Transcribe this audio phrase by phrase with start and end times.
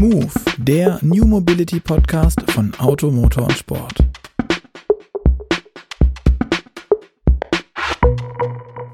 [0.00, 3.96] Move, der New Mobility Podcast von Auto, Motor und Sport.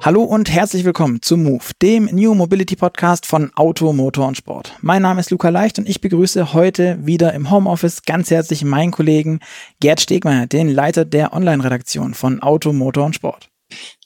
[0.02, 4.74] Hallo und herzlich willkommen zu Move, dem New Mobility Podcast von Auto, Motor und Sport.
[4.80, 8.90] Mein Name ist Luca Leicht und ich begrüße heute wieder im Homeoffice ganz herzlich meinen
[8.90, 9.38] Kollegen
[9.78, 13.48] Gerd Stegmeier, den Leiter der Online-Redaktion von Auto, Motor und Sport.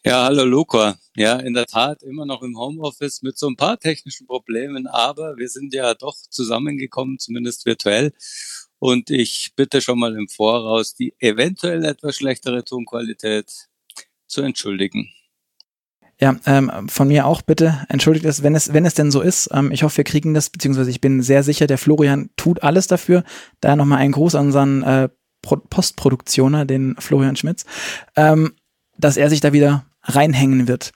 [0.03, 0.97] Ja, hallo Luca.
[1.15, 5.37] Ja, in der Tat immer noch im Homeoffice mit so ein paar technischen Problemen, aber
[5.37, 8.15] wir sind ja doch zusammengekommen, zumindest virtuell.
[8.79, 13.69] Und ich bitte schon mal im Voraus, die eventuell etwas schlechtere Tonqualität
[14.27, 15.11] zu entschuldigen.
[16.19, 19.51] Ja, ähm, von mir auch bitte entschuldigt es, wenn es, wenn es denn so ist.
[19.53, 22.87] Ähm, ich hoffe, wir kriegen das, beziehungsweise ich bin sehr sicher, der Florian tut alles
[22.87, 23.23] dafür.
[23.61, 25.11] Daher nochmal ein Gruß an unseren äh,
[25.43, 27.67] Postproduktioner, den Florian Schmitz,
[28.17, 28.55] ähm,
[28.97, 30.93] dass er sich da wieder reinhängen wird.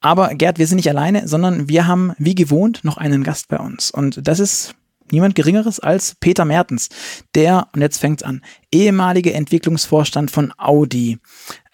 [0.00, 3.58] Aber Gerd, wir sind nicht alleine, sondern wir haben wie gewohnt noch einen Gast bei
[3.58, 3.90] uns.
[3.90, 4.74] Und das ist
[5.10, 6.88] niemand Geringeres als Peter Mertens,
[7.34, 11.18] der, und jetzt fängt's an, ehemalige Entwicklungsvorstand von Audi.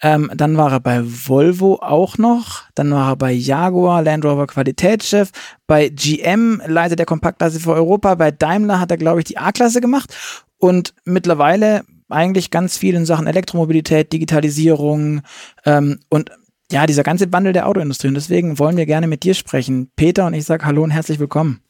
[0.01, 4.47] Ähm, dann war er bei Volvo auch noch, dann war er bei Jaguar, Land Rover
[4.47, 5.31] Qualitätschef,
[5.67, 9.81] bei GM Leiter der Kompaktklasse für Europa, bei Daimler hat er, glaube ich, die A-Klasse
[9.81, 10.15] gemacht
[10.57, 15.21] und mittlerweile eigentlich ganz viel in Sachen Elektromobilität, Digitalisierung
[15.65, 16.31] ähm, und
[16.71, 18.07] ja, dieser ganze Wandel der Autoindustrie.
[18.07, 19.91] Und deswegen wollen wir gerne mit dir sprechen.
[19.95, 21.61] Peter und ich sage Hallo und herzlich willkommen.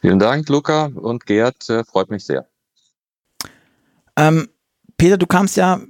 [0.00, 1.68] Vielen Dank, Luca und Gerd.
[1.68, 2.46] Äh, freut mich sehr.
[4.16, 4.48] Ähm,
[4.96, 5.80] Peter, du kamst ja,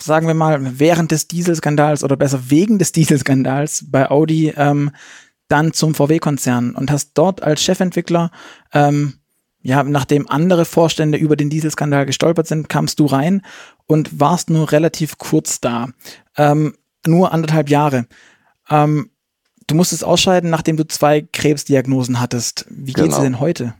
[0.00, 4.90] sagen wir mal, während des Dieselskandals oder besser wegen des Dieselskandals bei Audi ähm,
[5.48, 8.32] dann zum VW-Konzern und hast dort als Chefentwickler,
[8.72, 9.14] ähm,
[9.62, 13.42] ja, nachdem andere Vorstände über den Dieselskandal gestolpert sind, kamst du rein
[13.86, 15.88] und warst nur relativ kurz da.
[16.36, 16.76] Ähm,
[17.08, 18.06] nur anderthalb Jahre.
[18.68, 19.10] Ähm,
[19.66, 22.66] du musstest ausscheiden, nachdem du zwei Krebsdiagnosen hattest.
[22.68, 23.18] Wie geht's genau.
[23.18, 23.74] dir denn heute?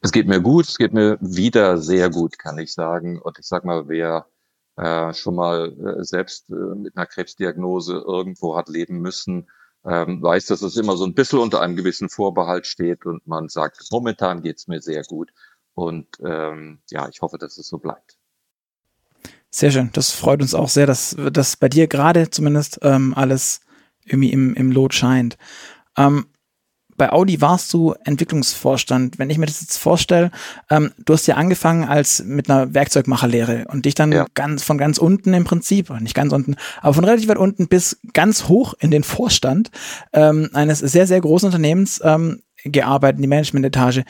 [0.00, 3.20] Es geht mir gut, es geht mir wieder sehr gut, kann ich sagen.
[3.20, 4.26] Und ich sag mal, wer
[4.76, 9.48] äh, schon mal äh, selbst äh, mit einer Krebsdiagnose irgendwo hat leben müssen,
[9.84, 13.48] ähm, weiß, dass es immer so ein bisschen unter einem gewissen Vorbehalt steht und man
[13.48, 15.32] sagt, momentan geht's mir sehr gut.
[15.74, 18.17] Und ähm, ja, ich hoffe, dass es so bleibt.
[19.50, 19.90] Sehr schön.
[19.92, 23.60] Das freut uns auch sehr, dass, dass bei dir gerade zumindest ähm, alles
[24.04, 25.38] irgendwie im, im Lot scheint.
[25.96, 26.26] Ähm,
[26.98, 29.18] bei Audi warst du Entwicklungsvorstand.
[29.18, 30.32] Wenn ich mir das jetzt vorstelle,
[30.68, 34.26] ähm, du hast ja angefangen als mit einer Werkzeugmacherlehre und dich dann ja.
[34.34, 37.98] ganz von ganz unten im Prinzip, nicht ganz unten, aber von relativ weit unten bis
[38.12, 39.70] ganz hoch in den Vorstand
[40.12, 44.04] ähm, eines sehr, sehr großen Unternehmens ähm, gearbeitet, in die Managementetage.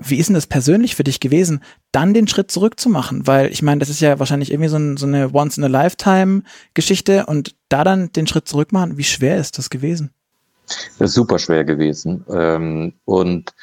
[0.00, 3.26] Wie ist denn das persönlich für dich gewesen, dann den Schritt zurück zu machen?
[3.26, 7.82] Weil ich meine, das ist ja wahrscheinlich irgendwie so, ein, so eine Once-in-a-Lifetime-Geschichte und da
[7.82, 10.10] dann den Schritt zurück machen, wie schwer ist das gewesen?
[10.98, 12.24] Das ist super schwer gewesen.
[12.30, 13.54] Ähm, und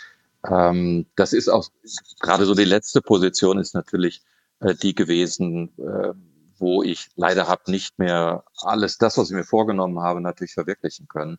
[0.50, 1.70] ähm, das ist auch
[2.20, 4.22] gerade so die letzte Position ist natürlich
[4.60, 6.14] äh, die gewesen, äh,
[6.58, 11.08] wo ich leider habe nicht mehr alles das, was ich mir vorgenommen habe, natürlich verwirklichen
[11.08, 11.38] können.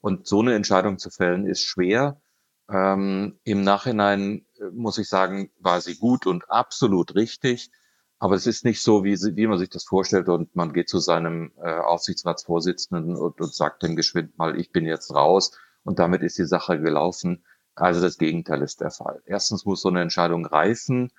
[0.00, 2.20] Und so eine Entscheidung zu fällen ist schwer.
[2.68, 7.70] Ähm, Im Nachhinein äh, muss ich sagen, war sie gut und absolut richtig.
[8.18, 10.88] Aber es ist nicht so, wie, sie, wie man sich das vorstellt und man geht
[10.88, 15.52] zu seinem äh, Aufsichtsratsvorsitzenden und, und sagt dem geschwind mal, ich bin jetzt raus
[15.84, 17.44] und damit ist die Sache gelaufen.
[17.74, 19.22] Also das Gegenteil ist der Fall.
[19.26, 21.12] Erstens muss so eine Entscheidung reifen.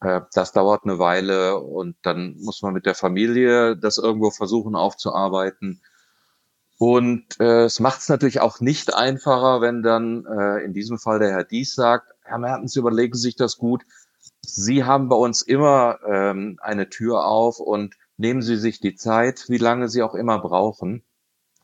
[0.00, 4.74] Äh, das dauert eine Weile und dann muss man mit der Familie das irgendwo versuchen
[4.74, 5.82] aufzuarbeiten.
[6.78, 11.18] Und äh, es macht es natürlich auch nicht einfacher, wenn dann äh, in diesem Fall
[11.18, 13.82] der Herr Dies sagt, Herr Mertens, überlegen Sie sich das gut.
[14.42, 19.46] Sie haben bei uns immer ähm, eine Tür auf und nehmen Sie sich die Zeit,
[19.48, 21.02] wie lange Sie auch immer brauchen.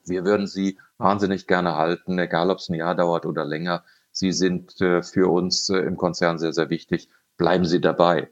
[0.04, 3.84] Wir würden Sie wahnsinnig gerne halten, egal ob es ein Jahr dauert oder länger.
[4.10, 7.08] Sie sind äh, für uns äh, im Konzern sehr, sehr wichtig.
[7.36, 8.30] Bleiben Sie dabei.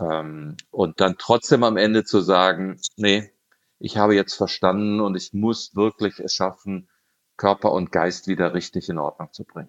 [0.00, 3.30] Ähm, und dann trotzdem am Ende zu sagen, nee,
[3.78, 6.88] ich habe jetzt verstanden und ich muss wirklich es schaffen,
[7.36, 9.68] Körper und Geist wieder richtig in Ordnung zu bringen.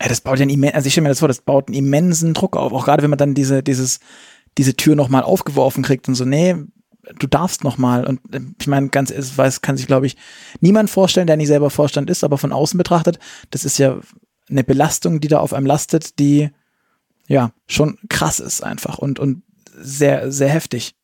[0.00, 2.34] Ja, das baut ja einen also ich stelle mir das vor, das baut einen immensen
[2.34, 4.00] Druck auf, auch gerade wenn man dann diese, dieses,
[4.58, 6.56] diese Tür nochmal aufgeworfen kriegt und so, nee,
[7.18, 8.06] du darfst nochmal.
[8.06, 10.16] Und äh, ich meine, ganz, es weiß, kann sich, glaube ich,
[10.60, 13.18] niemand vorstellen, der nicht selber Vorstand ist, aber von außen betrachtet,
[13.50, 14.00] das ist ja
[14.48, 16.50] eine Belastung, die da auf einem lastet, die
[17.26, 19.42] ja schon krass ist einfach und, und
[19.76, 20.94] sehr, sehr heftig.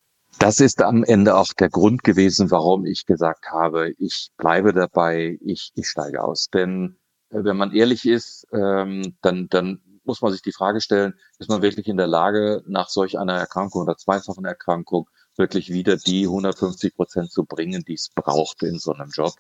[0.41, 5.39] Das ist am Ende auch der Grund gewesen, warum ich gesagt habe, ich bleibe dabei,
[5.43, 6.49] ich, ich steige aus.
[6.49, 6.97] Denn
[7.29, 11.51] äh, wenn man ehrlich ist, ähm, dann, dann muss man sich die Frage stellen, ist
[11.51, 16.25] man wirklich in der Lage, nach solch einer Erkrankung oder zweifachen Erkrankung wirklich wieder die
[16.25, 19.35] 150 Prozent zu bringen, die es braucht in so einem Job.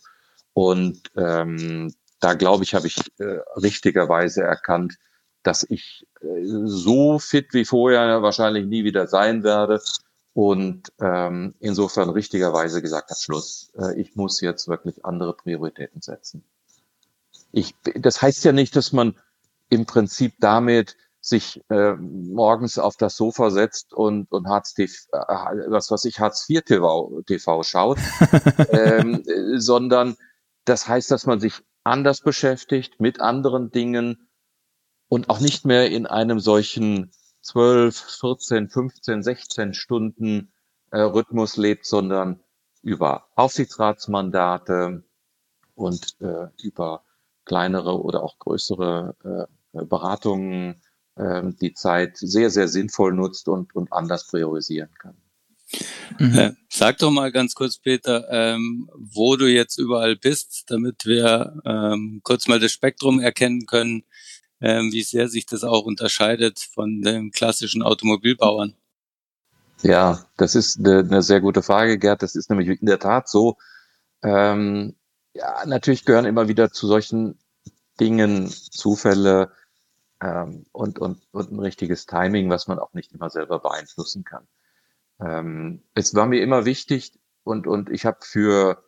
[0.52, 4.99] Und ähm, da glaube ich, habe ich äh, richtigerweise erkannt,
[5.44, 9.81] dass ich äh, so fit wie vorher wahrscheinlich nie wieder sein werde
[10.32, 16.44] und ähm, insofern richtigerweise gesagt hat, Schluss, äh, ich muss jetzt wirklich andere Prioritäten setzen.
[17.53, 19.17] Ich, das heißt ja nicht, dass man
[19.69, 25.71] im Prinzip damit sich äh, morgens auf das Sofa setzt und, und Hartz TV, äh,
[25.71, 27.99] was weiß ich, Hartz IV TV, TV schaut,
[28.71, 30.17] ähm, äh, sondern
[30.65, 31.55] das heißt, dass man sich
[31.85, 34.29] anders beschäftigt mit anderen Dingen
[35.09, 37.11] und auch nicht mehr in einem solchen
[37.50, 40.52] 12, 14, 15, 16 Stunden
[40.93, 42.41] äh, Rhythmus lebt, sondern
[42.82, 45.02] über Aufsichtsratsmandate
[45.75, 47.02] und äh, über
[47.44, 50.81] kleinere oder auch größere äh, Beratungen
[51.17, 55.17] äh, die Zeit sehr, sehr sinnvoll nutzt und, und anders priorisieren kann.
[56.19, 56.38] Mhm.
[56.38, 61.61] Äh, sag doch mal ganz kurz, Peter, ähm, wo du jetzt überall bist, damit wir
[61.64, 64.05] ähm, kurz mal das Spektrum erkennen können,
[64.61, 68.75] ähm, wie sehr sich das auch unterscheidet von den klassischen Automobilbauern.
[69.83, 72.23] Ja, das ist eine, eine sehr gute Frage, Gerd.
[72.23, 73.57] Das ist nämlich in der Tat so.
[74.23, 74.95] Ähm,
[75.33, 77.39] ja, natürlich gehören immer wieder zu solchen
[77.99, 79.53] Dingen Zufälle
[80.23, 84.47] ähm, und, und, und ein richtiges Timing, was man auch nicht immer selber beeinflussen kann.
[85.21, 88.85] Ähm, es war mir immer wichtig und, und ich habe für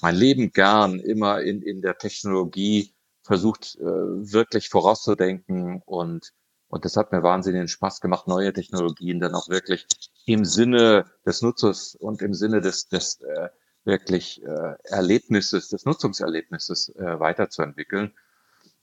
[0.00, 2.94] mein Leben gern immer in, in der Technologie
[3.28, 6.32] versucht, äh, wirklich vorauszudenken und,
[6.68, 9.86] und das hat mir wahnsinnigen Spaß gemacht, neue Technologien dann auch wirklich
[10.24, 13.50] im Sinne des Nutzers und im Sinne des, des äh,
[13.84, 18.14] wirklich äh, Erlebnisses, des Nutzungserlebnisses äh, weiterzuentwickeln.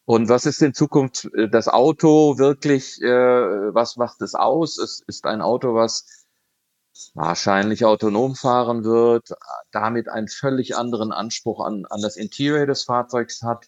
[0.06, 4.77] Und was ist in Zukunft äh, das Auto wirklich, äh, was macht es aus?
[4.77, 6.25] Es ist ein Auto, was
[7.15, 9.30] wahrscheinlich autonom fahren wird,
[9.71, 13.65] damit einen völlig anderen Anspruch an, an das Interior des Fahrzeugs hat,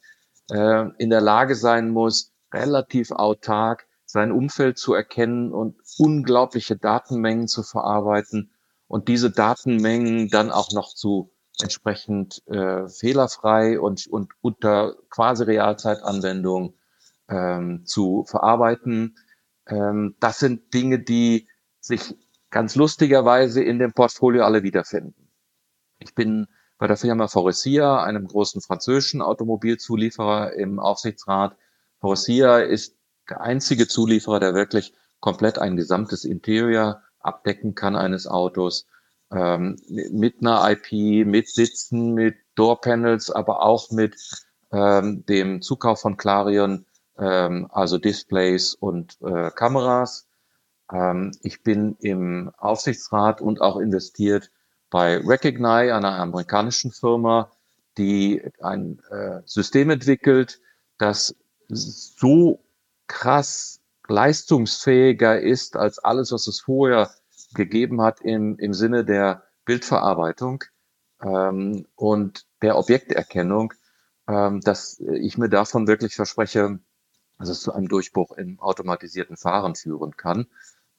[0.52, 7.48] äh, in der Lage sein muss, relativ autark sein Umfeld zu erkennen und unglaubliche Datenmengen
[7.48, 8.52] zu verarbeiten
[8.88, 16.76] und diese Datenmengen dann auch noch zu entsprechend äh, fehlerfrei und, und unter quasi Realzeitanwendung
[17.30, 19.18] ähm, zu verarbeiten.
[19.68, 21.48] Ähm, das sind Dinge, die
[21.80, 22.16] sich
[22.50, 25.30] ganz lustigerweise in dem Portfolio alle wiederfinden.
[26.00, 26.48] Ich bin
[26.78, 31.56] bei der Firma Faurecia, einem großen französischen Automobilzulieferer im Aufsichtsrat.
[32.00, 32.96] Faurecia ist
[33.30, 38.88] der einzige Zulieferer, der wirklich komplett ein gesamtes Interior abdecken kann eines Autos.
[39.32, 44.16] Ähm, mit einer IP, mit Sitzen, mit Doorpanels, aber auch mit
[44.72, 46.86] ähm, dem Zukauf von Clarion,
[47.18, 50.28] ähm, also Displays und äh, Kameras.
[50.92, 54.52] Ähm, ich bin im Aufsichtsrat und auch investiert
[54.90, 57.52] bei Recognize, einer amerikanischen Firma,
[57.98, 60.62] die ein äh, System entwickelt,
[60.98, 61.36] das
[61.68, 62.64] so
[63.08, 67.10] krass leistungsfähiger ist als alles, was es vorher
[67.54, 70.64] gegeben hat im, im Sinne der Bildverarbeitung
[71.22, 73.74] ähm, und der Objekterkennung,
[74.28, 76.80] ähm, dass ich mir davon wirklich verspreche,
[77.38, 80.48] dass es zu einem Durchbruch im automatisierten Fahren führen kann.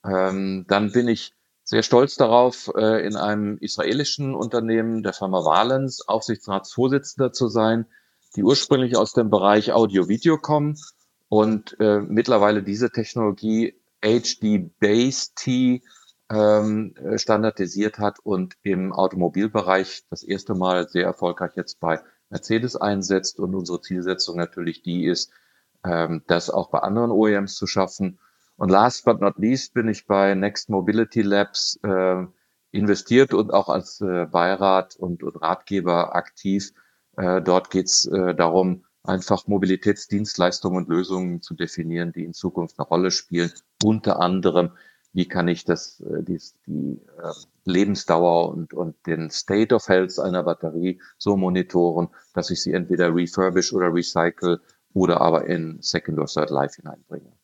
[0.05, 1.35] Ähm, dann bin ich
[1.69, 7.85] sehr stolz darauf, äh, in einem israelischen Unternehmen, der Firma Valens, Aufsichtsratsvorsitzender zu sein,
[8.37, 10.79] die ursprünglich aus dem Bereich Audio-Video kommen
[11.29, 15.83] und äh, mittlerweile diese Technologie HD Base T
[16.31, 23.39] ähm, standardisiert hat und im Automobilbereich das erste Mal sehr erfolgreich jetzt bei Mercedes einsetzt.
[23.39, 25.31] Und unsere Zielsetzung natürlich die ist,
[25.85, 28.19] ähm, das auch bei anderen OEMs zu schaffen
[28.59, 32.27] und last but not least bin ich bei Next Mobility Labs äh,
[32.73, 36.73] investiert und auch als äh, Beirat und, und Ratgeber aktiv.
[37.17, 42.81] Äh, dort geht es äh, darum, einfach Mobilitätsdienstleistungen und Lösungen zu definieren, die in Zukunft
[42.81, 43.53] eine Rolle spielen.
[43.85, 44.73] Unter anderem,
[45.13, 47.33] wie kann ich das, äh, die, die äh,
[47.65, 53.15] Lebensdauer und, und den State of Health einer Batterie so monitoren, dass ich sie entweder
[53.15, 54.61] refurbish oder recycle
[54.95, 57.38] oder aber in Second or Third Life hineinbringe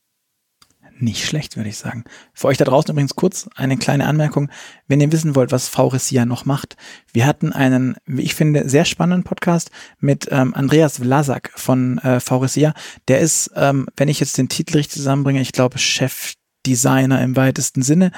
[0.98, 2.04] nicht schlecht, würde ich sagen.
[2.32, 4.50] Für euch da draußen übrigens kurz eine kleine Anmerkung.
[4.86, 6.76] Wenn ihr wissen wollt, was Faurecia noch macht,
[7.12, 12.20] wir hatten einen, wie ich finde, sehr spannenden Podcast mit ähm, Andreas Vlasak von äh,
[12.20, 12.74] Faurecia.
[13.08, 16.34] Der ist, ähm, wenn ich jetzt den Titel richtig zusammenbringe, ich glaube Chef
[16.66, 18.10] Designer im weitesten Sinne,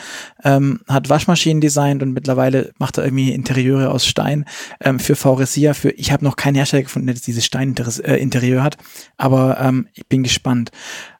[0.44, 4.44] ähm, hat Waschmaschinen designt und mittlerweile macht er irgendwie Interieure aus Stein
[4.80, 5.74] ähm, für Faurecia.
[5.74, 8.76] Für ich habe noch keinen Hersteller gefunden, der dieses Stein-Interieur äh, hat,
[9.16, 10.70] aber ähm, ich bin gespannt.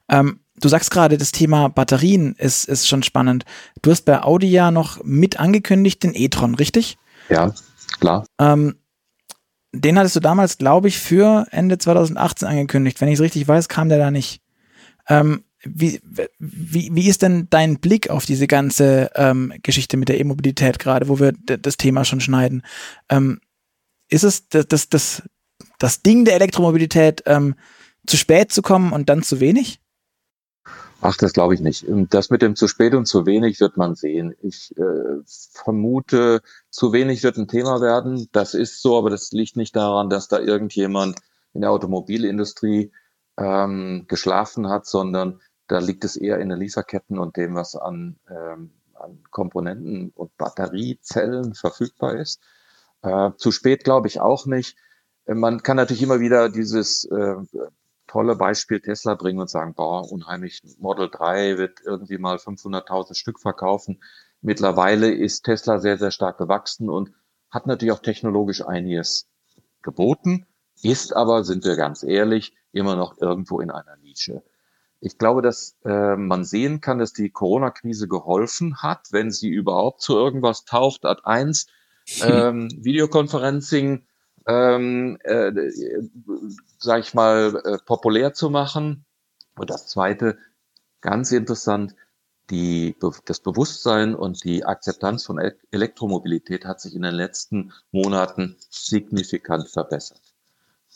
[0.09, 3.45] Ähm, Du sagst gerade, das Thema Batterien ist, ist schon spannend.
[3.81, 6.97] Du hast bei Audi ja noch mit angekündigt den e-tron, richtig?
[7.29, 7.53] Ja,
[7.99, 8.25] klar.
[8.39, 8.75] Ähm,
[9.71, 12.99] den hattest du damals, glaube ich, für Ende 2018 angekündigt.
[12.99, 14.41] Wenn ich es richtig weiß, kam der da nicht.
[15.07, 15.99] Ähm, wie,
[16.39, 21.07] wie, wie ist denn dein Blick auf diese ganze ähm, Geschichte mit der E-Mobilität gerade,
[21.07, 22.63] wo wir das Thema schon schneiden?
[23.09, 23.41] Ähm,
[24.09, 25.23] ist es das, das, das,
[25.77, 27.55] das Ding der Elektromobilität, ähm,
[28.05, 29.79] zu spät zu kommen und dann zu wenig?
[31.01, 31.85] Ach, das glaube ich nicht.
[32.09, 34.35] Das mit dem zu spät und zu wenig wird man sehen.
[34.41, 38.27] Ich äh, vermute, zu wenig wird ein Thema werden.
[38.31, 41.19] Das ist so, aber das liegt nicht daran, dass da irgendjemand
[41.53, 42.91] in der Automobilindustrie
[43.37, 48.17] ähm, geschlafen hat, sondern da liegt es eher in den Lieferketten und dem, was an,
[48.29, 52.41] ähm, an Komponenten und Batteriezellen verfügbar ist.
[53.03, 54.75] Äh, zu spät glaube ich auch nicht.
[55.27, 57.35] Man kann natürlich immer wieder dieses äh,
[58.07, 63.39] tolle Beispiel Tesla bringen und sagen, boah, unheimlich, Model 3 wird irgendwie mal 500.000 Stück
[63.39, 64.01] verkaufen.
[64.41, 67.11] Mittlerweile ist Tesla sehr, sehr stark gewachsen und
[67.49, 69.27] hat natürlich auch technologisch einiges
[69.81, 70.45] geboten,
[70.83, 74.43] ist aber, sind wir ganz ehrlich, immer noch irgendwo in einer Nische.
[74.99, 80.01] Ich glaube, dass äh, man sehen kann, dass die Corona-Krise geholfen hat, wenn sie überhaupt
[80.01, 81.05] zu irgendwas taucht.
[81.05, 81.67] Ad eins,
[82.21, 84.05] ähm, Videoconferencing
[84.47, 85.51] ähm, äh,
[86.77, 89.05] sag ich mal, äh, populär zu machen.
[89.55, 90.37] Und das Zweite,
[91.01, 91.95] ganz interessant,
[92.49, 95.37] die, das Bewusstsein und die Akzeptanz von
[95.71, 100.21] Elektromobilität hat sich in den letzten Monaten signifikant verbessert.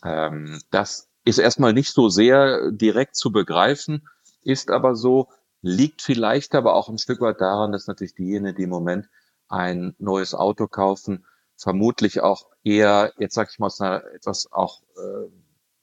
[0.03, 4.07] Ähm, das ist erstmal nicht so sehr direkt zu begreifen,
[4.43, 5.27] ist aber so,
[5.61, 9.09] liegt vielleicht aber auch ein Stück weit daran, dass natürlich diejenigen, die im Moment
[9.49, 11.25] ein neues Auto kaufen,
[11.61, 15.29] vermutlich auch eher, jetzt sag ich mal, aus einer etwas auch äh,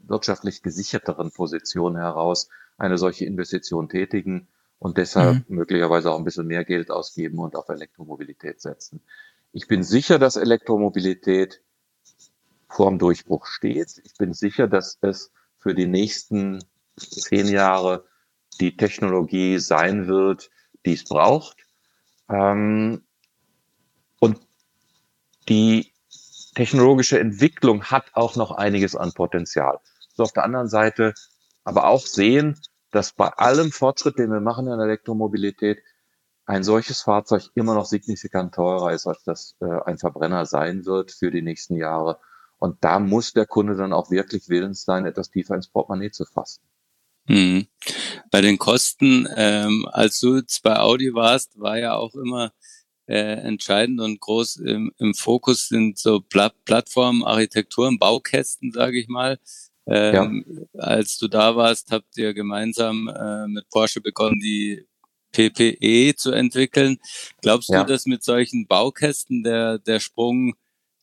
[0.01, 5.57] wirtschaftlich gesicherteren Position heraus eine solche Investition tätigen und deshalb mhm.
[5.57, 9.03] möglicherweise auch ein bisschen mehr Geld ausgeben und auf Elektromobilität setzen.
[9.53, 11.63] Ich bin sicher, dass Elektromobilität
[12.69, 14.01] vorm Durchbruch steht.
[14.05, 16.63] Ich bin sicher, dass es für die nächsten
[16.97, 18.05] zehn Jahre
[18.61, 20.51] die Technologie sein wird,
[20.85, 21.57] die es braucht.
[22.29, 23.03] Ähm,
[25.49, 25.93] die
[26.55, 29.79] technologische Entwicklung hat auch noch einiges an Potenzial.
[30.15, 31.15] So auf der anderen Seite
[31.65, 35.79] aber auch sehen, dass bei allem Fortschritt, den wir machen in der Elektromobilität,
[36.47, 41.13] ein solches Fahrzeug immer noch signifikant teurer ist, als das äh, ein Verbrenner sein wird
[41.13, 42.19] für die nächsten Jahre.
[42.59, 46.25] Und da muss der Kunde dann auch wirklich willens sein, etwas tiefer ins Portemonnaie zu
[46.25, 46.63] fassen.
[47.27, 47.67] Mhm.
[48.31, 52.53] Bei den Kosten, ähm, als du jetzt bei Audi warst, war ja auch immer
[53.15, 59.39] entscheidend und groß im, im Fokus sind so Pla Plattformen, Architekturen, Baukästen, sage ich mal.
[59.87, 60.83] Ähm, ja.
[60.83, 64.87] Als du da warst, habt ihr gemeinsam äh, mit Porsche begonnen, die
[65.33, 66.99] PPE zu entwickeln.
[67.41, 67.83] Glaubst ja.
[67.83, 70.55] du, dass mit solchen Baukästen der, der Sprung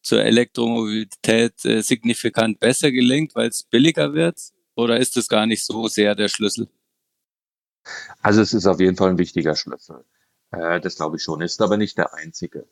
[0.03, 4.39] zur Elektromobilität äh, signifikant besser gelingt, weil es billiger wird?
[4.75, 6.67] Oder ist das gar nicht so sehr der Schlüssel?
[8.21, 10.03] Also es ist auf jeden Fall ein wichtiger Schlüssel.
[10.51, 12.67] Äh, das glaube ich schon, ist aber nicht der einzige.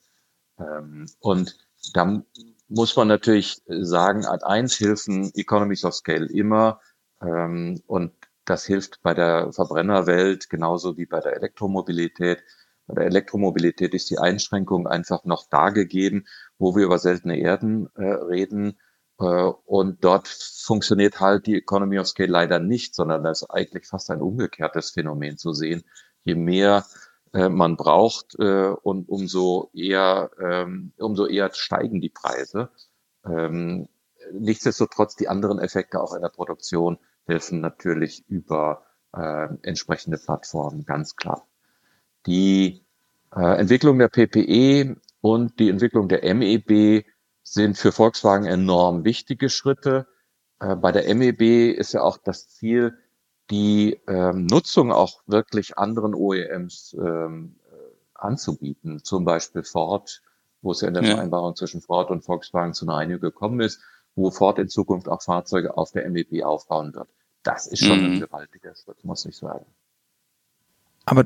[0.60, 1.58] Ähm, und
[1.94, 2.24] da
[2.68, 6.80] muss man natürlich sagen, Art 1 hilfen Economies of Scale immer.
[7.22, 8.13] Ähm, und
[8.46, 12.44] das hilft bei der Verbrennerwelt genauso wie bei der Elektromobilität.
[12.88, 16.25] Bei der Elektromobilität ist die Einschränkung einfach noch da gegeben,
[16.58, 18.77] wo wir über seltene Erden äh, reden.
[19.20, 23.88] Äh, und dort funktioniert halt die Economy of Scale leider nicht, sondern das ist eigentlich
[23.88, 25.84] fast ein umgekehrtes Phänomen zu sehen.
[26.24, 26.86] Je mehr
[27.34, 32.70] äh, man braucht äh, und umso eher, ähm, umso eher steigen die Preise.
[33.25, 33.88] Ähm,
[34.32, 41.16] nichtsdestotrotz die anderen Effekte auch in der Produktion helfen natürlich über äh, entsprechende Plattformen, ganz
[41.16, 41.48] klar.
[42.25, 42.86] Die
[43.36, 47.06] äh, Entwicklung der PPE und die Entwicklung der MEB
[47.44, 50.08] sind für Volkswagen enorm wichtige Schritte.
[50.60, 52.98] Äh, bei der MEB ist ja auch das Ziel,
[53.50, 57.76] die ähm, Nutzung auch wirklich anderen OEMs ähm, äh,
[58.16, 59.04] anzubieten.
[59.04, 60.22] Zum Beispiel Ford,
[60.62, 61.16] wo es ja in der ja.
[61.16, 63.82] Vereinbarung zwischen Ford und Volkswagen zu einer Einigung gekommen ist,
[64.16, 67.10] wo Ford in Zukunft auch Fahrzeuge auf der MEB aufbauen wird.
[67.44, 68.14] Das ist schon mhm.
[68.14, 69.66] ein gewaltiger Schritt, muss ich sagen.
[71.06, 71.26] Aber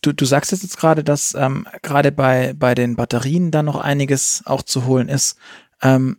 [0.00, 4.42] du, du sagst jetzt gerade, dass ähm, gerade bei, bei den Batterien da noch einiges
[4.46, 5.36] auch zu holen ist.
[5.82, 6.18] Ähm,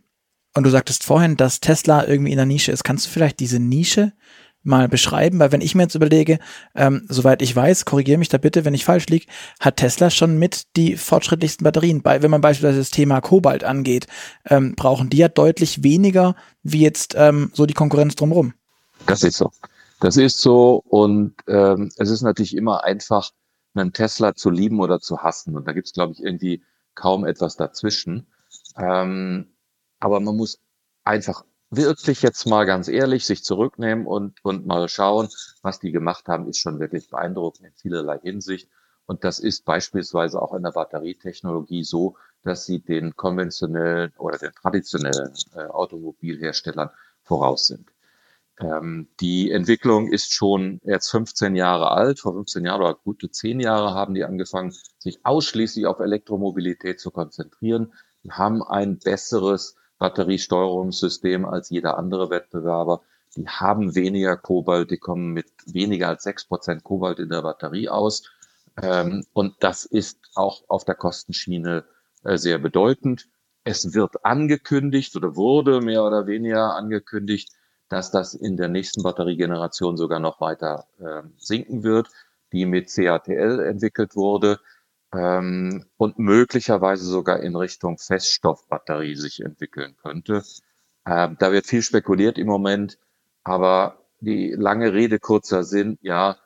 [0.54, 2.84] und du sagtest vorhin, dass Tesla irgendwie in der Nische ist.
[2.84, 4.12] Kannst du vielleicht diese Nische
[4.62, 5.38] mal beschreiben?
[5.38, 6.38] Weil wenn ich mir jetzt überlege,
[6.74, 9.26] ähm, soweit ich weiß, korrigiere mich da bitte, wenn ich falsch liege,
[9.58, 12.02] hat Tesla schon mit die fortschrittlichsten Batterien.
[12.02, 14.06] Bei, wenn man beispielsweise das Thema Kobalt angeht,
[14.46, 18.54] ähm, brauchen die ja deutlich weniger wie jetzt ähm, so die Konkurrenz drumherum.
[19.06, 19.50] Das ist so.
[20.00, 23.32] Das ist so und ähm, es ist natürlich immer einfach,
[23.74, 25.56] einen Tesla zu lieben oder zu hassen.
[25.56, 26.62] Und da gibt es, glaube ich, irgendwie
[26.94, 28.26] kaum etwas dazwischen.
[28.76, 29.46] Ähm,
[30.00, 30.58] aber man muss
[31.04, 35.28] einfach wirklich jetzt mal ganz ehrlich sich zurücknehmen und, und mal schauen,
[35.62, 38.68] was die gemacht haben, ist schon wirklich beeindruckend in vielerlei Hinsicht.
[39.06, 44.52] Und das ist beispielsweise auch in der Batterietechnologie so, dass sie den konventionellen oder den
[44.52, 46.90] traditionellen äh, Automobilherstellern
[47.22, 47.90] voraus sind.
[48.60, 52.20] Ähm, die Entwicklung ist schon jetzt 15 Jahre alt.
[52.20, 57.10] Vor 15 Jahren oder gute 10 Jahre haben die angefangen, sich ausschließlich auf Elektromobilität zu
[57.10, 57.92] konzentrieren.
[58.22, 63.02] Die haben ein besseres Batteriesteuerungssystem als jeder andere Wettbewerber.
[63.36, 68.24] Die haben weniger Kobalt, die kommen mit weniger als 6% Kobalt in der Batterie aus.
[68.82, 71.84] Ähm, und das ist auch auf der Kostenschiene
[72.24, 73.28] äh, sehr bedeutend.
[73.62, 77.52] Es wird angekündigt oder wurde mehr oder weniger angekündigt,
[77.90, 82.08] dass das in der nächsten Batteriegeneration sogar noch weiter äh, sinken wird,
[82.52, 84.58] die mit CATL entwickelt wurde
[85.14, 90.42] ähm, und möglicherweise sogar in Richtung Feststoffbatterie sich entwickeln könnte.
[91.06, 92.98] Ähm, da wird viel spekuliert im Moment,
[93.42, 96.36] aber die lange Rede, kurzer Sinn, ja,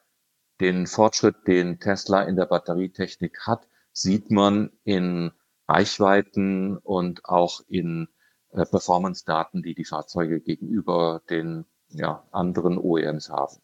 [0.61, 5.33] den Fortschritt, den Tesla in der Batterietechnik hat, sieht man in
[5.67, 8.09] Reichweiten und auch in
[8.53, 13.57] äh, Performance-Daten, die die Fahrzeuge gegenüber den ja, anderen OEMs haben.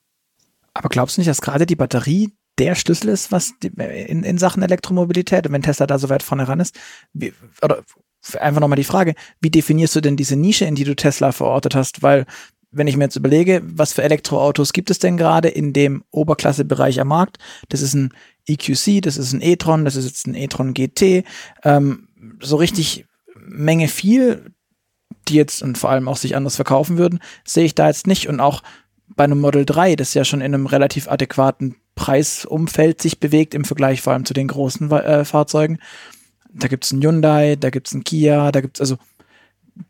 [0.74, 4.38] Aber glaubst du nicht, dass gerade die Batterie der Schlüssel ist, was die, in, in
[4.38, 6.78] Sachen Elektromobilität, wenn Tesla da so weit vorne ran ist?
[7.12, 7.82] Wie, oder
[8.38, 11.74] einfach nochmal die Frage, wie definierst du denn diese Nische, in die du Tesla verortet
[11.74, 12.02] hast?
[12.02, 12.26] Weil
[12.70, 17.00] wenn ich mir jetzt überlege, was für Elektroautos gibt es denn gerade in dem Oberklassebereich
[17.00, 17.38] am Markt?
[17.68, 18.12] Das ist ein
[18.46, 21.24] EQC, das ist ein e-tron, das ist jetzt ein e-tron GT.
[21.64, 22.08] Ähm,
[22.40, 24.52] so richtig Menge viel,
[25.28, 28.28] die jetzt und vor allem auch sich anders verkaufen würden, sehe ich da jetzt nicht.
[28.28, 28.62] Und auch
[29.16, 33.64] bei einem Model 3, das ja schon in einem relativ adäquaten Preisumfeld sich bewegt im
[33.64, 35.78] Vergleich vor allem zu den großen äh, Fahrzeugen.
[36.52, 38.96] Da gibt es einen Hyundai, da gibt es einen Kia, da gibt es also,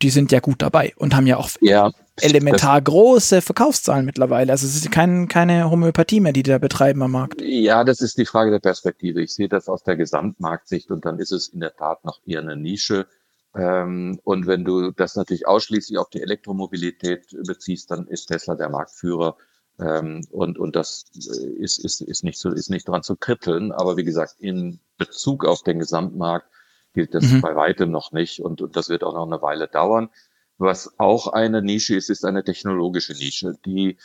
[0.01, 4.51] die sind ja gut dabei und haben ja auch ja, elementar große Verkaufszahlen mittlerweile.
[4.51, 7.41] Also es ist kein, keine Homöopathie mehr, die die da betreiben am Markt.
[7.41, 9.21] Ja, das ist die Frage der Perspektive.
[9.21, 12.41] Ich sehe das aus der Gesamtmarktsicht und dann ist es in der Tat noch eher
[12.41, 13.07] eine Nische.
[13.55, 18.69] Ähm, und wenn du das natürlich ausschließlich auf die Elektromobilität beziehst, dann ist Tesla der
[18.69, 19.37] Marktführer.
[19.81, 23.71] Ähm, und, und das äh, ist, ist, ist nicht so, ist nicht dran zu kritteln.
[23.71, 26.47] Aber wie gesagt, in Bezug auf den Gesamtmarkt
[26.93, 27.41] gilt das mhm.
[27.41, 28.41] bei weitem noch nicht.
[28.41, 30.09] Und, und das wird auch noch eine Weile dauern.
[30.57, 33.57] Was auch eine Nische ist, ist eine technologische Nische.
[33.65, 33.97] Die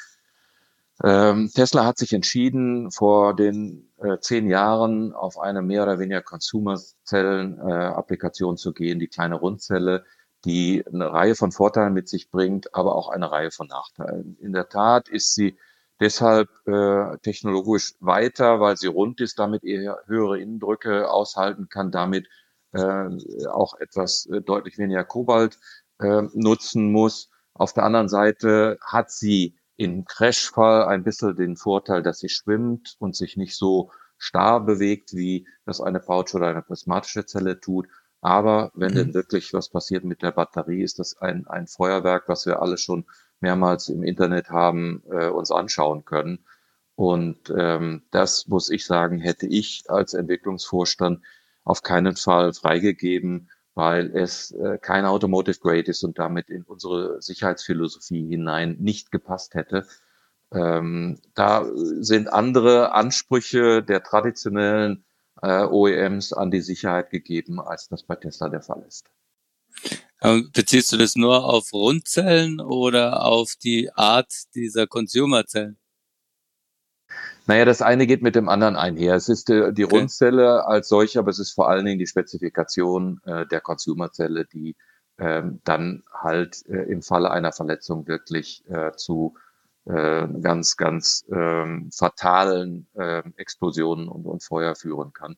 [1.05, 6.23] ähm, Tesla hat sich entschieden, vor den äh, zehn Jahren auf eine mehr oder weniger
[6.23, 10.07] Consumer-Zellen-Applikation äh, zu gehen, die kleine Rundzelle,
[10.47, 14.39] die eine Reihe von Vorteilen mit sich bringt, aber auch eine Reihe von Nachteilen.
[14.41, 15.59] In der Tat ist sie
[16.01, 22.29] deshalb äh, technologisch weiter, weil sie rund ist, damit eher höhere Innendrücke aushalten kann, damit
[22.73, 23.09] äh,
[23.49, 25.59] auch etwas äh, deutlich weniger Kobalt
[25.99, 27.31] äh, nutzen muss.
[27.55, 32.97] Auf der anderen Seite hat sie im Crashfall ein bisschen den Vorteil, dass sie schwimmt
[32.99, 37.87] und sich nicht so starr bewegt, wie das eine Pouch oder eine prismatische Zelle tut.
[38.21, 38.97] Aber wenn mhm.
[38.97, 42.79] denn wirklich was passiert mit der Batterie, ist das ein, ein Feuerwerk, was wir alle
[42.79, 43.07] schon
[43.41, 46.45] mehrmals im Internet haben äh, uns anschauen können.
[46.95, 51.23] Und ähm, das muss ich sagen, hätte ich als Entwicklungsvorstand
[51.65, 57.21] auf keinen Fall freigegeben, weil es äh, kein Automotive Grade ist und damit in unsere
[57.21, 59.87] Sicherheitsphilosophie hinein nicht gepasst hätte.
[60.53, 65.05] Ähm, da sind andere Ansprüche der traditionellen
[65.43, 69.11] äh, OEMs an die Sicherheit gegeben, als das bei Tesla der Fall ist.
[70.23, 75.79] Ähm, beziehst du das nur auf Rundzellen oder auf die Art dieser Consumerzellen?
[77.47, 79.15] Naja, das eine geht mit dem anderen einher.
[79.15, 79.99] Es ist äh, die okay.
[79.99, 84.75] Rundzelle als solche, aber es ist vor allen Dingen die Spezifikation äh, der Consumerzelle, die
[85.19, 89.37] ähm, dann halt äh, im Falle einer Verletzung wirklich äh, zu
[89.85, 95.37] äh, ganz, ganz ähm, fatalen äh, Explosionen und, und Feuer führen kann.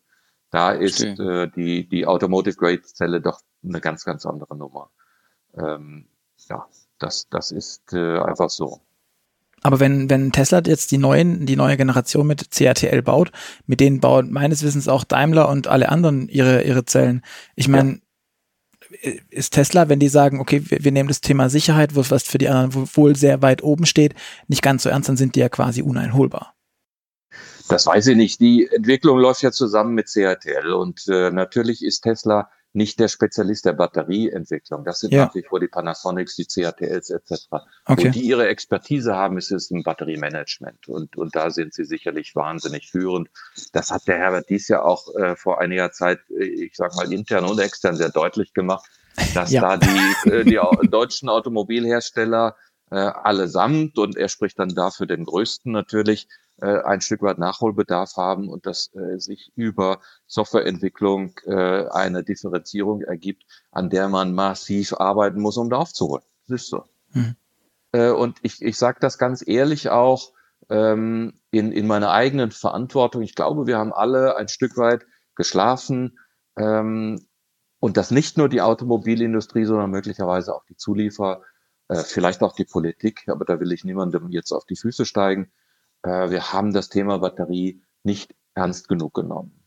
[0.51, 4.91] Da ist äh, die, die Automotive Grade Zelle doch eine ganz, ganz andere Nummer.
[5.57, 6.07] Ähm,
[6.49, 6.67] ja,
[6.99, 8.81] das, das ist äh, einfach so.
[9.63, 13.33] Aber wenn, wenn Tesla jetzt die neuen, die neue Generation mit CATL baut,
[13.67, 17.23] mit denen bauen meines Wissens auch Daimler und alle anderen ihre, ihre Zellen.
[17.57, 18.01] Ich meine,
[19.03, 19.13] ja.
[19.31, 22.49] ist Tesla, wenn die sagen, okay, wir, wir nehmen das Thema Sicherheit, was für die
[22.49, 24.15] anderen wohl sehr weit oben steht,
[24.47, 26.55] nicht ganz so ernst, dann sind die ja quasi uneinholbar.
[27.69, 28.41] Das weiß ich nicht.
[28.41, 33.65] Die Entwicklung läuft ja zusammen mit CATL und äh, natürlich ist Tesla nicht der Spezialist
[33.65, 34.85] der Batterieentwicklung.
[34.85, 35.25] Das sind ja.
[35.25, 37.33] natürlich vor die Panasonics, die CATLs etc.
[37.87, 38.07] Okay.
[38.07, 40.89] Wo die ihre Expertise haben, ist es im Batteriemanagement.
[40.89, 43.29] Und, und da sind sie sicherlich wahnsinnig führend.
[43.73, 47.13] Das hat der Herbert dies ja auch äh, vor einiger Zeit, äh, ich sag mal,
[47.13, 48.87] intern und extern sehr deutlich gemacht.
[49.35, 49.61] dass ja.
[49.63, 52.57] da die, äh, die deutschen Automobilhersteller
[52.91, 56.29] äh, allesamt, und er spricht dann dafür den größten natürlich,
[56.61, 63.03] äh, ein Stück weit Nachholbedarf haben und dass äh, sich über Softwareentwicklung äh, eine Differenzierung
[63.03, 66.25] ergibt, an der man massiv arbeiten muss, um da aufzuholen.
[66.47, 66.85] Das ist so.
[67.13, 67.37] Mhm.
[67.93, 70.33] Äh, und ich, ich sage das ganz ehrlich auch
[70.69, 73.23] ähm, in, in meiner eigenen Verantwortung.
[73.23, 76.19] Ich glaube, wir haben alle ein Stück weit geschlafen.
[76.57, 77.25] Ähm,
[77.81, 81.43] und das nicht nur die Automobilindustrie, sondern möglicherweise auch die Zulieferer,
[81.89, 85.53] äh, vielleicht auch die Politik, aber da will ich niemandem jetzt auf die Füße steigen.
[86.03, 89.65] Äh, wir haben das Thema Batterie nicht ernst genug genommen.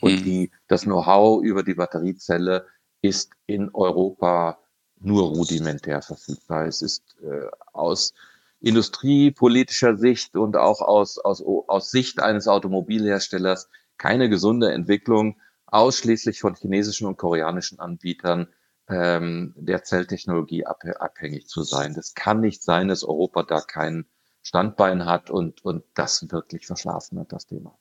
[0.00, 0.24] Und mhm.
[0.24, 2.66] die, das Know-how über die Batteriezelle
[3.02, 4.58] ist in Europa
[4.98, 6.66] nur rudimentär verfügbar.
[6.66, 8.14] Es ist äh, aus
[8.60, 16.54] industriepolitischer Sicht und auch aus, aus, aus Sicht eines Automobilherstellers keine gesunde Entwicklung, ausschließlich von
[16.54, 18.48] chinesischen und koreanischen Anbietern
[18.88, 21.94] ähm, der Zelltechnologie abhängig zu sein.
[21.94, 24.06] Das kann nicht sein, dass Europa da kein
[24.44, 27.76] Standbein hat und, und das wirklich verschlafen hat, das Thema.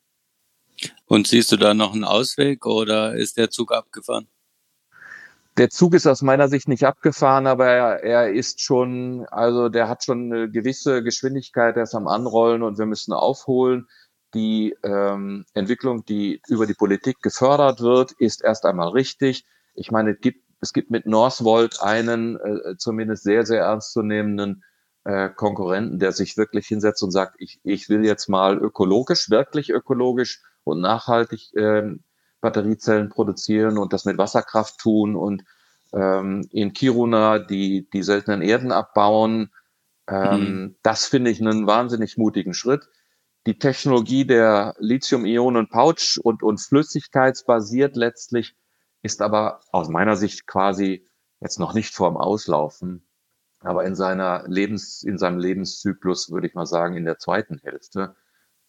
[1.05, 4.27] Und siehst du da noch einen Ausweg oder ist der Zug abgefahren?
[5.57, 9.87] Der Zug ist aus meiner Sicht nicht abgefahren, aber er, er ist schon, also der
[9.87, 13.87] hat schon eine gewisse Geschwindigkeit, er ist am Anrollen und wir müssen aufholen.
[14.33, 19.45] Die ähm, Entwicklung, die über die Politik gefördert wird, ist erst einmal richtig.
[19.75, 24.63] Ich meine, es gibt, es gibt mit Northvolt einen äh, zumindest sehr, sehr ernstzunehmenden
[25.05, 29.69] äh, Konkurrenten, der sich wirklich hinsetzt und sagt, ich, ich will jetzt mal ökologisch, wirklich
[29.69, 31.95] ökologisch und nachhaltig äh,
[32.41, 35.43] Batteriezellen produzieren und das mit Wasserkraft tun und
[35.93, 39.51] ähm, in Kiruna die, die seltenen Erden abbauen.
[40.07, 40.75] Ähm, mhm.
[40.83, 42.89] Das finde ich einen wahnsinnig mutigen Schritt.
[43.45, 48.55] Die Technologie der Lithium-Ionen-Pouch und, und flüssigkeitsbasiert letztlich
[49.01, 51.05] ist aber aus meiner Sicht quasi
[51.41, 53.05] jetzt noch nicht vorm Auslaufen,
[53.63, 58.15] aber in seiner Lebens, in seinem Lebenszyklus würde ich mal sagen in der zweiten Hälfte.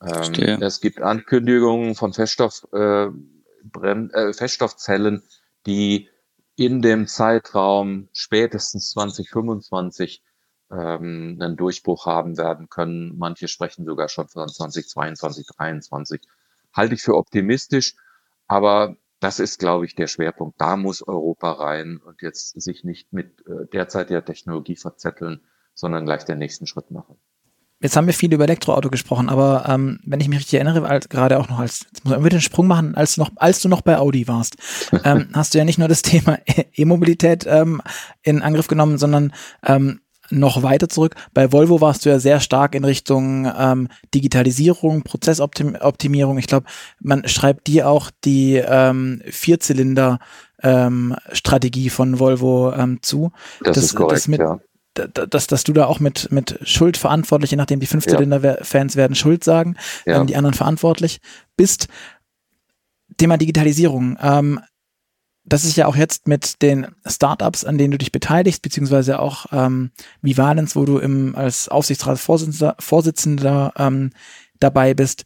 [0.03, 3.09] Ähm, es gibt Ankündigungen von Feststoff, äh,
[3.65, 5.23] Brenn, äh, Feststoffzellen,
[5.67, 6.09] die
[6.57, 10.23] in dem Zeitraum spätestens 2025
[10.71, 13.17] ähm, einen Durchbruch haben werden können.
[13.19, 16.21] Manche sprechen sogar schon von 2022, 2023.
[16.73, 17.95] Halte ich für optimistisch,
[18.47, 20.61] aber das ist, glaube ich, der Schwerpunkt.
[20.61, 25.41] Da muss Europa rein und jetzt sich nicht mit äh, derzeitiger Technologie verzetteln,
[25.73, 27.17] sondern gleich den nächsten Schritt machen.
[27.81, 31.09] Jetzt haben wir viel über Elektroauto gesprochen, aber ähm, wenn ich mich richtig erinnere, als,
[31.09, 33.69] gerade auch noch als, jetzt muss man den Sprung machen, als du noch, als du
[33.71, 34.57] noch bei Audi warst,
[35.05, 36.39] ähm, hast du ja nicht nur das Thema
[36.75, 37.81] E-Mobilität ähm,
[38.23, 39.33] in Angriff genommen, sondern
[39.65, 41.15] ähm, noch weiter zurück.
[41.33, 46.39] Bei Volvo warst du ja sehr stark in Richtung ähm, Digitalisierung, Prozessoptimierung.
[46.39, 46.67] Ich glaube,
[47.01, 50.19] man schreibt dir auch die ähm, Vierzylinder
[50.63, 51.17] ähm,
[51.91, 53.33] von Volvo ähm, zu.
[53.63, 54.59] Das, das ist korrekt, das mit, ja
[54.95, 59.45] dass, dass du da auch mit, mit Schuld verantwortlich, je nachdem die Fünfzylinder-Fans werden Schuld
[59.45, 60.21] sagen, ja.
[60.21, 61.21] ähm, die anderen verantwortlich
[61.57, 61.89] bist.
[63.17, 64.17] Thema Digitalisierung.
[64.23, 64.61] Ähm,
[65.45, 69.47] das ist ja auch jetzt mit den Startups, an denen du dich beteiligst, beziehungsweise auch
[69.53, 69.91] ähm,
[70.23, 74.11] Vivalens, wo du im, als Aufsichtsratsvorsitzender Vorsitzender, ähm,
[74.59, 75.25] dabei bist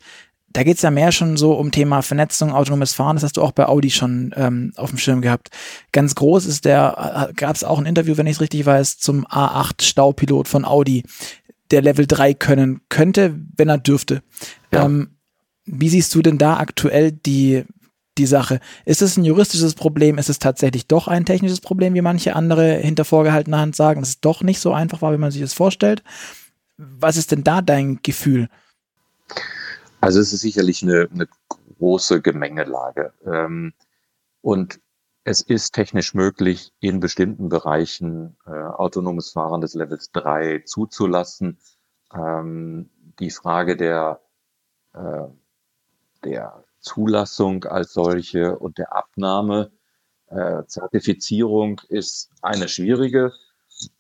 [0.51, 3.17] da geht's ja mehr schon so um Thema Vernetzung, autonomes Fahren.
[3.17, 5.51] Das hast du auch bei Audi schon ähm, auf dem Schirm gehabt.
[5.93, 8.99] Ganz groß ist der, äh, gab es auch ein Interview, wenn ich es richtig weiß,
[8.99, 11.05] zum A8 Staupilot von Audi,
[11.71, 14.23] der Level 3 können könnte, wenn er dürfte.
[14.73, 14.87] Ja.
[14.87, 15.11] Ähm,
[15.67, 17.65] wie siehst du denn da aktuell die,
[18.19, 18.61] die Sache?
[18.85, 20.19] Ist es ein juristisches Problem?
[20.19, 24.11] Ist es tatsächlich doch ein technisches Problem, wie manche andere hinter vorgehaltener Hand sagen, dass
[24.11, 26.03] es doch nicht so einfach war, wie man sich das vorstellt?
[26.77, 28.49] Was ist denn da dein Gefühl?
[30.01, 31.29] Also es ist sicherlich eine, eine
[31.79, 33.13] große Gemengelage.
[33.25, 33.73] Ähm,
[34.43, 34.81] und
[35.25, 41.59] es ist technisch möglich, in bestimmten Bereichen äh, autonomes Fahren des Levels 3 zuzulassen.
[42.15, 44.21] Ähm, die Frage der,
[44.95, 45.25] äh,
[46.25, 49.71] der Zulassung als solche und der Abnahme,
[50.29, 53.33] äh, Zertifizierung ist eine schwierige.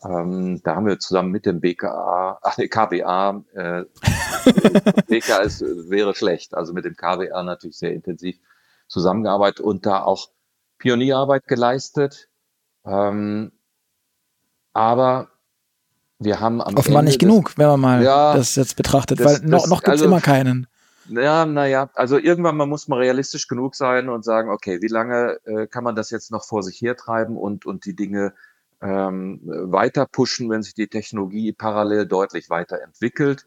[0.03, 3.85] Ähm, da haben wir zusammen mit dem BKA, ach KBA, äh,
[5.07, 8.39] BKA ist, wäre schlecht, also mit dem KBA natürlich sehr intensiv
[8.89, 10.31] zusammengearbeitet und da auch
[10.79, 12.29] Pionierarbeit geleistet.
[12.85, 13.53] Ähm,
[14.73, 15.29] aber
[16.19, 19.43] wir haben am Offenbar Ende nicht genug, wenn man mal ja, das jetzt betrachtet, das,
[19.43, 20.67] weil noch, noch gibt es also, immer keinen.
[21.09, 25.39] Ja, naja, also irgendwann mal muss man realistisch genug sein und sagen, okay, wie lange
[25.45, 28.35] äh, kann man das jetzt noch vor sich hertreiben und, und die Dinge
[28.81, 33.45] ähm, weiter pushen, wenn sich die Technologie parallel deutlich weiterentwickelt.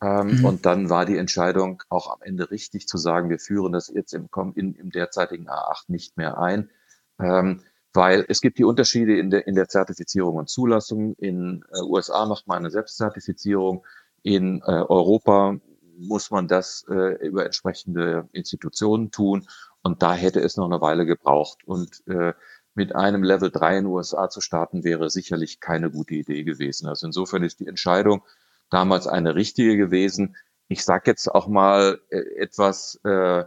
[0.00, 0.44] Ähm, mhm.
[0.44, 4.14] Und dann war die Entscheidung auch am Ende richtig zu sagen, wir führen das jetzt
[4.14, 6.70] im, in, im derzeitigen A8 nicht mehr ein.
[7.18, 11.14] Ähm, weil es gibt die Unterschiede in der, in der Zertifizierung und Zulassung.
[11.14, 13.84] In äh, USA macht man eine Selbstzertifizierung.
[14.22, 15.56] In äh, Europa
[15.98, 19.48] muss man das äh, über entsprechende Institutionen tun.
[19.82, 21.64] Und da hätte es noch eine Weile gebraucht.
[21.64, 22.34] Und äh,
[22.74, 26.88] mit einem Level 3 in den USA zu starten, wäre sicherlich keine gute Idee gewesen.
[26.88, 28.22] Also insofern ist die Entscheidung
[28.70, 30.36] damals eine richtige gewesen.
[30.68, 33.44] Ich sage jetzt auch mal äh, etwas, äh,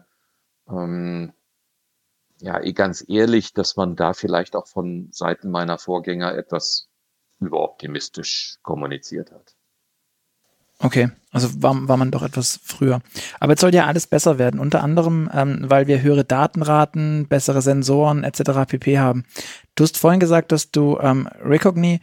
[0.68, 1.34] ähm,
[2.40, 6.90] ja, eh ganz ehrlich, dass man da vielleicht auch von Seiten meiner Vorgänger etwas
[7.40, 9.56] überoptimistisch kommuniziert hat.
[10.82, 13.02] Okay, also war, war man doch etwas früher.
[13.40, 17.62] Aber jetzt soll ja alles besser werden, unter anderem, ähm, weil wir höhere Datenraten, bessere
[17.62, 18.66] Sensoren etc.
[18.68, 19.00] pp.
[19.00, 19.26] haben.
[19.76, 22.02] Du hast vorhin gesagt, dass du ähm, Recogni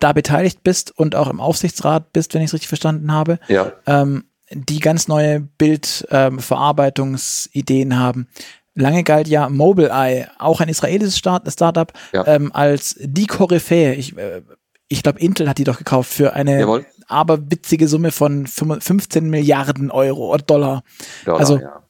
[0.00, 3.38] da beteiligt bist und auch im Aufsichtsrat bist, wenn ich es richtig verstanden habe.
[3.48, 3.72] Ja.
[3.86, 8.28] Ähm, die ganz neue Bildverarbeitungsideen ähm, haben.
[8.74, 12.26] Lange galt ja Mobileye, auch ein israelisches Start Startup, ja.
[12.26, 13.94] ähm, als die Koryphäe.
[13.94, 14.42] Ich, äh,
[14.88, 16.86] ich glaube, Intel hat die doch gekauft für eine Jawohl.
[17.06, 20.82] aberwitzige Summe von 15 Milliarden Euro oder Dollar.
[21.24, 21.82] Dollar also ja.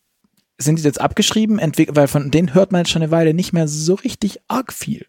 [0.59, 3.69] sind die jetzt abgeschrieben, weil von denen hört man jetzt schon eine Weile nicht mehr
[3.69, 5.07] so richtig arg viel.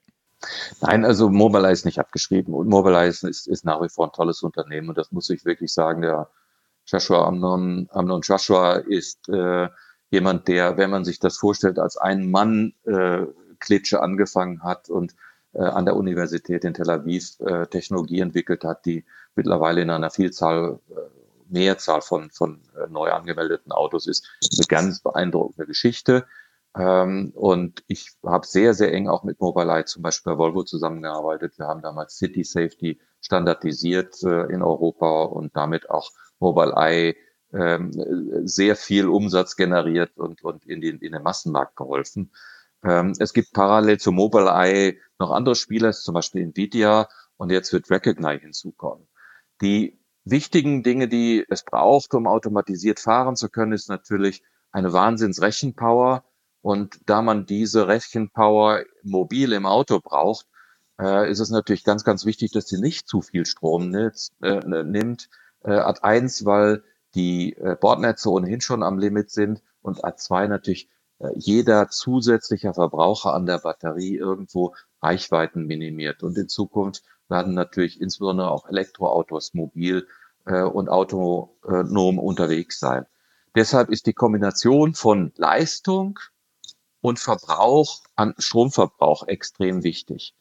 [0.81, 4.41] Nein, also Mobileye ist nicht abgeschrieben und Mobileye ist, ist, nach wie vor ein tolles
[4.41, 6.01] Unternehmen und das muss ich wirklich sagen.
[6.01, 6.29] Der
[6.85, 9.67] Joshua Amnon, Amnon Joshua ist äh,
[10.11, 13.25] jemand, der, wenn man sich das vorstellt, als ein Mann äh,
[13.59, 15.13] Klitsche angefangen hat und
[15.53, 20.79] an der Universität in Tel Aviv äh, Technologie entwickelt hat, die mittlerweile in einer Vielzahl,
[20.89, 20.93] äh,
[21.47, 24.29] Mehrzahl von, von äh, neu angemeldeten Autos ist.
[24.41, 26.25] Eine ganz beeindruckende Geschichte.
[26.77, 31.57] Ähm, und ich habe sehr, sehr eng auch mit Mobileye zum Beispiel bei Volvo zusammengearbeitet.
[31.57, 37.15] Wir haben damals City Safety standardisiert äh, in Europa und damit auch Mobileye
[37.51, 37.91] ähm,
[38.45, 42.31] sehr viel Umsatz generiert und, und in, den, in den Massenmarkt geholfen.
[42.83, 47.89] Ähm, es gibt parallel zu Mobileye noch andere Spieler, zum Beispiel Nvidia und jetzt wird
[47.89, 49.07] Recognize hinzukommen.
[49.61, 56.23] Die wichtigen Dinge, die es braucht, um automatisiert fahren zu können, ist natürlich eine Wahnsinnsrechenpower.
[56.61, 60.45] Und da man diese Rechenpower mobil im Auto braucht,
[60.99, 64.29] äh, ist es natürlich ganz, ganz wichtig, dass sie nicht zu viel Strom nimmt.
[64.41, 65.29] Äh, nimmt.
[65.63, 66.83] Äh, Ad 1, weil
[67.15, 70.98] die äh, Bordnetze ohnehin schon am Limit sind und A2 natürlich äh,
[71.35, 76.23] jeder zusätzliche Verbraucher an der Batterie irgendwo Reichweiten minimiert.
[76.23, 80.07] Und in Zukunft werden natürlich insbesondere auch Elektroautos mobil
[80.45, 83.05] äh, und autonom unterwegs sein.
[83.55, 86.19] Deshalb ist die Kombination von Leistung
[87.01, 90.35] und Verbrauch an Stromverbrauch extrem wichtig.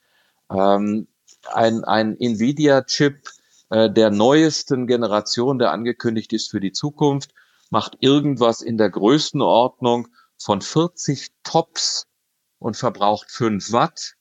[0.50, 1.08] Ähm,
[1.52, 3.28] ein, ein Nvidia-Chip
[3.70, 7.32] äh, der neuesten Generation, der angekündigt ist für die Zukunft,
[7.70, 12.06] macht irgendwas in der Größenordnung von 40 Tops
[12.58, 14.14] und verbraucht 5 Watt.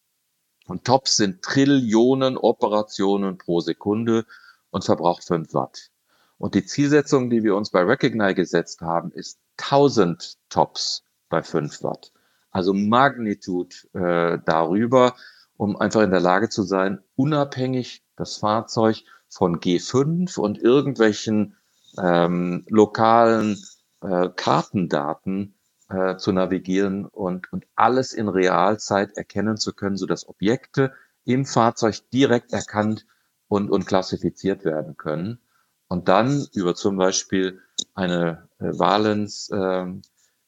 [0.65, 4.25] Und Tops sind Trillionen Operationen pro Sekunde
[4.69, 5.89] und verbraucht 5 Watt.
[6.38, 11.84] Und die Zielsetzung, die wir uns bei Recognize gesetzt haben, ist 1000 Tops bei 5
[11.84, 12.12] Watt.
[12.51, 15.15] Also Magnitud äh, darüber,
[15.58, 21.56] um einfach in der Lage zu sein, unabhängig das Fahrzeug von G5 und irgendwelchen
[21.97, 23.63] ähm, lokalen
[24.01, 25.57] äh, Kartendaten
[25.89, 30.93] äh, zu navigieren und, und alles in Realzeit erkennen zu können, sodass Objekte
[31.26, 33.06] im Fahrzeug direkt erkannt
[33.47, 35.39] und, und klassifiziert werden können.
[35.88, 37.62] Und dann über zum Beispiel
[37.93, 39.86] eine äh, Valence äh,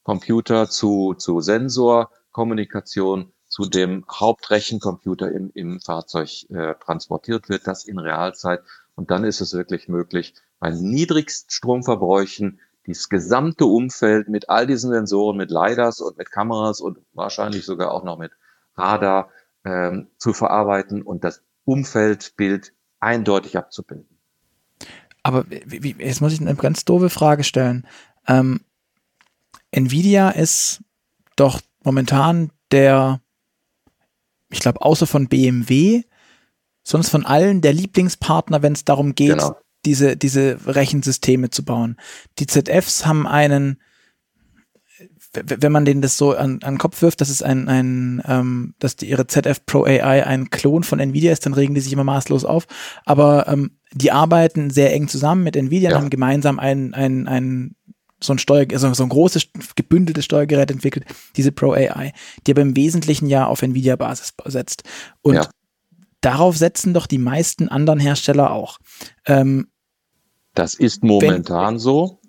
[0.02, 7.98] Computer zu, zu Sensorkommunikation zu dem Hauptrechencomputer im, im Fahrzeug äh, transportiert wird, das in
[7.98, 8.62] Realzeit.
[8.94, 15.36] Und dann ist es wirklich möglich, bei Niedrigststromverbräuchen dieses gesamte Umfeld mit all diesen Sensoren,
[15.36, 18.32] mit LiDARs und mit Kameras und wahrscheinlich sogar auch noch mit
[18.74, 19.30] Radar
[19.64, 24.18] ähm, zu verarbeiten und das Umfeldbild eindeutig abzubilden.
[25.22, 27.86] Aber wie, jetzt muss ich eine ganz doofe Frage stellen.
[28.26, 28.60] Ähm,
[29.70, 30.82] Nvidia ist
[31.36, 33.20] doch momentan der
[34.50, 36.02] ich glaube, außer von BMW,
[36.82, 39.56] sonst von allen der Lieblingspartner, wenn es darum geht, genau.
[39.84, 41.96] Diese, diese Rechensysteme zu bauen.
[42.38, 43.80] Die ZFs haben einen,
[45.32, 48.74] wenn man denen das so an, an den Kopf wirft, dass es ein, ein ähm,
[48.78, 51.92] dass die, ihre ZF Pro AI ein Klon von Nvidia ist, dann regen die sich
[51.92, 52.66] immer maßlos auf.
[53.04, 55.96] Aber ähm, die arbeiten sehr eng zusammen mit Nvidia ja.
[55.96, 57.76] und haben gemeinsam ein, ein, ein
[58.22, 62.12] so ein Steuer, also so ein großes gebündeltes Steuergerät entwickelt, diese Pro AI,
[62.46, 64.82] die aber im Wesentlichen ja auf Nvidia-Basis setzt.
[65.22, 65.48] Und ja.
[66.20, 68.78] Darauf setzen doch die meisten anderen Hersteller auch.
[69.26, 69.68] Ähm,
[70.54, 72.20] das ist momentan wenn, so.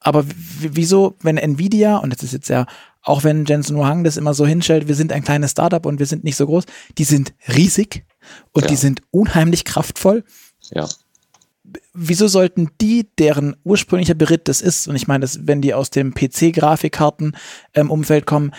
[0.00, 0.24] Aber
[0.60, 2.66] wieso, wenn Nvidia, und das ist jetzt ja
[3.02, 6.06] auch wenn Jensen Huang das immer so hinstellt, wir sind ein kleines Startup und wir
[6.06, 6.64] sind nicht so groß,
[6.98, 8.04] die sind riesig
[8.52, 8.68] und ja.
[8.68, 10.22] die sind unheimlich kraftvoll.
[10.70, 10.86] Ja.
[11.94, 15.90] Wieso sollten die, deren ursprünglicher Beritt das ist, und ich meine, das, wenn die aus
[15.90, 18.52] dem PC-Grafikkarten-Umfeld ähm, kommen,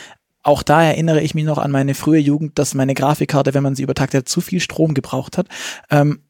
[0.44, 3.76] auch da erinnere ich mich noch an meine frühe Jugend, dass meine Grafikkarte, wenn man
[3.76, 5.48] sie übertaktet, zu viel Strom gebraucht hat.
[5.90, 6.24] Ähm,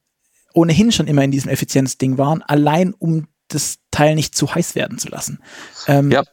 [0.53, 4.97] ohnehin schon immer in diesem Effizienzding waren, allein um das Teil nicht zu heiß werden
[4.97, 5.39] zu lassen.
[5.87, 6.23] Ähm, ja.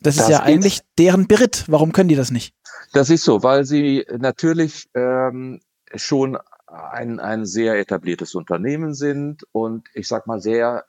[0.00, 0.46] Das, das ist ja geht.
[0.46, 1.64] eigentlich deren Beritt.
[1.68, 2.54] Warum können die das nicht?
[2.92, 5.60] Das ist so, weil sie natürlich ähm,
[5.94, 10.84] schon ein, ein sehr etabliertes Unternehmen sind und ich sag mal sehr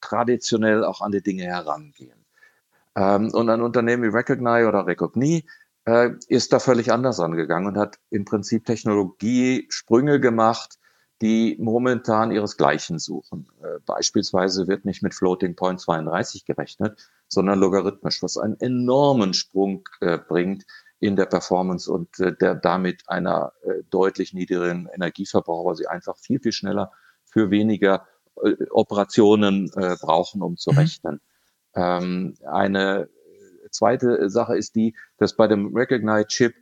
[0.00, 2.23] traditionell auch an die Dinge herangehen.
[2.96, 5.46] Ähm, und ein Unternehmen wie Recognize oder Recogni
[5.86, 10.78] äh, ist da völlig anders angegangen und hat im Prinzip Technologiesprünge gemacht,
[11.20, 13.48] die momentan ihresgleichen suchen.
[13.62, 19.88] Äh, beispielsweise wird nicht mit Floating Point 32 gerechnet, sondern logarithmisch, was einen enormen Sprung
[20.00, 20.64] äh, bringt
[21.00, 26.16] in der Performance und äh, der damit einer äh, deutlich niedrigeren Energieverbrauch, weil sie einfach
[26.16, 26.92] viel, viel schneller
[27.24, 28.06] für weniger
[28.42, 30.78] äh, Operationen äh, brauchen, um zu mhm.
[30.78, 31.20] rechnen.
[31.74, 33.08] Ähm, eine
[33.70, 36.54] zweite Sache ist die, dass bei dem Recognize-Chip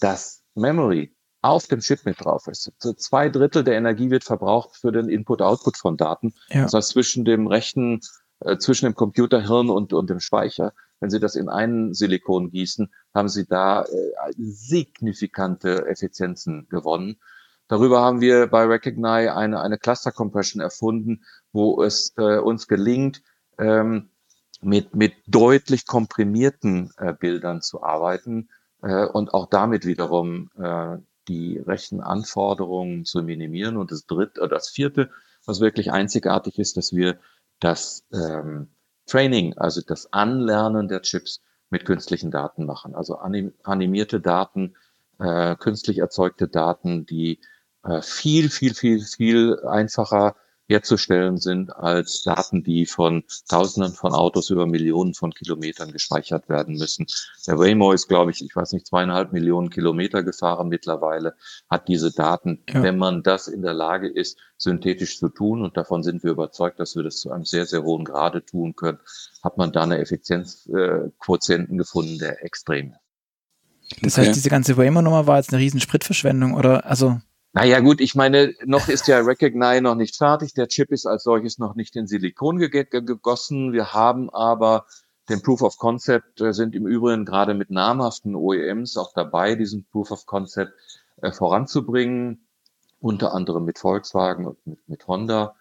[0.00, 2.72] das Memory auf dem Chip mit drauf ist.
[2.78, 6.34] So zwei Drittel der Energie wird verbraucht für den Input-Output von Daten.
[6.48, 6.62] Ja.
[6.62, 8.00] Das heißt, zwischen dem rechten,
[8.40, 10.72] äh, zwischen dem Computerhirn und, und dem Speicher.
[10.98, 17.20] Wenn Sie das in einen Silikon gießen, haben Sie da äh, signifikante Effizienzen gewonnen.
[17.68, 23.22] Darüber haben wir bei Recognize eine, eine Cluster Compression erfunden, wo es äh, uns gelingt,
[23.58, 24.10] ähm,
[24.66, 28.48] mit, mit deutlich komprimierten äh, Bildern zu arbeiten
[28.82, 30.96] äh, und auch damit wiederum äh,
[31.28, 33.76] die rechten Anforderungen zu minimieren.
[33.76, 35.10] Und das dritte oder das vierte,
[35.44, 37.18] was wirklich einzigartig ist, dass wir
[37.60, 38.68] das ähm,
[39.06, 42.96] Training, also das Anlernen der Chips mit künstlichen Daten machen.
[42.96, 44.74] Also anim animierte Daten,
[45.20, 47.38] äh, künstlich erzeugte Daten, die
[47.84, 50.34] äh, viel, viel, viel, viel einfacher
[50.68, 56.76] herzustellen sind als Daten, die von Tausenden von Autos über Millionen von Kilometern gespeichert werden
[56.76, 57.06] müssen.
[57.46, 61.34] Der Waymo ist, glaube ich, ich weiß nicht, zweieinhalb Millionen Kilometer gefahren mittlerweile,
[61.70, 62.82] hat diese Daten, ja.
[62.82, 66.80] wenn man das in der Lage ist, synthetisch zu tun, und davon sind wir überzeugt,
[66.80, 68.98] dass wir das zu einem sehr, sehr hohen Grade tun können,
[69.42, 73.00] hat man da eine Effizienzquotienten gefunden, der extrem ist.
[74.02, 76.86] Das heißt, diese ganze Waymo-Nummer war jetzt eine riesen Spritverschwendung, oder?
[76.86, 77.20] Also
[77.56, 80.52] naja gut, ich meine, noch ist ja Recognize noch nicht fertig.
[80.52, 83.72] Der Chip ist als solches noch nicht in Silikon gegossen.
[83.72, 84.84] Wir haben aber
[85.30, 89.86] den Proof of Concept, äh, sind im Übrigen gerade mit namhaften OEMs auch dabei, diesen
[89.86, 90.74] Proof of Concept
[91.22, 92.46] äh, voranzubringen,
[93.00, 95.56] unter anderem mit Volkswagen und mit, mit Honda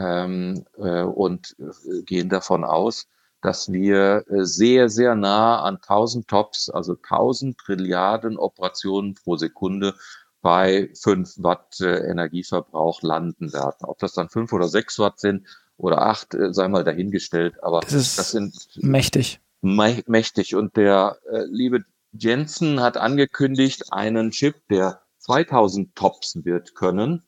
[0.00, 3.06] ähm, äh, und äh, gehen davon aus,
[3.40, 9.94] dass wir sehr, sehr nah an 1000 Tops, also 1000 Trilliarden Operationen pro Sekunde
[10.42, 13.84] bei 5 Watt äh, Energieverbrauch landen werden.
[13.84, 15.46] Ob das dann 5 oder 6 Watt sind
[15.76, 17.62] oder 8, äh, sei mal dahingestellt.
[17.62, 19.40] Aber das, ist das sind mächtig.
[19.62, 20.54] Mächtig.
[20.54, 27.22] Und der äh, liebe Jensen hat angekündigt, einen Chip, der 2000 Tops wird können,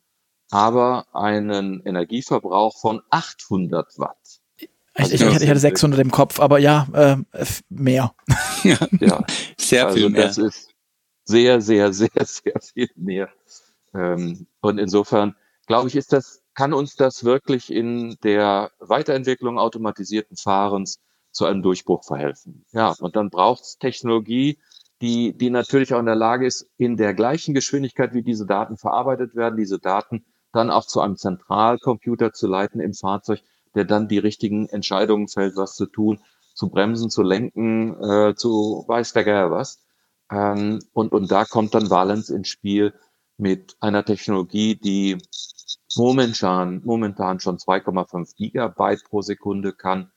[0.50, 4.16] aber einen Energieverbrauch von 800 Watt.
[4.94, 7.16] Also ich, ich, ich, hatte 600 im Kopf, aber ja, äh,
[7.68, 8.14] mehr.
[8.64, 9.24] Ja, ja.
[9.56, 10.26] sehr also viel mehr.
[10.26, 10.67] Das ist,
[11.28, 13.28] sehr, sehr, sehr, sehr viel mehr.
[13.94, 15.36] Ähm, und insofern,
[15.66, 20.98] glaube ich, ist das, kann uns das wirklich in der Weiterentwicklung automatisierten Fahrens
[21.30, 22.64] zu einem Durchbruch verhelfen.
[22.72, 24.58] Ja, und dann braucht es Technologie,
[25.00, 28.76] die, die natürlich auch in der Lage ist, in der gleichen Geschwindigkeit, wie diese Daten
[28.76, 33.40] verarbeitet werden, diese Daten dann auch zu einem Zentralcomputer zu leiten im Fahrzeug,
[33.74, 36.20] der dann die richtigen Entscheidungen fällt, was zu tun,
[36.54, 39.78] zu bremsen, zu lenken, äh, zu weiß der Geier was.
[40.30, 42.94] Ähm, und, und da kommt dann Valens ins Spiel
[43.36, 45.18] mit einer Technologie, die
[45.96, 50.10] momentan, momentan schon 2,5 Gigabyte pro Sekunde kann,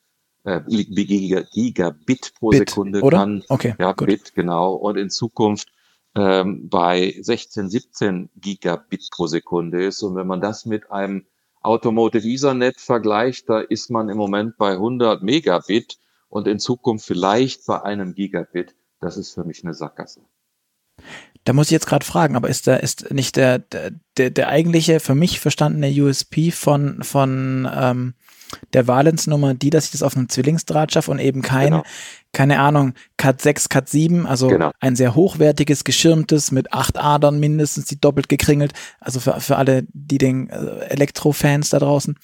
[0.44, 3.18] äh, Gigabit pro Bit, Sekunde oder?
[3.18, 3.44] kann.
[3.48, 4.08] Okay, ja, gut.
[4.08, 4.74] Bit, genau.
[4.74, 5.70] Und in Zukunft
[6.16, 10.02] ähm, bei 16, 17 Gigabit pro Sekunde ist.
[10.04, 11.26] Und wenn man das mit einem
[11.62, 17.66] Automotive Ethernet vergleicht, da ist man im Moment bei 100 Megabit und in Zukunft vielleicht
[17.68, 20.22] bei einem Gigabit das ist für mich eine Sackgasse.
[21.44, 25.00] Da muss ich jetzt gerade fragen, aber ist da ist nicht der, der, der eigentliche
[25.00, 28.14] für mich verstandene USP von, von ähm,
[28.74, 31.84] der Valence-Nummer die, dass ich das auf einem Zwillingsdraht schaffe und eben kein, genau.
[32.32, 34.72] keine Ahnung, Cat 6, Cat 7, also genau.
[34.80, 39.84] ein sehr hochwertiges, geschirmtes mit acht Adern mindestens, die doppelt gekringelt, also für, für alle,
[39.94, 42.18] die den äh, Elektrofans da draußen.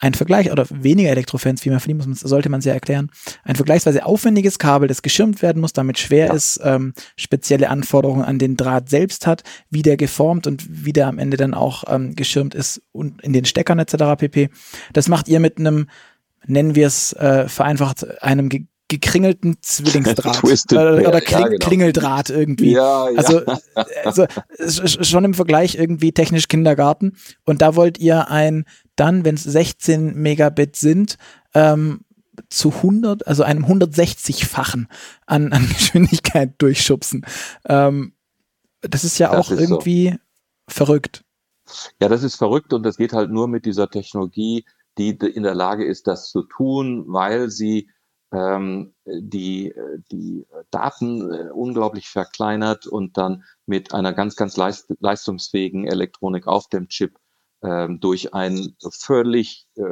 [0.00, 3.10] Ein Vergleich oder weniger Elektrofans, wie man verliehen muss, sollte man sehr erklären,
[3.44, 6.34] ein vergleichsweise aufwendiges Kabel, das geschirmt werden muss, damit schwer ja.
[6.34, 11.06] ist, ähm, spezielle Anforderungen an den Draht selbst hat, wie der geformt und wie der
[11.06, 14.18] am Ende dann auch ähm, geschirmt ist und in den Steckern etc.
[14.18, 14.50] pp.
[14.92, 15.88] Das macht ihr mit einem,
[16.46, 18.68] nennen wir es äh, vereinfacht, einem
[18.98, 20.42] gekringelten Zwillingsdraht
[20.72, 21.66] oder, oder Kling, ja, genau.
[21.66, 22.72] Klingeldraht irgendwie.
[22.72, 23.16] Ja, ja.
[23.16, 23.42] Also,
[23.74, 24.26] also
[25.04, 27.16] schon im Vergleich irgendwie technisch Kindergarten.
[27.44, 28.64] Und da wollt ihr ein
[28.96, 31.16] dann, wenn es 16 Megabit sind,
[31.54, 32.00] ähm,
[32.48, 34.88] zu 100, also einem 160-fachen
[35.26, 37.26] an, an Geschwindigkeit durchschubsen.
[37.66, 38.12] Ähm,
[38.80, 40.16] das ist ja das auch ist irgendwie so.
[40.68, 41.24] verrückt.
[42.00, 44.64] Ja, das ist verrückt und das geht halt nur mit dieser Technologie,
[44.98, 47.88] die in der Lage ist, das zu tun, weil sie
[48.34, 49.72] ähm, die,
[50.10, 56.68] die Daten äh, unglaublich verkleinert und dann mit einer ganz, ganz leist leistungsfähigen Elektronik auf
[56.68, 57.18] dem Chip
[57.62, 59.82] ähm, durch ein völlig äh,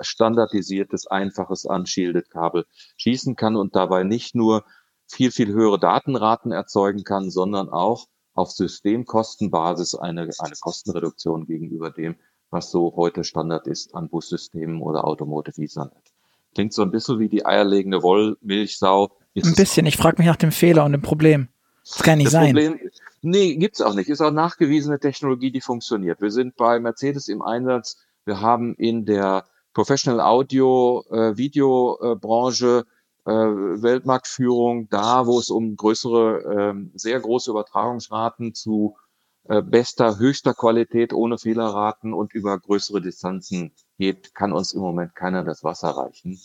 [0.00, 2.64] standardisiertes, einfaches Unshielded-Kabel
[2.96, 4.64] schießen kann und dabei nicht nur
[5.06, 12.16] viel, viel höhere Datenraten erzeugen kann, sondern auch auf Systemkostenbasis eine, eine Kostenreduktion gegenüber dem,
[12.50, 16.17] was so heute Standard ist an Bussystemen oder Automotive Ethernet.
[16.54, 19.10] Klingt so ein bisschen wie die eierlegende Wollmilchsau.
[19.34, 19.86] Ist ein bisschen.
[19.86, 21.48] Ich frage mich nach dem Fehler und dem Problem.
[21.84, 22.54] Das kann nicht das sein.
[22.54, 22.80] Problem,
[23.22, 24.08] nee, gibt's auch nicht.
[24.08, 26.20] Ist auch nachgewiesene Technologie, die funktioniert.
[26.20, 27.98] Wir sind bei Mercedes im Einsatz.
[28.24, 32.84] Wir haben in der Professional Audio äh, Video äh, Branche
[33.24, 38.96] äh, Weltmarktführung da, wo es um größere, äh, sehr große Übertragungsraten zu
[39.44, 45.14] äh, bester, höchster Qualität ohne Fehlerraten und über größere Distanzen geht, kann uns im Moment
[45.14, 46.40] keiner das Wasser reichen.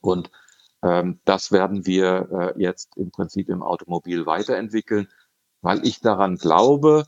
[0.00, 0.30] Und
[0.82, 5.08] ähm, das werden wir äh, jetzt im Prinzip im Automobil weiterentwickeln,
[5.60, 7.04] weil ich daran glaube,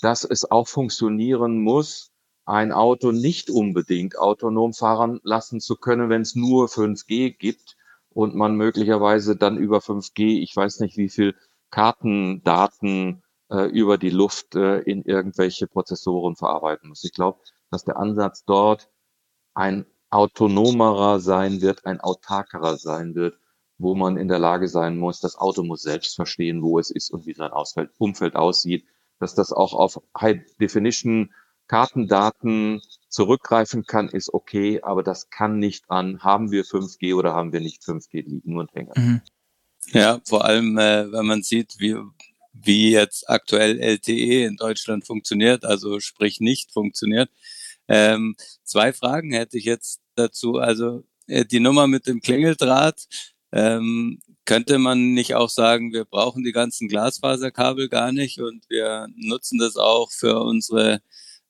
[0.00, 2.10] dass es auch funktionieren muss,
[2.44, 7.76] ein Auto nicht unbedingt autonom fahren lassen zu können, wenn es nur 5G gibt
[8.10, 11.36] und man möglicherweise dann über 5G, ich weiß nicht wie viel
[11.70, 17.04] Kartendaten äh, über die Luft äh, in irgendwelche Prozessoren verarbeiten muss.
[17.04, 18.90] Ich glaube, dass der Ansatz dort
[19.54, 23.38] ein autonomerer sein wird, ein autarkerer sein wird,
[23.78, 27.10] wo man in der Lage sein muss, das Auto muss selbst verstehen, wo es ist
[27.10, 27.50] und wie sein
[27.98, 28.86] Umfeld aussieht,
[29.18, 31.32] dass das auch auf High Definition
[31.66, 37.52] Kartendaten zurückgreifen kann, ist okay, aber das kann nicht an, haben wir 5G oder haben
[37.52, 38.92] wir nicht 5G liegen und hängen.
[38.96, 39.20] Mhm.
[39.92, 41.96] Ja, vor allem, äh, wenn man sieht, wie,
[42.52, 47.30] wie jetzt aktuell LTE in Deutschland funktioniert, also sprich nicht funktioniert.
[47.88, 50.56] Ähm, zwei Fragen hätte ich jetzt dazu.
[50.56, 53.06] Also äh, die Nummer mit dem Klingeldraht,
[53.52, 59.08] ähm, könnte man nicht auch sagen, wir brauchen die ganzen Glasfaserkabel gar nicht und wir
[59.16, 61.00] nutzen das auch für unsere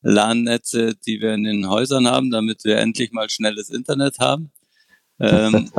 [0.02, 4.52] LAN-Netze, die wir in den Häusern haben, damit wir endlich mal schnelles Internet haben?
[5.20, 5.70] Ähm,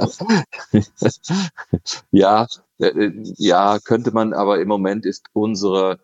[2.12, 2.48] ja,
[2.80, 6.00] äh, äh, ja, könnte man, aber im Moment ist unsere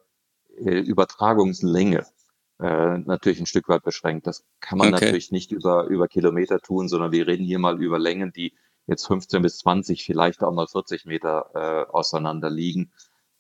[0.57, 2.05] Übertragungslänge
[2.59, 4.27] äh, natürlich ein Stück weit beschränkt.
[4.27, 5.05] Das kann man okay.
[5.05, 8.53] natürlich nicht über, über Kilometer tun, sondern wir reden hier mal über Längen, die
[8.87, 12.91] jetzt 15 bis 20, vielleicht auch mal 40 Meter äh, auseinander liegen.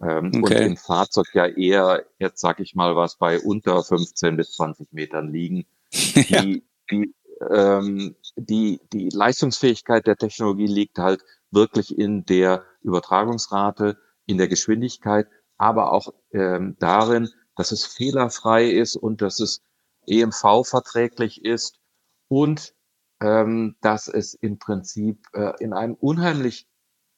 [0.01, 0.59] Ähm, okay.
[0.59, 4.93] Und im Fahrzeug ja eher, jetzt sag ich mal, was bei unter 15 bis 20
[4.93, 5.65] Metern liegen.
[5.91, 6.41] ja.
[6.41, 7.13] Die, die,
[7.51, 15.27] ähm, die, die Leistungsfähigkeit der Technologie liegt halt wirklich in der Übertragungsrate, in der Geschwindigkeit,
[15.57, 17.29] aber auch ähm, darin,
[17.59, 19.61] dass es fehlerfrei ist und dass es
[20.07, 21.79] EMV-verträglich ist
[22.29, 22.73] und
[23.19, 26.67] ähm, dass es im Prinzip äh, in einem unheimlich,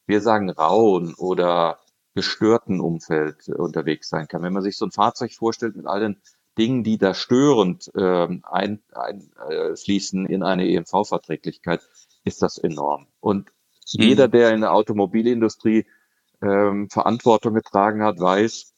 [0.07, 1.79] wir sagen, rauen oder
[2.15, 4.41] gestörten Umfeld äh, unterwegs sein kann.
[4.41, 6.21] Wenn man sich so ein Fahrzeug vorstellt mit all den
[6.57, 11.81] Dingen, die da störend ähm, einfließen ein, äh, in eine EMV-Verträglichkeit,
[12.23, 13.05] ist das enorm.
[13.19, 13.51] Und
[13.93, 14.03] Mhm.
[14.03, 15.85] Jeder, der in der Automobilindustrie
[16.41, 18.73] ähm, Verantwortung getragen hat, weiß,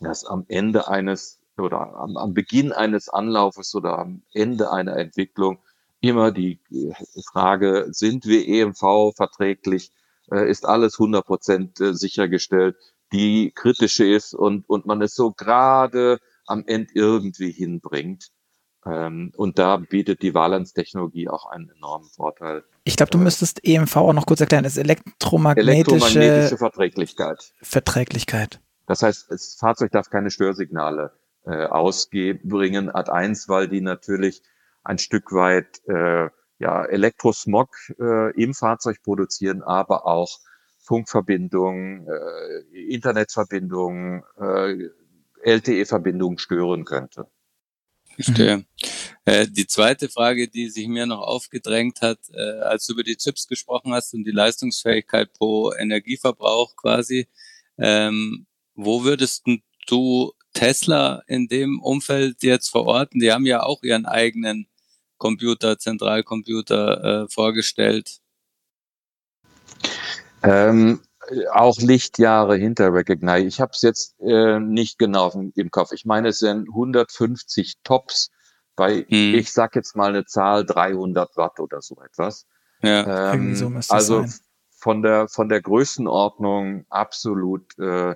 [0.00, 5.58] dass am Ende eines oder am, am Beginn eines Anlaufes oder am Ende einer Entwicklung
[6.00, 6.60] immer die
[7.32, 9.90] Frage, sind wir EMV verträglich?
[10.30, 12.76] Äh, ist alles 100 Prozent äh, sichergestellt?
[13.12, 18.28] Die kritische ist und, und man es so gerade am Ende irgendwie hinbringt.
[18.84, 22.64] Ähm, und da bietet die Valence-Technologie auch einen enormen Vorteil.
[22.84, 24.64] Ich glaube, du müsstest EMV auch noch kurz erklären.
[24.64, 27.52] Das ist elektromagnetische, elektromagnetische Verträglichkeit.
[27.62, 28.60] Verträglichkeit.
[28.86, 31.12] Das heißt, das Fahrzeug darf keine Störsignale
[31.44, 34.42] äh, ausbringen, Ad 1, weil die natürlich
[34.84, 36.28] ein Stück weit äh,
[36.58, 40.38] ja, Elektrosmog äh, im Fahrzeug produzieren, aber auch
[40.78, 44.88] Funkverbindungen, äh, Internetverbindungen, äh,
[45.42, 47.28] LTE-Verbindungen stören könnte.
[48.14, 48.64] Verstehe.
[49.24, 53.16] Äh, die zweite Frage, die sich mir noch aufgedrängt hat, äh, als du über die
[53.16, 57.28] Chips gesprochen hast und die Leistungsfähigkeit pro Energieverbrauch quasi,
[57.76, 58.46] ähm,
[58.76, 59.46] wo würdest
[59.88, 63.20] du Tesla in dem Umfeld jetzt verorten?
[63.20, 64.66] Die haben ja auch ihren eigenen
[65.18, 68.18] Computer, Zentralcomputer äh, vorgestellt.
[70.42, 71.00] Ähm,
[71.52, 73.46] auch Lichtjahre hinter Recognize.
[73.46, 75.92] Ich habe es jetzt äh, nicht genau im Kopf.
[75.92, 78.30] Ich meine, es sind 150 Tops
[78.76, 79.34] bei, hm.
[79.34, 82.46] ich sag jetzt mal eine Zahl, 300 Watt oder so etwas.
[82.82, 84.34] Ja, ähm, so also sein.
[84.76, 88.14] von der von der Größenordnung absolut äh,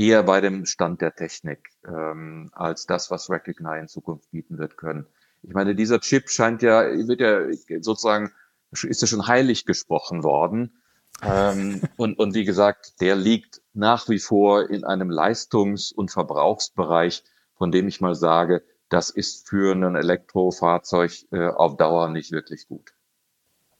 [0.00, 4.76] eher bei dem Stand der Technik ähm, als das, was Recognize in Zukunft bieten wird
[4.76, 5.06] können.
[5.42, 7.40] Ich meine, dieser Chip scheint ja, wird ja
[7.82, 8.32] sozusagen,
[8.72, 10.82] ist ja schon heilig gesprochen worden.
[11.22, 17.22] Ähm, und, und wie gesagt, der liegt nach wie vor in einem Leistungs- und Verbrauchsbereich,
[17.56, 22.66] von dem ich mal sage, das ist für ein Elektrofahrzeug äh, auf Dauer nicht wirklich
[22.68, 22.94] gut.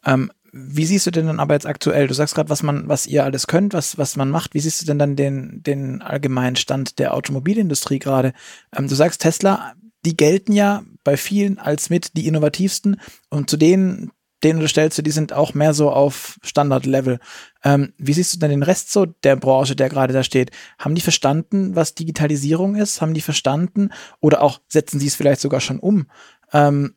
[0.04, 2.06] Ähm, wie siehst du denn dann aber jetzt aktuell?
[2.06, 4.54] Du sagst gerade, was man, was ihr alles könnt, was, was man macht.
[4.54, 8.32] Wie siehst du denn dann den, den allgemeinen Stand der Automobilindustrie gerade?
[8.76, 9.74] Ähm, du sagst Tesla,
[10.04, 14.10] die gelten ja bei vielen als mit die innovativsten und zu denen
[14.42, 17.18] denen du, die sind auch mehr so auf Standardlevel.
[17.62, 20.50] Ähm, wie siehst du denn den Rest so der Branche, der gerade da steht?
[20.78, 23.02] Haben die verstanden, was Digitalisierung ist?
[23.02, 23.90] Haben die verstanden
[24.20, 26.06] oder auch setzen sie es vielleicht sogar schon um?
[26.52, 26.94] Ähm,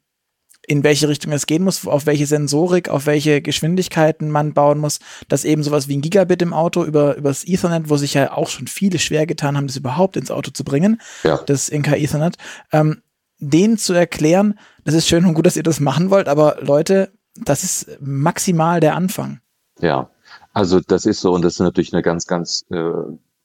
[0.68, 5.00] in welche Richtung es gehen muss, auf welche Sensorik, auf welche Geschwindigkeiten man bauen muss,
[5.28, 8.48] dass eben sowas wie ein Gigabit im Auto über übers Ethernet, wo sich ja auch
[8.48, 11.38] schon viele schwer getan haben, das überhaupt ins Auto zu bringen, ja.
[11.46, 12.38] das Inka Ethernet,
[12.72, 13.02] ähm,
[13.40, 17.12] denen zu erklären, das ist schön und gut, dass ihr das machen wollt, aber Leute,
[17.36, 19.42] das ist maximal der Anfang.
[19.80, 20.10] Ja,
[20.54, 22.92] also das ist so und das ist natürlich eine ganz, ganz äh,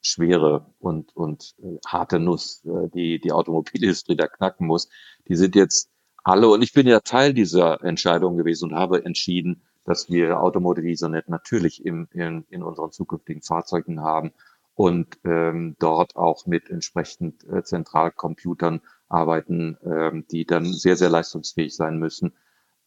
[0.02, 4.88] schwere und, und äh, harte Nuss, äh, die die Automobilindustrie da knacken muss.
[5.26, 5.90] Die sind jetzt
[6.24, 10.86] alle, und ich bin ja Teil dieser Entscheidung gewesen und habe entschieden, dass wir Automotive
[10.86, 14.32] Ethernet natürlich im, in, in unseren zukünftigen Fahrzeugen haben
[14.74, 21.74] und ähm, dort auch mit entsprechend äh, Zentralcomputern arbeiten, ähm, die dann sehr, sehr leistungsfähig
[21.74, 22.34] sein müssen.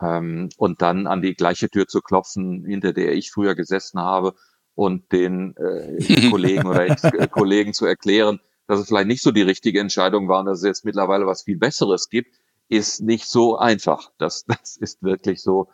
[0.02, 4.36] Ähm, und dann an die gleiche Tür zu klopfen, hinter der ich früher gesessen habe
[4.76, 9.80] und den äh, Kollegen oder Ex-Kollegen zu erklären, dass es vielleicht nicht so die richtige
[9.80, 12.36] Entscheidung war und dass es jetzt mittlerweile was viel Besseres gibt,
[12.72, 14.12] ist nicht so einfach.
[14.18, 15.68] Das, das ist wirklich so.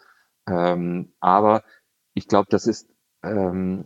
[0.47, 1.63] Ähm, aber
[2.13, 2.89] ich glaube, das ist
[3.23, 3.83] ähm,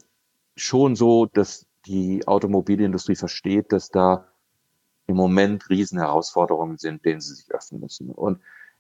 [0.56, 4.28] schon so, dass die Automobilindustrie versteht, dass da
[5.08, 8.12] im Moment Riesenherausforderungen sind, denen sie sich öffnen müssen.
[8.12, 8.40] Und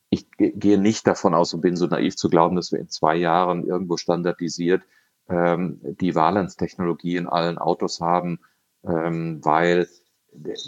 [0.09, 3.15] ich gehe nicht davon aus und bin so naiv zu glauben, dass wir in zwei
[3.15, 4.83] Jahren irgendwo standardisiert
[5.27, 8.39] ähm, die Valence-Technologie in allen Autos haben,
[8.85, 9.89] ähm, weil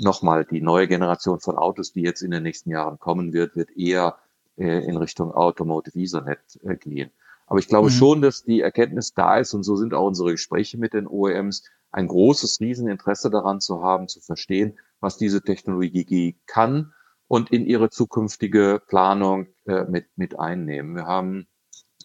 [0.02, 3.72] nochmal die neue Generation von Autos, die jetzt in den nächsten Jahren kommen wird, wird
[3.78, 4.18] eher
[4.58, 7.12] äh, in Richtung Automotive Ethernet äh, gehen.
[7.48, 7.94] Aber ich glaube mhm.
[7.94, 11.64] schon, dass die Erkenntnis da ist und so sind auch unsere Gespräche mit den OEMs,
[11.92, 16.94] ein großes Rieseninteresse daran zu haben, zu verstehen, was diese Technologie kann
[17.28, 20.96] und in ihre zukünftige Planung äh, mit, mit einnehmen.
[20.96, 21.48] Wir haben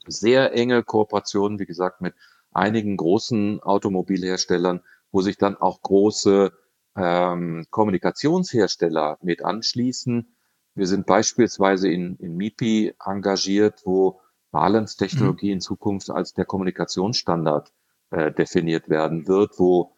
[0.07, 2.15] sehr enge Kooperationen, wie gesagt, mit
[2.53, 4.81] einigen großen Automobilherstellern,
[5.13, 6.53] wo sich dann auch große
[6.99, 10.35] ähm, Kommunikationshersteller mit anschließen.
[10.75, 14.21] Wir sind beispielsweise in, in MIPI engagiert, wo
[14.51, 15.55] Balance-Technologie mhm.
[15.55, 17.73] in Zukunft als der Kommunikationsstandard
[18.11, 19.95] äh, definiert werden wird, wo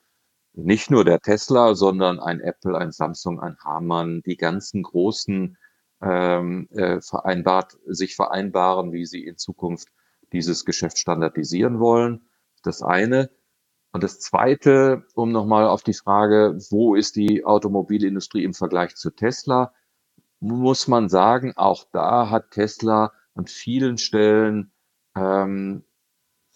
[0.53, 5.57] nicht nur der Tesla, sondern ein Apple, ein Samsung, ein Harman, die ganzen großen
[6.03, 9.89] ähm, äh, vereinbart, sich vereinbaren, wie sie in Zukunft
[10.33, 12.23] dieses Geschäft standardisieren wollen.
[12.63, 13.31] Das eine.
[13.93, 19.11] Und das zweite, um nochmal auf die Frage, wo ist die Automobilindustrie im Vergleich zu
[19.11, 19.73] Tesla,
[20.39, 24.73] muss man sagen, auch da hat Tesla an vielen Stellen
[25.17, 25.85] ähm,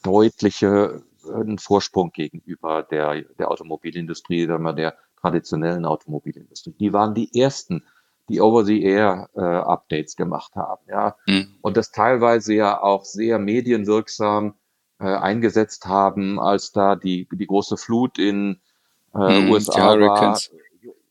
[0.03, 6.75] deutliche einen Vorsprung gegenüber der, der Automobilindustrie, sagen wir, der traditionellen Automobilindustrie.
[6.79, 7.85] Die waren die ersten,
[8.29, 11.17] die Over-the-Air-Updates äh, gemacht haben, ja.
[11.27, 11.55] Mhm.
[11.63, 14.55] Und das teilweise ja auch sehr medienwirksam
[14.99, 18.61] äh, eingesetzt haben, als da die, die große Flut in
[19.15, 20.39] äh, mhm, USA war.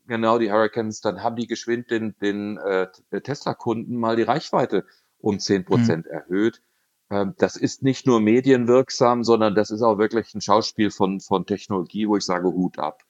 [0.06, 2.88] Genau, die Hurricanes, dann haben die geschwind den, den äh,
[3.22, 4.86] Tesla-Kunden mal die Reichweite
[5.18, 6.12] um zehn Prozent mhm.
[6.12, 6.62] erhöht.
[7.10, 11.46] Ähm, das ist nicht nur medienwirksam, sondern das ist auch wirklich ein Schauspiel von, von
[11.46, 13.04] Technologie, wo ich sage, Hut ab.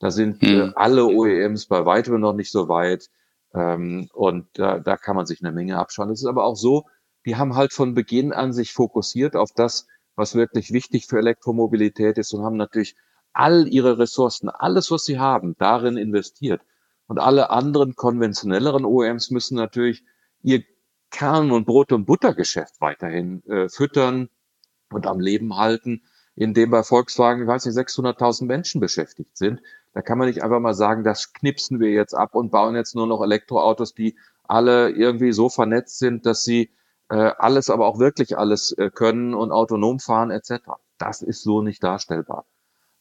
[0.00, 0.72] Da sind äh, hm.
[0.76, 3.08] alle OEMs bei weitem noch nicht so weit.
[3.54, 6.10] Ähm, und da, da kann man sich eine Menge abschauen.
[6.10, 6.86] Es ist aber auch so,
[7.26, 9.86] die haben halt von Beginn an sich fokussiert auf das,
[10.20, 12.94] was wirklich wichtig für Elektromobilität ist und haben natürlich
[13.32, 16.60] all ihre Ressourcen, alles, was sie haben, darin investiert.
[17.06, 20.04] Und alle anderen konventionelleren OEMs müssen natürlich
[20.42, 20.62] ihr
[21.10, 24.28] Kern- und Brot- und Buttergeschäft weiterhin äh, füttern
[24.92, 26.02] und am Leben halten,
[26.36, 29.60] indem bei Volkswagen, ich weiß nicht, 600.000 Menschen beschäftigt sind.
[29.92, 32.94] Da kann man nicht einfach mal sagen, das knipsen wir jetzt ab und bauen jetzt
[32.94, 36.70] nur noch Elektroautos, die alle irgendwie so vernetzt sind, dass sie
[37.14, 40.60] alles, aber auch wirklich alles äh, können und autonom fahren etc.
[40.98, 42.46] Das ist so nicht darstellbar.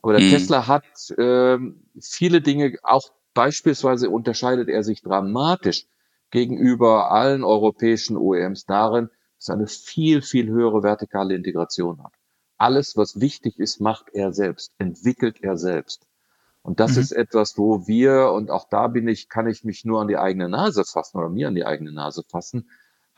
[0.02, 0.32] Aber der mhm.
[0.32, 0.86] Tesla hat
[1.18, 1.58] äh,
[2.02, 5.86] viele Dinge, auch beispielsweise unterscheidet er sich dramatisch
[6.32, 12.14] gegenüber allen europäischen OEMs darin, dass er eine viel, viel höhere vertikale Integration hat.
[12.58, 16.06] Alles, was wichtig ist, macht er selbst, entwickelt er selbst.
[16.62, 17.02] Und das mhm.
[17.02, 20.18] ist etwas, wo wir, und auch da bin ich, kann ich mich nur an die
[20.18, 22.70] eigene Nase fassen oder mir an die eigene Nase fassen,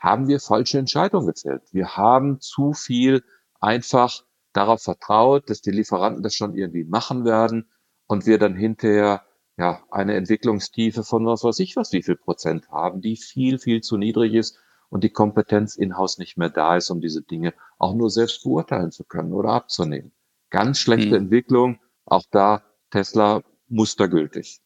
[0.02, 1.62] haben wir falsche Entscheidungen gefällt.
[1.72, 3.22] Wir haben zu viel
[3.60, 7.70] einfach darauf vertraut, dass die Lieferanten das schon irgendwie machen werden
[8.08, 9.22] und wir dann hinterher
[9.56, 13.80] ja eine Entwicklungstiefe von was weiß ich was wie viel Prozent haben, die viel, viel
[13.80, 17.94] zu niedrig ist und die Kompetenz in-house nicht mehr da ist, um diese Dinge auch
[17.94, 20.10] nur selbst beurteilen zu können oder abzunehmen.
[20.50, 21.26] Ganz schlechte mhm.
[21.26, 24.60] Entwicklung, auch da Tesla mustergültig.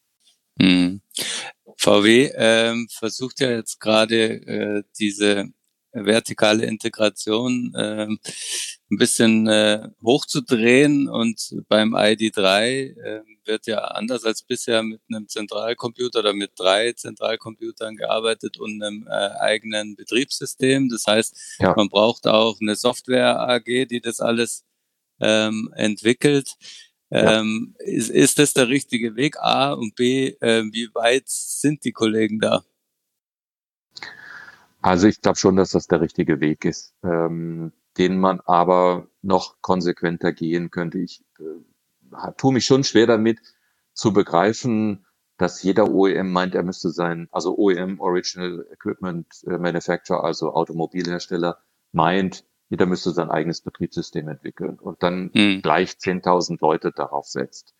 [0.58, 1.02] Mhm.
[1.76, 5.50] VW ähm, versucht ja jetzt gerade äh, diese
[5.92, 14.42] vertikale Integration äh, ein bisschen äh, hochzudrehen und beim ID3 äh, wird ja anders als
[14.42, 20.88] bisher mit einem Zentralcomputer oder mit drei Zentralcomputern gearbeitet und einem äh, eigenen Betriebssystem.
[20.88, 21.74] Das heißt, ja.
[21.76, 24.64] man braucht auch eine Software AG, die das alles
[25.20, 26.54] ähm, entwickelt.
[27.10, 29.36] Ähm, ist, ist das der richtige Weg?
[29.38, 32.64] A und B, äh, wie weit sind die Kollegen da?
[34.82, 39.60] Also ich glaube schon, dass das der richtige Weg ist, ähm, den man aber noch
[39.60, 40.98] konsequenter gehen könnte.
[40.98, 43.40] Ich äh, tue mich schon schwer damit
[43.94, 45.04] zu begreifen,
[45.38, 51.58] dass jeder OEM meint, er müsste sein, also OEM, Original Equipment äh, Manufacturer, also Automobilhersteller,
[51.92, 55.62] meint, jeder müsste sein eigenes Betriebssystem entwickeln und dann hm.
[55.62, 57.74] gleich 10.000 Leute darauf setzt.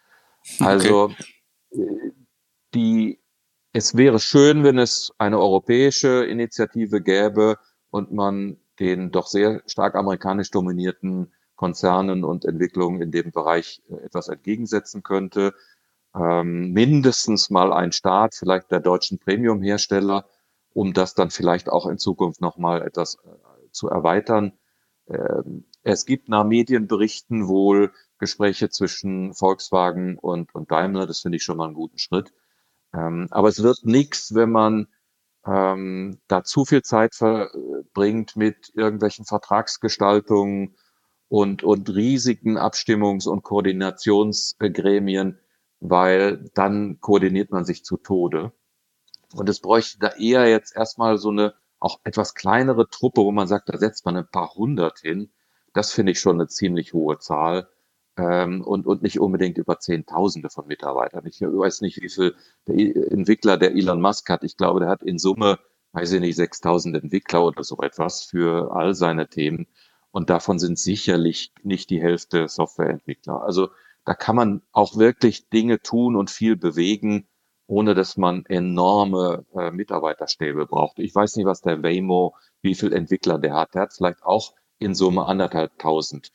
[0.61, 1.11] Also
[1.71, 2.13] okay.
[2.75, 3.21] die,
[3.73, 7.59] es wäre schön, wenn es eine europäische Initiative gäbe
[7.91, 14.05] und man den doch sehr stark amerikanisch dominierten Konzernen und Entwicklungen in dem Bereich äh,
[14.05, 15.55] etwas entgegensetzen könnte.
[16.15, 20.27] Ähm, mindestens mal ein Staat, vielleicht der deutschen Premium-Hersteller,
[20.75, 24.53] um das dann vielleicht auch in Zukunft nochmal etwas äh, zu erweitern.
[25.09, 31.07] Ähm, es gibt nach Medienberichten wohl Gespräche zwischen Volkswagen und, und Daimler.
[31.07, 32.33] Das finde ich schon mal einen guten Schritt.
[32.95, 34.89] Ähm, aber es wird nichts, wenn man
[35.47, 40.77] ähm, da zu viel Zeit verbringt mit irgendwelchen Vertragsgestaltungen
[41.29, 45.39] und, und riesigen Abstimmungs- und Koordinationsgremien,
[45.81, 48.53] weil dann koordiniert man sich zu Tode.
[49.35, 53.49] Und es bräuchte da eher jetzt erstmal so eine auch etwas kleinere Truppe, wo man
[53.49, 55.31] sagt, da setzt man ein paar hundert hin,
[55.73, 57.69] das finde ich schon eine ziemlich hohe Zahl.
[58.19, 61.27] Ähm, und, und nicht unbedingt über Zehntausende von Mitarbeitern.
[61.27, 62.35] Ich weiß nicht, wie viel
[62.67, 64.43] der Entwickler, der Elon Musk hat.
[64.43, 65.59] Ich glaube, der hat in Summe,
[65.93, 69.67] weiß ich nicht, 6000 Entwickler oder so etwas für all seine Themen.
[70.13, 73.43] Und davon sind sicherlich nicht die Hälfte Softwareentwickler.
[73.43, 73.69] Also
[74.07, 77.29] da kann man auch wirklich Dinge tun und viel bewegen,
[77.67, 80.99] ohne dass man enorme äh, Mitarbeiterstäbe braucht.
[80.99, 83.75] Ich weiß nicht, was der Waymo, wie viel Entwickler der hat.
[83.75, 86.31] Der hat vielleicht auch in Summe anderthalb tausend.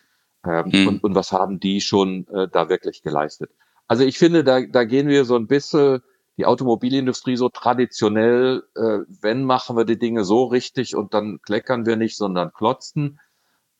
[0.45, 0.88] Ähm, hm.
[0.88, 3.51] und, und was haben die schon äh, da wirklich geleistet?
[3.88, 6.01] Also ich finde, da, da gehen wir so ein bisschen
[6.38, 11.86] die Automobilindustrie so traditionell, äh, wenn machen wir die Dinge so richtig und dann kleckern
[11.86, 13.19] wir nicht, sondern klotzen.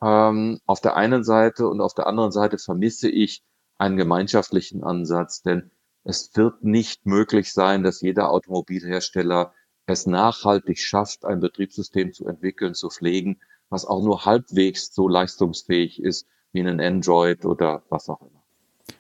[0.02, 3.44] Ähm, auf der einen Seite und auf der anderen Seite vermisse ich
[3.78, 5.72] einen gemeinschaftlichen Ansatz, denn
[6.04, 9.54] es wird nicht möglich sein, dass jeder Automobilhersteller
[9.86, 13.40] es nachhaltig schafft, ein Betriebssystem zu entwickeln, zu pflegen,
[13.70, 18.44] was auch nur halbwegs so leistungsfähig ist wie ein Android oder was auch immer.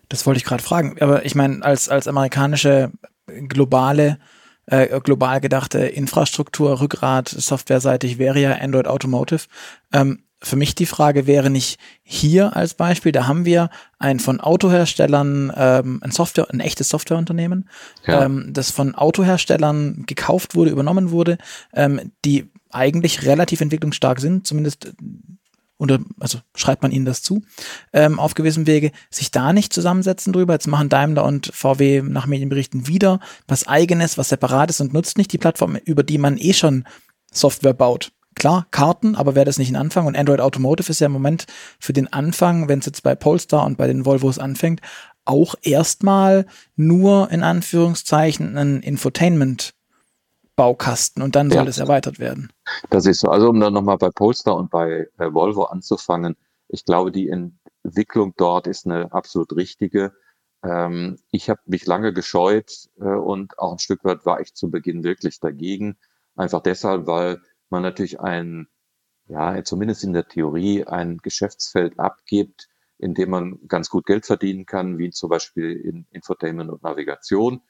[0.09, 0.97] Das wollte ich gerade fragen.
[1.01, 2.91] Aber ich meine, als, als amerikanische
[3.27, 4.19] globale,
[4.65, 9.47] äh, global gedachte Infrastruktur, Rückgrat, softwareseitig wäre ja Android Automotive.
[9.91, 13.69] Ähm, für mich die Frage wäre nicht hier als Beispiel, da haben wir
[13.99, 17.69] ein von Autoherstellern, ähm, ein Software, ein echtes Softwareunternehmen,
[18.07, 18.25] ja.
[18.25, 21.37] ähm, das von Autoherstellern gekauft wurde, übernommen wurde,
[21.73, 24.93] ähm, die eigentlich relativ entwicklungsstark sind, zumindest
[25.77, 27.41] oder also schreibt man ihnen das zu,
[27.91, 30.53] ähm, auf gewissem Wege, sich da nicht zusammensetzen drüber.
[30.53, 35.33] Jetzt machen Daimler und VW nach Medienberichten wieder was eigenes, was separates und nutzt nicht
[35.33, 36.85] die Plattform, über die man eh schon
[37.31, 38.11] Software baut.
[38.41, 40.07] Klar, Karten, aber wäre das nicht ein Anfang?
[40.07, 41.45] Und Android Automotive ist ja im Moment
[41.77, 44.81] für den Anfang, wenn es jetzt bei Polestar und bei den Volvos anfängt,
[45.25, 49.75] auch erstmal nur in Anführungszeichen ein Infotainment
[50.55, 51.69] Baukasten und dann soll ja.
[51.69, 52.51] es erweitert werden.
[52.89, 53.29] Das ist so.
[53.29, 56.35] Also um dann nochmal bei Polestar und bei, bei Volvo anzufangen,
[56.67, 60.13] ich glaube, die Entwicklung dort ist eine absolut richtige.
[60.63, 64.71] Ähm, ich habe mich lange gescheut äh, und auch ein Stück weit war ich zu
[64.71, 65.95] Beginn wirklich dagegen.
[66.35, 67.39] Einfach deshalb, weil
[67.71, 68.67] man natürlich ein,
[69.27, 72.67] ja, zumindest in der Theorie ein Geschäftsfeld abgibt,
[72.97, 77.61] in dem man ganz gut Geld verdienen kann, wie zum Beispiel in Infotainment und Navigation.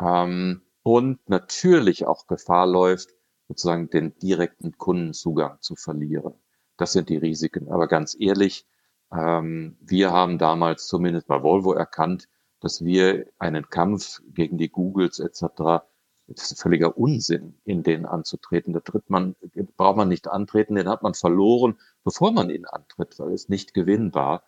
[0.00, 3.10] Ähm, und natürlich auch Gefahr läuft,
[3.48, 6.34] sozusagen den direkten Kundenzugang zu verlieren.
[6.76, 7.70] Das sind die Risiken.
[7.70, 8.66] Aber ganz ehrlich,
[9.12, 12.28] ähm, wir haben damals zumindest bei Volvo erkannt,
[12.60, 15.84] dass wir einen Kampf gegen die Googles etc.
[16.28, 18.72] Das ist völliger Unsinn, in den anzutreten.
[18.72, 19.36] Da tritt man,
[19.76, 23.74] braucht man nicht antreten, den hat man verloren, bevor man ihn antritt, weil es nicht
[23.74, 24.42] gewinnbar.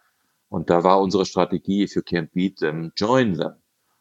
[0.48, 3.54] Und da war unsere Strategie, if you can't beat them, join them.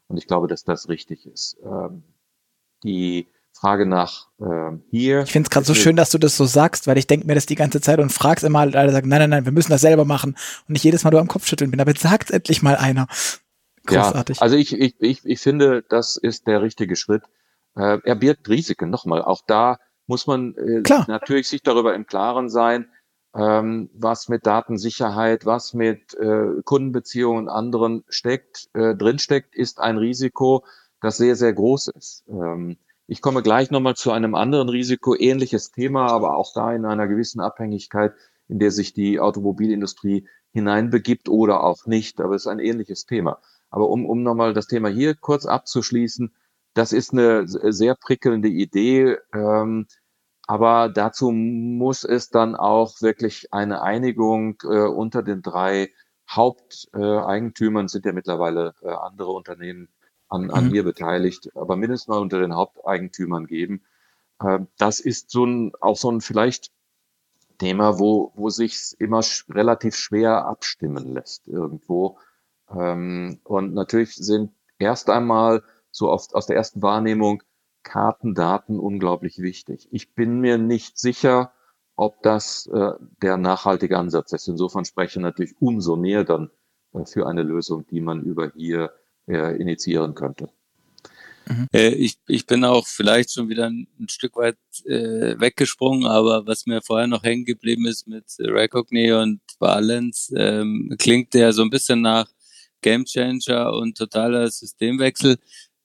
[0.08, 1.58] Und ich glaube, dass das richtig ist.
[1.64, 2.04] Ähm,
[2.84, 5.22] die Frage nach ähm, hier.
[5.24, 7.36] Ich finde es gerade so schön, dass du das so sagst, weil ich denke mir
[7.36, 9.72] das die ganze Zeit und frag's immer, und alle sagen, nein, nein, nein, wir müssen
[9.72, 10.38] das selber machen.
[10.68, 13.08] Und nicht jedes Mal du am Kopf schütteln bin, aber jetzt sagt endlich mal einer.
[13.86, 14.38] Großartig.
[14.38, 17.24] Ja, also ich, ich, ich, ich finde, das ist der richtige Schritt.
[17.78, 18.90] Äh, er birgt Risiken.
[18.90, 22.90] Nochmal, auch da muss man äh, natürlich sich darüber im Klaren sein,
[23.36, 29.98] ähm, was mit Datensicherheit, was mit äh, Kundenbeziehungen und anderen steckt, äh, drinsteckt, ist ein
[29.98, 30.66] Risiko,
[31.02, 32.24] das sehr, sehr groß ist.
[32.30, 36.86] Ähm, ich komme gleich nochmal zu einem anderen Risiko, ähnliches Thema, aber auch da in
[36.86, 38.14] einer gewissen Abhängigkeit,
[38.48, 43.40] in der sich die Automobilindustrie hineinbegibt oder auch nicht, aber es ist ein ähnliches Thema.
[43.70, 46.34] Aber um, um nochmal das Thema hier kurz abzuschließen,
[46.78, 49.88] das ist eine sehr prickelnde Idee, ähm,
[50.46, 55.92] aber dazu muss es dann auch wirklich eine Einigung äh, unter den drei
[56.30, 59.90] Haupteigentümern, äh, sind ja mittlerweile äh, andere Unternehmen
[60.30, 60.76] an, an mhm.
[60.76, 63.84] ihr beteiligt, aber mindestens mal unter den Haupteigentümern geben.
[64.40, 66.72] Äh, das ist so ein, auch so ein vielleicht
[67.58, 72.20] Thema, wo, wo sich immer sch relativ schwer abstimmen lässt irgendwo.
[72.70, 75.64] Ähm, und natürlich sind erst einmal
[75.98, 77.42] so oft aus der ersten Wahrnehmung
[77.84, 79.88] Kartendaten unglaublich wichtig.
[79.92, 81.54] Ich bin mir nicht sicher,
[81.96, 82.92] ob das äh,
[83.22, 84.48] der nachhaltige Ansatz ist.
[84.48, 86.52] Insofern spreche ich natürlich umso mehr dann
[86.94, 88.92] äh, für eine Lösung, die man über hier
[89.28, 90.50] äh, initiieren könnte.
[91.48, 91.68] Mhm.
[91.74, 96.46] Äh, ich, ich bin auch vielleicht schon wieder ein, ein Stück weit äh, weggesprungen, aber
[96.46, 101.64] was mir vorher noch hängen geblieben ist mit Recogny und Balance, ähm, klingt der so
[101.64, 102.28] ein bisschen nach
[102.82, 105.38] Gamechanger und totaler Systemwechsel.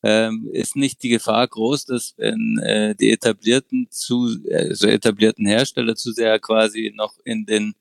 [0.04, 5.94] Ähm, ist nicht die Gefahr groß, dass wenn äh, die etablierten zu also etablierten Hersteller
[5.94, 7.74] zu sehr quasi noch in den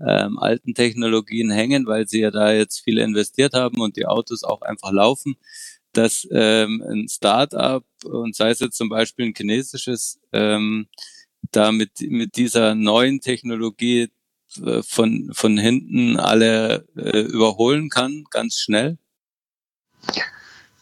[0.00, 4.44] ähm, alten Technologien hängen, weil sie ja da jetzt viel investiert haben und die Autos
[4.44, 5.36] auch einfach laufen,
[5.92, 10.88] dass ähm, ein Start-up und sei es jetzt zum Beispiel ein chinesisches, ähm,
[11.52, 14.08] da mit, mit dieser neuen Technologie
[14.62, 18.98] äh, von, von hinten alle äh, überholen kann, ganz schnell?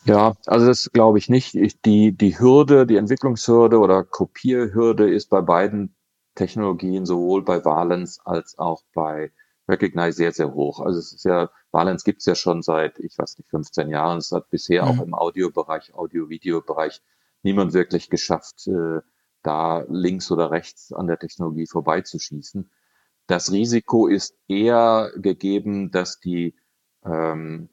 [0.04, 1.54] Ja, also das glaube ich nicht.
[1.54, 5.96] Ich, die, die Hürde, die Entwicklungshürde oder Kopierhürde ist bei beiden
[6.34, 9.32] Technologien sowohl bei Valence als auch bei
[9.66, 10.80] Recognize sehr, sehr hoch.
[10.80, 14.18] Also es ist ja, Valence gibt es ja schon seit, ich weiß nicht, 15 Jahren.
[14.18, 14.90] Es hat bisher mhm.
[14.90, 17.00] auch im Audiobereich, Audio-Video-Bereich
[17.42, 19.00] niemand wirklich geschafft, äh,
[19.42, 22.70] da links oder rechts an der Technologie vorbeizuschießen.
[23.26, 26.56] Das Risiko ist eher gegeben, dass die
[27.04, 27.68] ähm,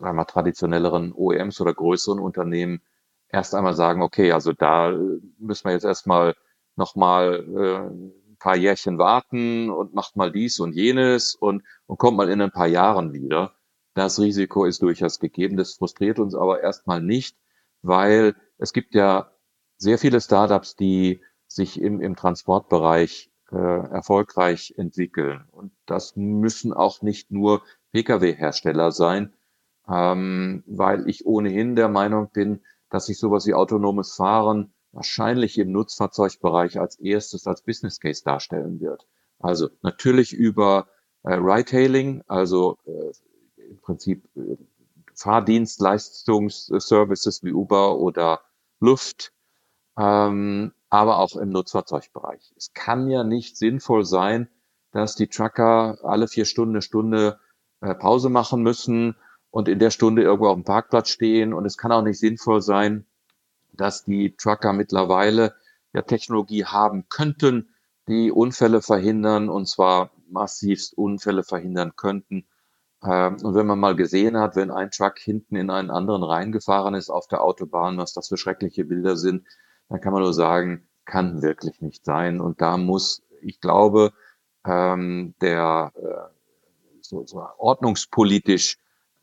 [0.00, 2.80] sagen wir, traditionelleren OEMs oder größeren Unternehmen
[3.28, 4.90] erst einmal sagen, okay, also da
[5.38, 6.34] müssen wir jetzt erstmal
[6.76, 12.16] nochmal äh, ein paar Jährchen warten und macht mal dies und jenes und, und kommt
[12.16, 13.54] mal in ein paar Jahren wieder.
[13.94, 15.56] Das Risiko ist durchaus gegeben.
[15.56, 17.36] Das frustriert uns aber erstmal nicht,
[17.82, 19.32] weil es gibt ja
[19.78, 25.44] sehr viele Startups, die sich im, im Transportbereich äh, erfolgreich entwickeln.
[25.50, 27.62] Und das müssen auch nicht nur
[27.92, 29.32] Pkw-Hersteller sein,
[29.88, 35.72] ähm, weil ich ohnehin der Meinung bin, dass sich sowas wie autonomes Fahren wahrscheinlich im
[35.72, 39.06] Nutzfahrzeugbereich als erstes als Business Case darstellen wird.
[39.38, 40.88] Also natürlich über
[41.22, 43.12] äh, Ride-Hailing, also äh,
[43.68, 44.56] im Prinzip äh,
[45.14, 48.40] Fahrdienstleistungsservices wie Uber oder
[48.80, 49.32] Luft,
[49.98, 52.54] ähm, aber auch im Nutzfahrzeugbereich.
[52.56, 54.48] Es kann ja nicht sinnvoll sein,
[54.92, 57.40] dass die Trucker alle vier Stunden eine Stunde
[57.80, 59.16] äh, Pause machen müssen
[59.56, 61.54] und in der Stunde irgendwo auf dem Parkplatz stehen.
[61.54, 63.06] Und es kann auch nicht sinnvoll sein,
[63.72, 65.54] dass die Trucker mittlerweile
[65.94, 67.70] ja Technologie haben könnten,
[68.06, 72.46] die Unfälle verhindern und zwar massivst Unfälle verhindern könnten.
[73.02, 76.92] Ähm, und wenn man mal gesehen hat, wenn ein Truck hinten in einen anderen reingefahren
[76.92, 79.46] ist auf der Autobahn, was das für schreckliche Bilder sind,
[79.88, 82.42] dann kann man nur sagen, kann wirklich nicht sein.
[82.42, 84.12] Und da muss, ich glaube,
[84.66, 88.76] ähm, der äh, so, so ordnungspolitisch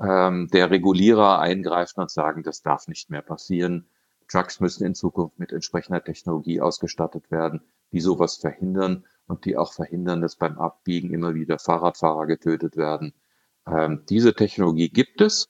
[0.03, 3.87] ähm, der Regulierer eingreifen und sagen, das darf nicht mehr passieren.
[4.27, 9.73] Trucks müssen in Zukunft mit entsprechender Technologie ausgestattet werden, die sowas verhindern und die auch
[9.73, 13.13] verhindern, dass beim Abbiegen immer wieder Fahrradfahrer getötet werden.
[13.67, 15.49] Ähm, diese Technologie gibt es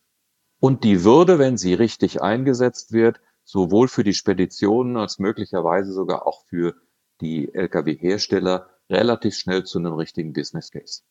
[0.59, 6.27] und die würde, wenn sie richtig eingesetzt wird, sowohl für die Speditionen als möglicherweise sogar
[6.27, 6.75] auch für
[7.21, 11.01] die Lkw-Hersteller relativ schnell zu einem richtigen Business Case.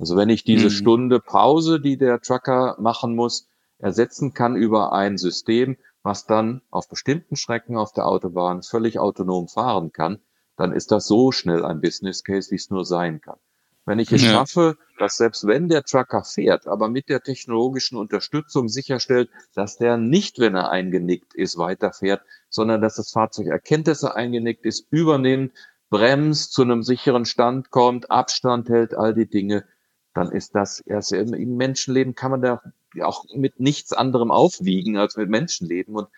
[0.00, 0.70] Also wenn ich diese mhm.
[0.70, 3.46] Stunde Pause, die der Trucker machen muss,
[3.78, 9.46] ersetzen kann über ein System, was dann auf bestimmten Strecken auf der Autobahn völlig autonom
[9.46, 10.18] fahren kann,
[10.56, 13.36] dann ist das so schnell ein Business Case, wie es nur sein kann.
[13.84, 14.30] Wenn ich es ja.
[14.30, 19.98] schaffe, dass selbst wenn der Trucker fährt, aber mit der technologischen Unterstützung sicherstellt, dass der
[19.98, 24.86] nicht, wenn er eingenickt ist, weiterfährt, sondern dass das Fahrzeug erkennt, dass er eingenickt ist,
[24.90, 25.52] übernimmt,
[25.90, 29.66] bremst, zu einem sicheren Stand kommt, Abstand hält, all die Dinge,
[30.14, 32.62] dann ist das erst im Menschenleben kann man da
[33.02, 35.94] auch mit nichts anderem aufwiegen als mit Menschenleben.
[35.94, 36.08] Und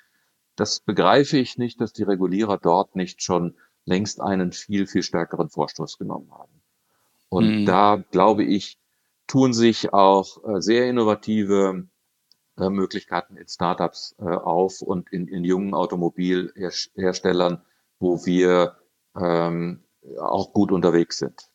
[0.56, 5.50] das begreife ich nicht, dass die Regulierer dort nicht schon längst einen viel, viel stärkeren
[5.50, 6.62] Vorstoß genommen haben.
[7.28, 7.66] Und mhm.
[7.66, 8.78] da glaube ich,
[9.26, 11.88] tun sich auch äh, sehr innovative
[12.58, 17.62] äh, Möglichkeiten in Startups äh, auf und in, in jungen Automobilherstellern,
[17.98, 18.76] wo wir
[19.16, 19.84] ähm,
[20.18, 21.51] auch gut unterwegs sind.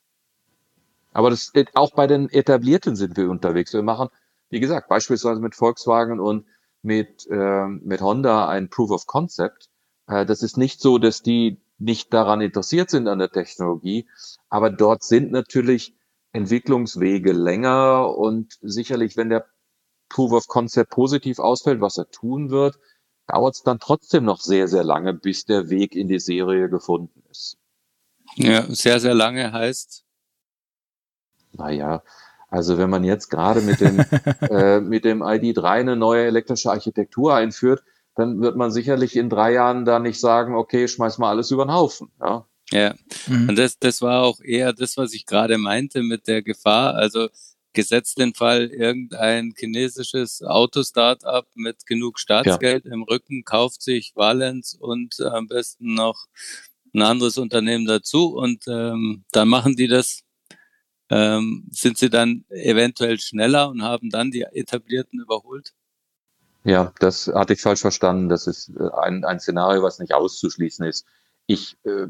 [1.18, 3.74] Aber das, auch bei den etablierten sind wir unterwegs.
[3.74, 4.09] Wir machen,
[4.51, 6.45] wie gesagt, beispielsweise mit Volkswagen und
[6.84, 9.68] mit, äh, mit Honda ein Proof of Concept.
[10.05, 14.07] Äh, das ist nicht so, dass die nicht daran interessiert sind an der Technologie,
[14.49, 15.95] aber dort sind natürlich
[16.34, 19.47] Entwicklungswege länger und sicherlich, wenn der
[20.09, 22.78] Proof of Concept positiv ausfällt, was er tun wird,
[23.26, 27.24] dauert es dann trotzdem noch sehr, sehr lange, bis der Weg in die Serie gefunden
[27.32, 27.57] ist.
[28.36, 30.07] Ja, sehr, sehr lange heißt?
[31.58, 32.03] Naja,
[32.49, 33.99] also wenn man jetzt gerade mit dem,
[34.49, 37.84] äh, mit dem ID3 eine neue elektrische Architektur einführt,
[38.16, 41.66] dann wird man sicherlich in drei Jahren da nicht sagen, okay, schmeiß mal alles über
[41.66, 42.10] den Haufen.
[42.20, 42.95] Ja, ja.
[43.28, 43.49] Mhm.
[43.49, 46.95] und das, das war auch eher das, was ich gerade meinte mit der Gefahr.
[46.95, 47.30] Also
[47.74, 52.91] gesetzt den Fall, irgendein chinesisches Auto-Startup mit genug Staatsgeld ja.
[52.91, 56.26] im Rücken kauft sich Valens und am besten noch
[56.95, 60.24] ein anderes Unternehmen dazu und ähm, dann machen die das
[61.10, 65.74] ähm, sind sie dann eventuell schneller und haben dann die etablierten überholt?
[66.64, 68.30] Ja, das hatte ich falsch verstanden.
[68.30, 71.05] Das ist äh, ein, ein Szenario, was nicht auszuschließen ist.
[71.45, 72.08] Ich äh,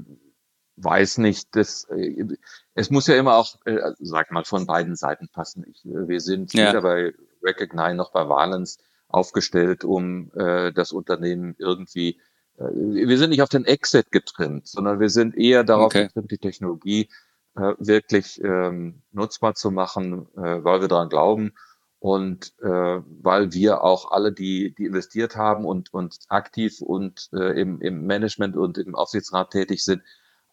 [0.78, 2.26] weiß nicht, dass äh,
[2.74, 5.64] es muss ja immer auch, äh, sag mal, von beiden Seiten passen.
[5.70, 6.70] Ich, äh, wir sind ja.
[6.70, 8.80] weder bei Recognize noch bei Valence
[9.10, 12.20] aufgestellt, um äh, das Unternehmen irgendwie
[12.58, 16.08] äh, wir sind nicht auf den Exit getrimmt, sondern wir sind eher darauf okay.
[16.08, 17.10] getrimmt, die Technologie
[17.58, 21.54] äh, wirklich ähm, nutzbar zu machen, äh, weil wir daran glauben
[22.00, 27.60] und äh, weil wir auch alle, die, die investiert haben und, und aktiv und äh,
[27.60, 30.04] im, im Management und im Aufsichtsrat tätig sind,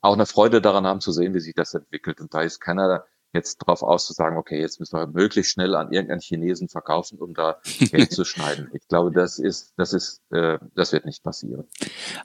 [0.00, 2.20] auch eine Freude daran haben zu sehen, wie sich das entwickelt.
[2.20, 5.74] Und da ist keiner jetzt darauf aus zu sagen, okay, jetzt müssen wir möglichst schnell
[5.74, 8.70] an irgendeinen Chinesen verkaufen, um da Geld zu schneiden.
[8.72, 11.66] Ich glaube, das ist, das ist, äh, das wird nicht passieren.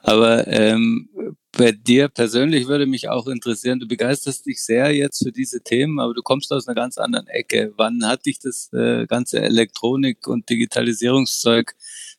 [0.04, 1.10] Aber ähm,
[1.58, 6.00] bei dir persönlich würde mich auch interessieren, du begeisterst dich sehr jetzt für diese Themen,
[6.00, 7.74] aber du kommst aus einer ganz anderen Ecke.
[7.76, 11.76] Wann hat dich das äh, ganze Elektronik- und Digitalisierungszeug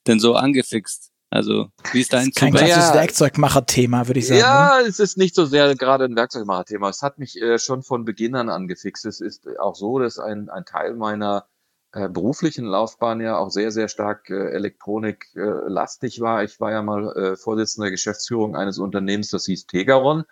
[0.06, 1.10] denn so angefixt?
[1.32, 4.40] Also, wie ist dein Kein klassisches ja, Werkzeugmacher-Thema, würde ich sagen.
[4.40, 4.88] Ja, oder?
[4.88, 6.88] es ist nicht so sehr gerade ein Werkzeugmacher-Thema.
[6.88, 9.06] Es hat mich äh, schon von Beginn an angefixt.
[9.06, 11.46] Es ist auch so, dass ein, ein Teil meiner
[11.92, 16.44] äh, beruflichen Laufbahn ja auch sehr, sehr stark äh, elektroniklastig äh, war.
[16.44, 20.24] Ich war ja mal äh, Vorsitzender der Geschäftsführung eines Unternehmens, das hieß Tegaron.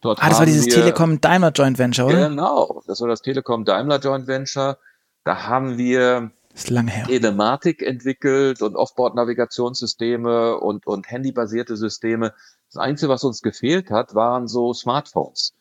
[0.00, 2.28] Dort ah, das war dieses Telekom-Daimler Joint Venture, oder?
[2.28, 4.76] Genau, das war das Telekom-Daimler Joint Venture.
[5.24, 7.06] Da haben wir ist lange her.
[7.06, 12.34] Telematik entwickelt und Offboard-Navigationssysteme und, und handybasierte Systeme.
[12.72, 15.54] Das Einzige, was uns gefehlt hat, waren so Smartphones.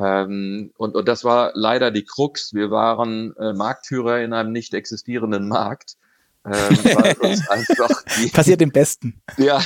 [0.00, 2.54] Ähm, und, und das war leider die Krux.
[2.54, 5.96] Wir waren äh, Marktführer in einem nicht existierenden Markt.
[6.44, 9.20] Ähm, weil uns einfach die, Passiert im Besten.
[9.36, 9.62] Ja,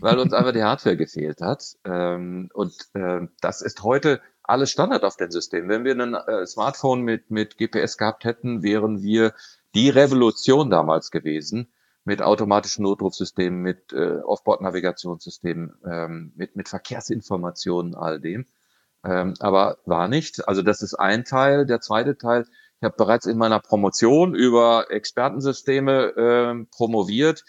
[0.00, 1.76] weil uns einfach die Hardware gefehlt hat.
[1.84, 5.68] Ähm, und äh, das ist heute alles Standard auf den Systemen.
[5.68, 9.32] Wenn wir ein äh, Smartphone mit, mit GPS gehabt hätten, wären wir
[9.74, 11.68] die Revolution damals gewesen
[12.04, 18.46] mit automatischen Notrufsystemen, mit äh, Offboard-Navigationssystemen, ähm, mit, mit Verkehrsinformationen, all dem.
[19.04, 20.46] Ähm, aber war nicht.
[20.48, 21.66] Also das ist ein Teil.
[21.66, 22.46] Der zweite Teil,
[22.78, 27.44] Ich habe bereits in meiner Promotion über Expertensysteme äh, promoviert.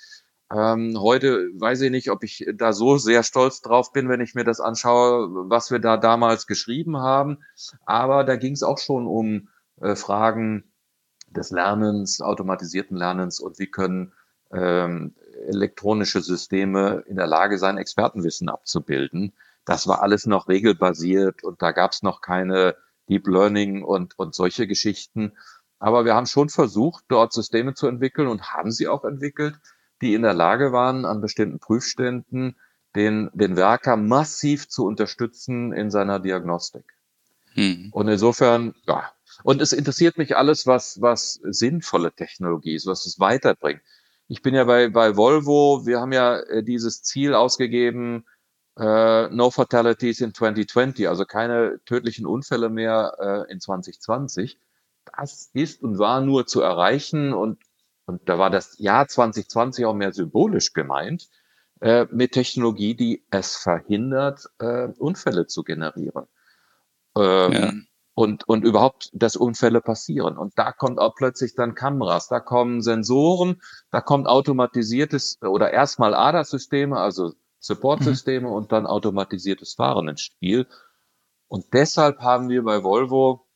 [0.51, 4.35] Ähm, heute weiß ich nicht, ob ich da so sehr stolz drauf bin, wenn ich
[4.35, 7.39] mir das anschaue, was wir da damals geschrieben haben.
[7.85, 9.49] Aber da ging es auch schon um
[9.81, 10.65] äh, Fragen
[11.29, 14.13] des Lernens, automatisierten Lernens und wie können
[14.51, 15.15] ähm,
[15.47, 19.33] elektronische Systeme in der Lage sein, Expertenwissen abzubilden.
[19.65, 22.75] Das war alles noch regelbasiert und da gab es noch keine
[23.09, 25.33] Deep Learning und, und solche Geschichten.
[25.79, 29.55] Aber wir haben schon versucht, dort Systeme zu entwickeln und haben sie auch entwickelt,
[30.01, 32.55] die in der Lage waren, an bestimmten Prüfständen
[32.95, 36.85] den, den Werker massiv zu unterstützen in seiner Diagnostik.
[37.53, 37.89] Hm.
[37.91, 39.11] Und insofern, ja.
[39.43, 43.81] Und es interessiert mich alles, was, was sinnvolle Technologie ist, was es weiterbringt.
[44.27, 48.25] Ich bin ja bei, bei Volvo, wir haben ja äh, dieses Ziel ausgegeben,
[48.77, 54.59] äh, No Fatalities in 2020, also keine tödlichen Unfälle mehr äh, in 2020.
[55.17, 57.59] Das ist und war nur zu erreichen und,
[58.05, 61.29] und da war das Jahr 2020 auch mehr symbolisch gemeint,
[61.81, 66.25] äh, mit Technologie, die es verhindert, äh, Unfälle zu generieren.
[67.17, 67.73] Ähm, ja.
[68.15, 70.37] Und, und überhaupt, dass Unfälle passieren.
[70.37, 73.59] Und da kommt auch plötzlich dann Kameras, da kommen Sensoren,
[73.89, 77.33] da kommt automatisiertes oder erstmal ADAS-Systeme, also
[77.63, 78.53] Supportsysteme mhm.
[78.53, 80.67] und dann automatisiertes Fahren ins Spiel.
[81.47, 83.47] Und deshalb haben wir bei Volvo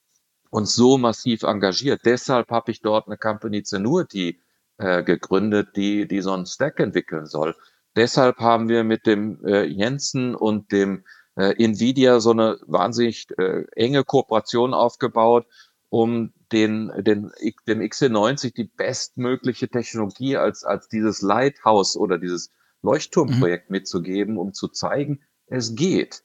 [0.49, 2.01] uns so massiv engagiert.
[2.05, 4.39] Deshalb habe ich dort eine Company Zenuity
[4.77, 7.53] äh, gegründet, die, die so einen Stack entwickeln soll.
[7.97, 11.03] Deshalb haben wir mit dem äh, Jensen und dem
[11.35, 15.47] äh, Nvidia so eine wahnsinnig äh, enge Kooperation aufgebaut,
[15.89, 17.31] um den, den,
[17.67, 22.51] dem XC90 die bestmögliche Technologie als, als dieses Lighthouse oder dieses
[22.87, 23.73] Leuchtturmprojekt mhm.
[23.73, 26.23] mitzugeben, um zu zeigen, es geht.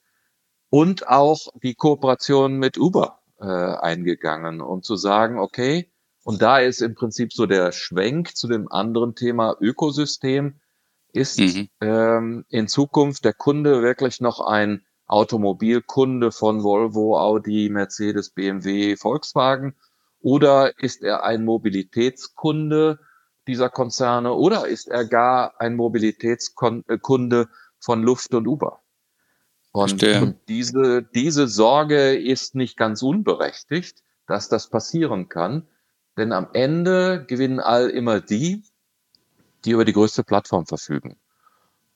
[0.71, 5.91] Und auch die Kooperation mit Uber äh, eingegangen, um zu sagen, okay,
[6.25, 10.61] und da ist im Prinzip so der Schwenk zu dem anderen Thema Ökosystem,
[11.13, 11.69] ist mhm.
[11.81, 19.75] ähm, in Zukunft der Kunde wirklich noch ein Automobilkunde von Volvo, Audi, Mercedes, BMW, Volkswagen?
[20.21, 23.01] Oder ist er ein Mobilitätskunde,
[23.47, 28.81] dieser Konzerne oder ist er gar ein Mobilitätskunde von Luft und Uber?
[29.73, 35.67] Und, und, diese, diese Sorge ist nicht ganz unberechtigt, dass das passieren kann.
[36.19, 38.65] Denn am Ende gewinnen all immer die,
[39.65, 41.17] die über die größte Plattform verfügen.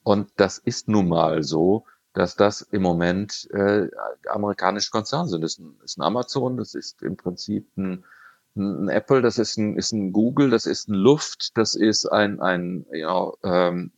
[0.02, 1.84] Und das ist nun mal so,
[2.14, 3.88] dass das im Moment äh,
[4.28, 5.42] amerikanische Konzerne sind.
[5.42, 8.04] Das ist ein, ist ein Amazon, das ist im Prinzip ein,
[8.56, 12.40] ein Apple, das ist ein, ist ein Google, das ist ein Luft, das ist ein,
[12.40, 13.92] ein, ja, ähm,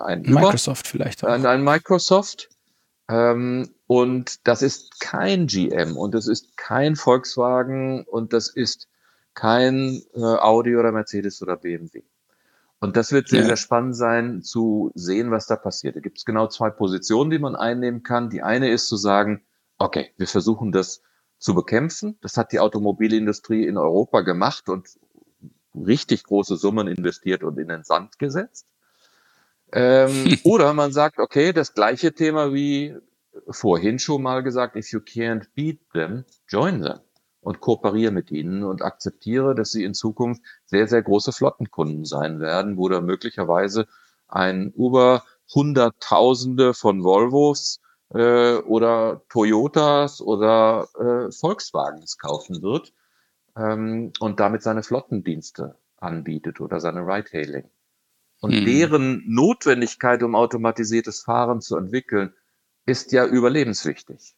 [0.00, 1.28] ein Microsoft Uber, vielleicht auch.
[1.28, 2.48] Ein, ein Microsoft.
[3.08, 8.88] Ähm, und das ist kein GM und das ist kein Volkswagen und das ist
[9.34, 12.02] kein äh, Audi oder Mercedes oder BMW.
[12.80, 13.46] Und das wird sehr, ja.
[13.46, 15.94] sehr spannend sein zu sehen, was da passiert.
[15.94, 18.30] Da gibt es genau zwei Positionen, die man einnehmen kann.
[18.30, 19.42] Die eine ist zu sagen,
[19.78, 21.02] okay, wir versuchen das
[21.42, 22.16] zu bekämpfen.
[22.22, 24.88] Das hat die Automobilindustrie in Europa gemacht und
[25.74, 28.66] richtig große Summen investiert und in den Sand gesetzt.
[29.72, 32.94] Ähm, oder man sagt, okay, das gleiche Thema wie
[33.48, 37.00] vorhin schon mal gesagt, if you can't beat them, join them
[37.40, 42.38] und kooperiere mit ihnen und akzeptiere, dass sie in Zukunft sehr, sehr große Flottenkunden sein
[42.38, 43.88] werden, wo da möglicherweise
[44.28, 47.80] ein über Hunderttausende von Volvos
[48.14, 52.92] äh, oder Toyotas oder äh, Volkswagens kaufen wird
[53.56, 57.70] ähm, und damit seine Flottendienste anbietet oder seine Ride-Hailing.
[58.40, 58.64] Und hm.
[58.64, 62.34] deren Notwendigkeit, um automatisiertes Fahren zu entwickeln,
[62.84, 64.34] ist ja überlebenswichtig.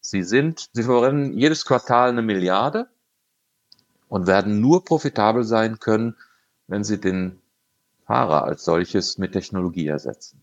[0.00, 2.88] Sie sind, sie verwenden jedes Quartal eine Milliarde
[4.08, 6.16] und werden nur profitabel sein können,
[6.66, 7.40] wenn sie den
[8.04, 10.42] Fahrer als solches mit Technologie ersetzen.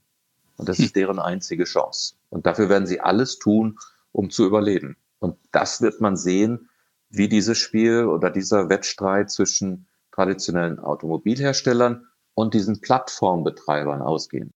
[0.58, 0.86] Und das hm.
[0.86, 2.16] ist deren einzige Chance.
[2.34, 3.78] Und dafür werden sie alles tun,
[4.12, 4.98] um zu überleben.
[5.20, 6.68] Und das wird man sehen,
[7.10, 14.52] wie dieses Spiel oder dieser Wettstreit zwischen traditionellen Automobilherstellern und diesen Plattformbetreibern ausgehen.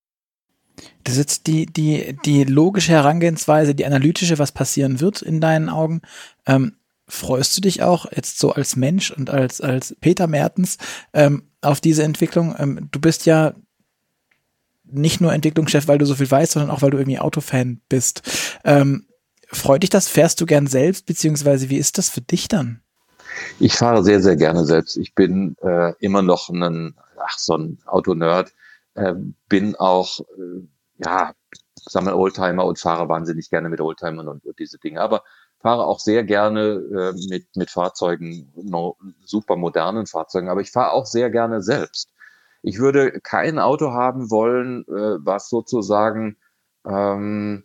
[1.04, 5.70] Das ist jetzt die, die, die logische Herangehensweise, die analytische, was passieren wird in deinen
[5.70, 6.02] Augen.
[6.48, 10.80] Ähm, freust du dich auch jetzt so als Mensch und als, als Peter Mertens
[11.14, 12.56] ähm, auf diese Entwicklung?
[12.58, 13.54] Ähm, du bist ja
[14.92, 18.22] nicht nur Entwicklungschef, weil du so viel weißt, sondern auch, weil du irgendwie Autofan bist.
[18.64, 19.08] Ähm,
[19.52, 20.08] freut dich das?
[20.08, 22.82] Fährst du gern selbst, beziehungsweise wie ist das für dich dann?
[23.60, 24.98] Ich fahre sehr, sehr gerne selbst.
[24.98, 28.52] Ich bin äh, immer noch ein, ach, so ein Autonerd.
[28.96, 29.14] Äh,
[29.48, 30.68] bin auch, äh,
[31.06, 31.34] ja,
[31.76, 35.02] sammle Oldtimer und fahre wahnsinnig gerne mit Oldtimern und, und diese Dinge.
[35.02, 35.24] Aber
[35.60, 40.92] fahre auch sehr gerne äh, mit, mit Fahrzeugen, no, super modernen Fahrzeugen, aber ich fahre
[40.92, 42.10] auch sehr gerne selbst.
[42.62, 46.38] Ich würde kein Auto haben wollen, äh, was sozusagen
[46.86, 47.64] ähm,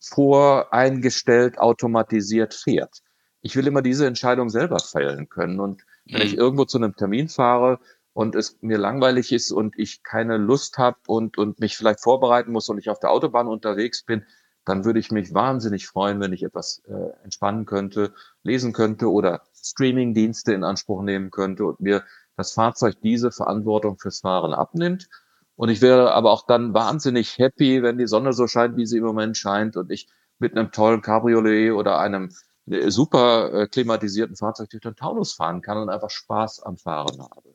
[0.00, 3.02] voreingestellt automatisiert fährt.
[3.42, 5.60] Ich will immer diese Entscheidung selber fällen können.
[5.60, 6.38] Und wenn ich mhm.
[6.38, 7.80] irgendwo zu einem Termin fahre
[8.12, 12.52] und es mir langweilig ist und ich keine Lust habe und, und mich vielleicht vorbereiten
[12.52, 14.24] muss und ich auf der Autobahn unterwegs bin,
[14.64, 18.12] dann würde ich mich wahnsinnig freuen, wenn ich etwas äh, entspannen könnte,
[18.42, 22.04] lesen könnte oder Streaming-Dienste in Anspruch nehmen könnte und mir
[22.40, 25.08] das Fahrzeug diese Verantwortung fürs Fahren abnimmt.
[25.56, 28.98] Und ich wäre aber auch dann wahnsinnig happy, wenn die Sonne so scheint, wie sie
[28.98, 32.30] im Moment scheint und ich mit einem tollen Cabriolet oder einem
[32.66, 37.20] äh, super äh, klimatisierten Fahrzeug durch den Taunus fahren kann und einfach Spaß am Fahren
[37.20, 37.54] habe.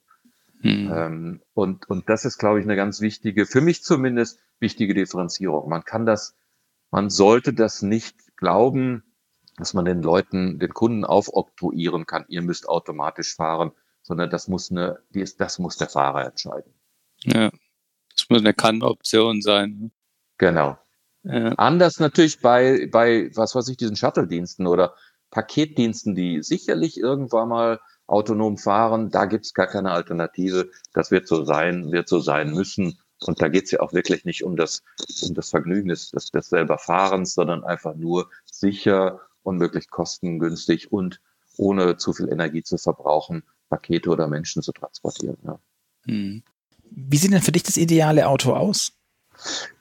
[0.61, 0.91] Hm.
[0.93, 5.67] Ähm, und, und das ist, glaube ich, eine ganz wichtige, für mich zumindest wichtige Differenzierung.
[5.67, 6.35] Man kann das
[6.95, 9.03] man sollte das nicht glauben,
[9.57, 13.71] dass man den Leuten, den Kunden aufoktroyieren kann, ihr müsst automatisch fahren,
[14.05, 14.99] sondern das muss eine,
[15.37, 16.71] das muss der Fahrer entscheiden.
[17.23, 17.49] Ja,
[18.15, 19.77] das muss eine Kann-Option sein.
[19.79, 19.91] Ne?
[20.37, 20.77] Genau.
[21.23, 21.53] Ja.
[21.53, 24.93] Anders natürlich bei, bei, was weiß ich, diesen Shuttle-Diensten oder
[25.31, 30.69] Paketdiensten, die sicherlich irgendwann mal autonom fahren, da gibt's gar keine Alternative.
[30.93, 32.99] Das wird so sein, wird so sein müssen.
[33.25, 34.83] Und da geht es ja auch wirklich nicht um das,
[35.23, 40.91] um das Vergnügen des, des, des selber Fahrens, sondern einfach nur sicher und möglichst kostengünstig
[40.91, 41.21] und
[41.57, 43.43] ohne zu viel Energie zu verbrauchen,
[43.75, 45.37] Pakete oder Menschen zu transportieren.
[45.43, 45.59] Ja.
[46.07, 46.43] Hm.
[46.91, 48.93] Wie sieht denn für dich das ideale Auto aus?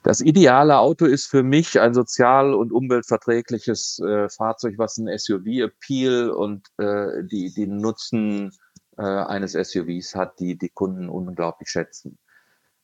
[0.02, 6.30] Das ideale Auto ist für mich ein sozial- und umweltverträgliches äh, Fahrzeug, was ein SUV-Appeal
[6.30, 8.50] und äh, die, die Nutzen
[8.98, 12.18] äh, eines SUVs hat, die die Kunden unglaublich schätzen.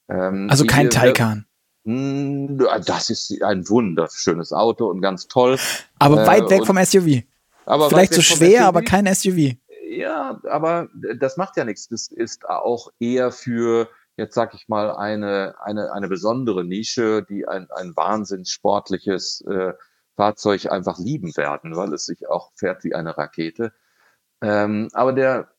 [0.08, 1.46] Ähm, also kein die, Taycan.
[1.84, 5.58] Hm, das ist ein wunderschönes Auto und ganz toll.
[5.98, 7.24] Aber äh, weit weg vom SUV.
[7.66, 9.56] Aber Vielleicht so schwer, aber kein SUV.
[9.92, 10.88] Ja, aber
[11.18, 11.88] das macht ja nichts.
[11.88, 17.48] Das ist auch eher für, jetzt sag ich mal, eine, eine, eine besondere Nische, die
[17.48, 19.72] ein, ein wahnsinns sportliches äh,
[20.14, 23.72] Fahrzeug einfach lieben werden, weil es sich auch fährt wie eine Rakete.
[24.42, 25.50] Ähm, aber der,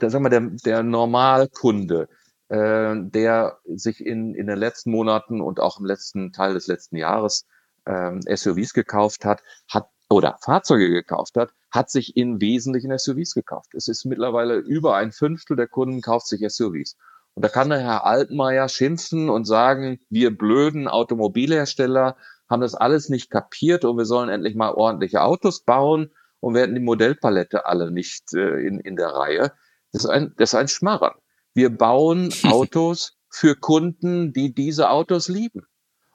[0.00, 2.08] der, sag mal, der, der Normalkunde,
[2.48, 6.96] äh, der sich in, in den letzten Monaten und auch im letzten Teil des letzten
[6.96, 7.46] Jahres
[7.84, 13.74] ähm, SUVs gekauft hat, hat oder Fahrzeuge gekauft hat, hat sich in wesentlichen SUVs gekauft.
[13.74, 16.96] Es ist mittlerweile über ein Fünftel der Kunden kauft sich SUVs.
[17.34, 22.16] Und da kann der Herr Altmaier schimpfen und sagen, wir blöden Automobilhersteller
[22.48, 26.76] haben das alles nicht kapiert und wir sollen endlich mal ordentliche Autos bauen und werden
[26.76, 29.52] die Modellpalette alle nicht äh, in, in der Reihe.
[29.90, 31.14] Das ist ein, das ist ein Schmarrn.
[31.54, 35.66] Wir bauen Autos für Kunden, die diese Autos lieben.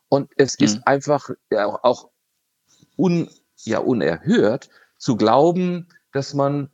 [0.07, 0.83] Und es ist mhm.
[0.85, 2.09] einfach ja, auch
[2.97, 3.29] un,
[3.65, 6.69] ja, unerhört zu glauben, dass man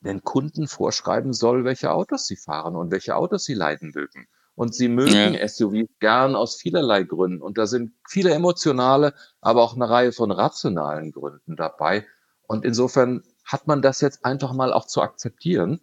[0.00, 4.26] den Kunden vorschreiben soll, welche Autos sie fahren und welche Autos sie leiden mögen.
[4.54, 5.48] Und sie mögen ja.
[5.48, 7.42] SUVs gern aus vielerlei Gründen.
[7.42, 12.06] Und da sind viele emotionale, aber auch eine Reihe von rationalen Gründen dabei.
[12.46, 15.80] Und insofern hat man das jetzt einfach mal auch zu akzeptieren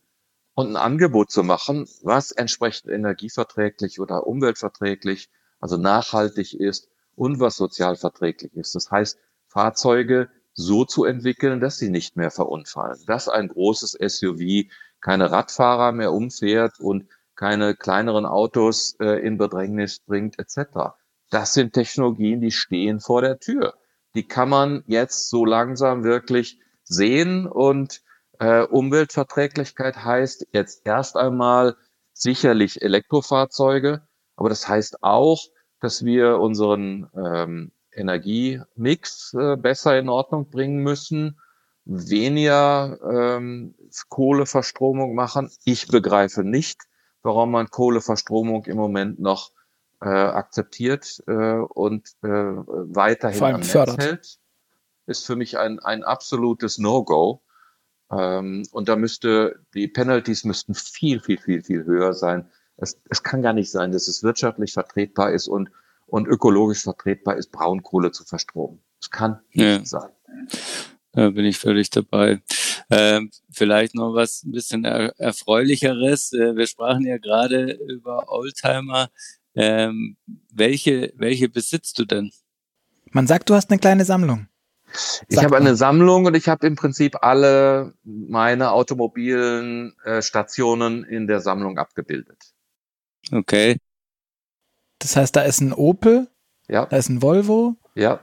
[0.53, 5.29] und ein Angebot zu machen, was entsprechend energieverträglich oder umweltverträglich,
[5.59, 8.75] also nachhaltig ist und was sozialverträglich ist.
[8.75, 9.17] Das heißt,
[9.47, 14.65] Fahrzeuge so zu entwickeln, dass sie nicht mehr verunfallen, dass ein großes SUV
[14.99, 20.95] keine Radfahrer mehr umfährt und keine kleineren Autos äh, in Bedrängnis bringt, etc.
[21.29, 23.75] Das sind Technologien, die stehen vor der Tür.
[24.15, 28.01] Die kann man jetzt so langsam wirklich sehen und
[28.39, 31.75] äh, Umweltverträglichkeit heißt jetzt erst einmal
[32.13, 35.39] sicherlich Elektrofahrzeuge, aber das heißt auch,
[35.79, 41.39] dass wir unseren ähm, Energiemix äh, besser in Ordnung bringen müssen,
[41.85, 43.75] weniger ähm,
[44.09, 45.49] Kohleverstromung machen.
[45.65, 46.81] Ich begreife nicht,
[47.23, 49.51] warum man Kohleverstromung im Moment noch
[50.01, 54.03] äh, akzeptiert äh, und äh, weiterhin am Netz fördert.
[54.03, 54.39] hält.
[55.07, 57.41] Ist für mich ein, ein absolutes No-Go.
[58.11, 62.49] Ähm, und da müsste, die Penalties müssten viel, viel, viel, viel höher sein.
[62.75, 65.71] Es, es kann gar nicht sein, dass es wirtschaftlich vertretbar ist und,
[66.07, 68.81] und ökologisch vertretbar ist, Braunkohle zu verstromen.
[68.99, 69.85] Es kann nicht ja.
[69.85, 70.09] sein.
[71.11, 72.41] Da bin ich völlig dabei.
[72.89, 76.33] Ähm, vielleicht noch was ein bisschen er erfreulicheres.
[76.33, 79.09] Äh, wir sprachen ja gerade über Oldtimer.
[79.55, 80.17] Ähm,
[80.51, 82.31] welche, welche besitzt du denn?
[83.11, 84.47] Man sagt, du hast eine kleine Sammlung.
[85.27, 91.27] Ich habe eine Sammlung und ich habe im Prinzip alle meine automobilen äh, Stationen in
[91.27, 92.53] der Sammlung abgebildet.
[93.31, 93.77] Okay.
[94.99, 96.27] Das heißt, da ist ein Opel,
[96.67, 96.85] ja.
[96.85, 98.19] da ist ein Volvo, ja.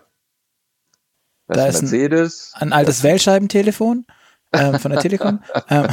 [1.47, 2.53] Das da ist Mercedes.
[2.55, 4.07] Ein, ein altes Wählscheibentelefon
[4.53, 5.43] ähm, von der Telekom.
[5.69, 5.89] ähm.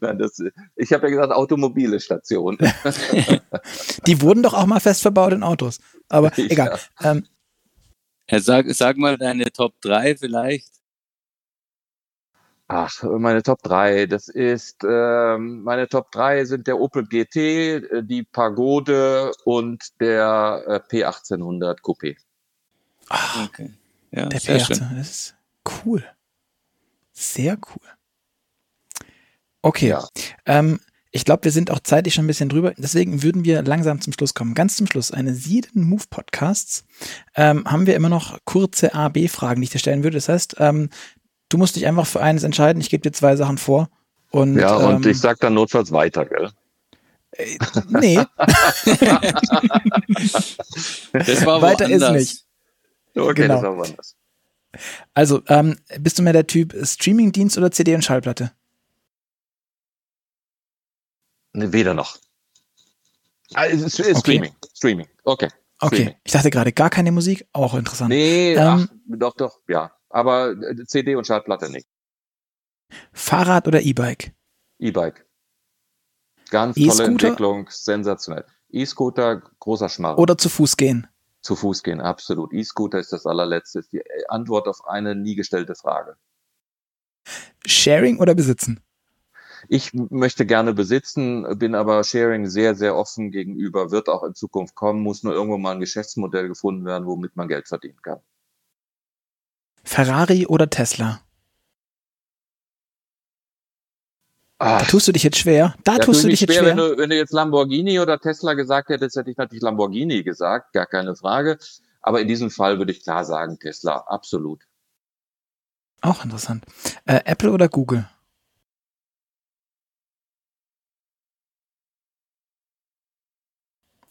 [0.00, 0.42] Nein, das,
[0.76, 2.58] ich habe ja gesagt, automobile Station.
[4.06, 5.80] Die wurden doch auch mal fest verbaut in Autos.
[6.08, 6.78] Aber egal.
[7.00, 7.12] Ja.
[7.12, 7.26] Ähm,
[8.38, 10.68] sag, sag mal deine Top 3 vielleicht.
[12.74, 18.02] Ach, meine Top 3, das ist, ähm, meine Top 3 sind der Opel GT, äh,
[18.02, 22.16] die Pagode und der äh, P1800 Coupé.
[23.10, 23.74] Ach, okay.
[24.10, 25.34] Ja, der P1800 ist
[25.84, 26.02] cool.
[27.12, 29.06] Sehr cool.
[29.60, 29.88] Okay.
[29.88, 30.08] Ja.
[30.46, 30.80] Ähm,
[31.10, 32.72] ich glaube, wir sind auch zeitlich schon ein bisschen drüber.
[32.78, 34.54] Deswegen würden wir langsam zum Schluss kommen.
[34.54, 36.86] Ganz zum Schluss, eine sieben Move Podcasts,
[37.34, 40.16] ähm, haben wir immer noch kurze A-B-Fragen, die ich dir stellen würde.
[40.16, 40.88] Das heißt, ähm,
[41.52, 42.80] du musst dich einfach für eines entscheiden.
[42.80, 43.90] Ich gebe dir zwei Sachen vor.
[44.30, 46.50] Und, ja, und ähm, ich sag dann notfalls weiter, gell?
[47.32, 47.58] Äh,
[47.88, 48.16] nee.
[51.12, 52.46] das war weiter ist nicht.
[53.14, 53.54] Okay, genau.
[53.54, 54.16] das war woanders.
[55.12, 58.52] Also, ähm, bist du mehr der Typ Streamingdienst oder CD und Schallplatte?
[61.52, 62.16] Ne, weder noch.
[63.52, 64.14] Also, okay.
[64.18, 64.54] Streaming.
[64.74, 65.08] Streaming.
[65.24, 65.48] Okay.
[65.78, 65.94] Okay.
[65.94, 66.14] Streaming.
[66.24, 68.08] Ich dachte gerade gar keine Musik, auch interessant.
[68.08, 69.92] Nee, ähm, ach, doch, doch, ja.
[70.12, 71.88] Aber äh, CD und Schallplatte nicht.
[73.12, 74.32] Fahrrad oder E-Bike?
[74.78, 75.26] E-Bike.
[76.50, 78.44] Ganz e tolle Entwicklung, sensationell.
[78.70, 80.18] E-Scooter, großer Schmarrn.
[80.18, 81.06] Oder zu Fuß gehen?
[81.40, 82.52] Zu Fuß gehen, absolut.
[82.52, 86.16] E-Scooter ist das allerletzte, ist die Antwort auf eine nie gestellte Frage.
[87.66, 88.80] Sharing oder besitzen?
[89.68, 94.74] Ich möchte gerne besitzen, bin aber Sharing sehr, sehr offen gegenüber, wird auch in Zukunft
[94.74, 98.20] kommen, muss nur irgendwo mal ein Geschäftsmodell gefunden werden, womit man Geld verdienen kann.
[99.84, 101.20] Ferrari oder Tesla?
[104.58, 105.74] Ach, da tust du dich jetzt schwer.
[105.82, 106.66] Da ja, tust du dich jetzt schwer.
[106.66, 110.72] Wenn du, wenn du jetzt Lamborghini oder Tesla gesagt hättest, hätte ich natürlich Lamborghini gesagt,
[110.72, 111.58] gar keine Frage.
[112.00, 114.62] Aber in diesem Fall würde ich klar sagen, Tesla, absolut.
[116.00, 116.64] Auch interessant.
[117.06, 118.08] Äh, Apple oder Google?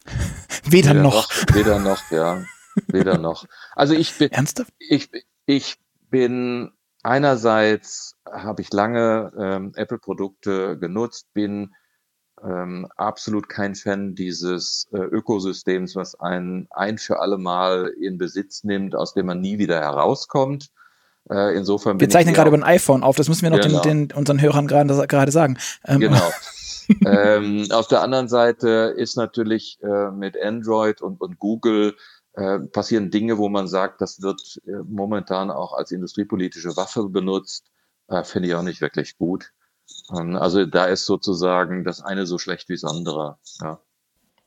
[0.65, 1.14] weder, weder noch.
[1.14, 1.56] noch.
[1.56, 2.45] Weder noch, ja.
[2.88, 3.45] Weder noch.
[3.73, 4.31] Also ich bin.
[4.34, 4.73] Ernsthaft?
[4.80, 5.10] Ich,
[5.45, 5.77] ich
[6.09, 6.72] bin
[7.03, 11.73] einerseits habe ich lange ähm, Apple-Produkte genutzt, bin
[12.43, 18.63] ähm, absolut kein Fan dieses äh, Ökosystems, was einen ein für alle Mal in Besitz
[18.63, 20.69] nimmt, aus dem man nie wieder herauskommt.
[21.30, 23.81] Äh, insofern Wir zeichnen gerade über ein iPhone auf, das müssen wir noch genau.
[23.81, 25.57] den, den, unseren Hörern gerade, gerade sagen.
[25.85, 26.31] Ähm, genau.
[27.05, 31.95] ähm, auf der anderen Seite ist natürlich äh, mit Android und, und Google
[32.34, 37.72] äh, passieren Dinge, wo man sagt, das wird äh, momentan auch als industriepolitische Waffe benutzt.
[38.08, 39.52] Äh, Finde ich auch nicht wirklich gut.
[40.12, 43.38] Ähm, also da ist sozusagen das eine so schlecht wie das andere.
[43.62, 43.82] Ja.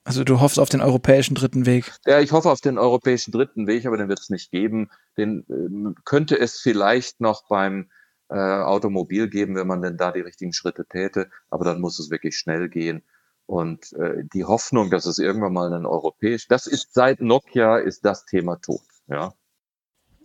[0.04, 1.92] Also du hoffst auf den europäischen dritten Weg?
[2.06, 4.90] Ja, ich hoffe auf den europäischen dritten Weg, aber den wird es nicht geben.
[5.16, 7.90] Den äh, könnte es vielleicht noch beim
[8.28, 12.10] äh, Automobil geben, wenn man denn da die richtigen Schritte täte, aber dann muss es
[12.10, 13.02] wirklich schnell gehen.
[13.46, 18.04] Und äh, die Hoffnung, dass es irgendwann mal einen europäisch, das ist seit Nokia ist
[18.04, 18.80] das Thema tot.
[19.06, 19.34] Ja.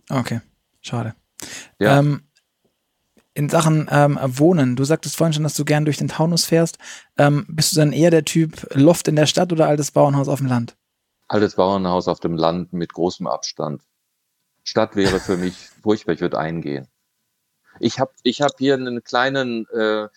[0.08, 0.40] Okay,
[0.80, 1.14] schade.
[1.78, 1.98] Ja.
[1.98, 2.22] Ähm,
[3.34, 6.78] in Sachen ähm, Wohnen, du sagtest vorhin schon, dass du gern durch den Taunus fährst.
[7.16, 10.40] Ähm, bist du dann eher der Typ Loft in der Stadt oder altes Bauernhaus auf
[10.40, 10.76] dem Land?
[11.28, 13.82] Altes Bauernhaus auf dem Land mit großem Abstand.
[14.64, 16.88] Stadt wäre für mich furchtbar, ich würde eingehen.
[17.78, 20.08] Ich habe ich hab hier einen kleinen, äh,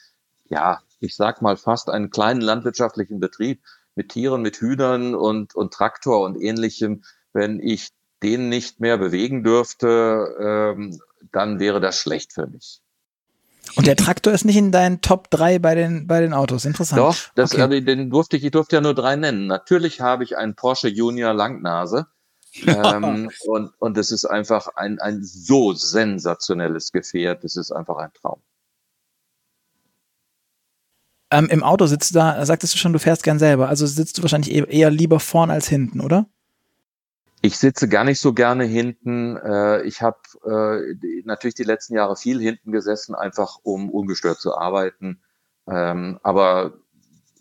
[0.50, 3.62] ja, ich sag mal fast einen kleinen landwirtschaftlichen Betrieb
[3.96, 7.04] mit Tieren, mit Hühnern und, und Traktor und ähnlichem.
[7.34, 7.90] Wenn ich
[8.24, 11.00] den nicht mehr bewegen dürfte, ähm,
[11.32, 12.80] dann wäre das schlecht für mich.
[13.76, 16.66] Und der Traktor ist nicht in deinen Top 3 bei den, bei den Autos.
[16.66, 17.00] Interessant.
[17.00, 17.64] Doch, das, okay.
[17.64, 19.48] also, den durfte ich, ich durfte ja nur drei nennen.
[19.48, 22.08] Natürlich habe ich einen Porsche Junior Langnase.
[22.68, 27.44] ähm, und, und es ist einfach ein, ein so sensationelles Gefährt.
[27.44, 28.42] Es ist einfach ein Traum.
[31.34, 33.68] Ähm, Im Auto sitzt du da, sagtest du schon, du fährst gern selber.
[33.68, 36.28] Also sitzt du wahrscheinlich e-, eher lieber vorn als hinten, oder?
[37.42, 39.38] Ich sitze gar nicht so gerne hinten.
[39.38, 44.56] Äh, ich habe äh, natürlich die letzten Jahre viel hinten gesessen, einfach um ungestört zu
[44.56, 45.24] arbeiten.
[45.68, 46.74] Ähm, aber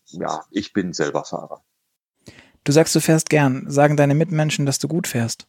[0.06, 1.62] ja, ich bin selber Fahrer.
[2.64, 3.70] Du sagst, du fährst gern.
[3.70, 5.46] Sagen deine Mitmenschen, dass du gut fährst?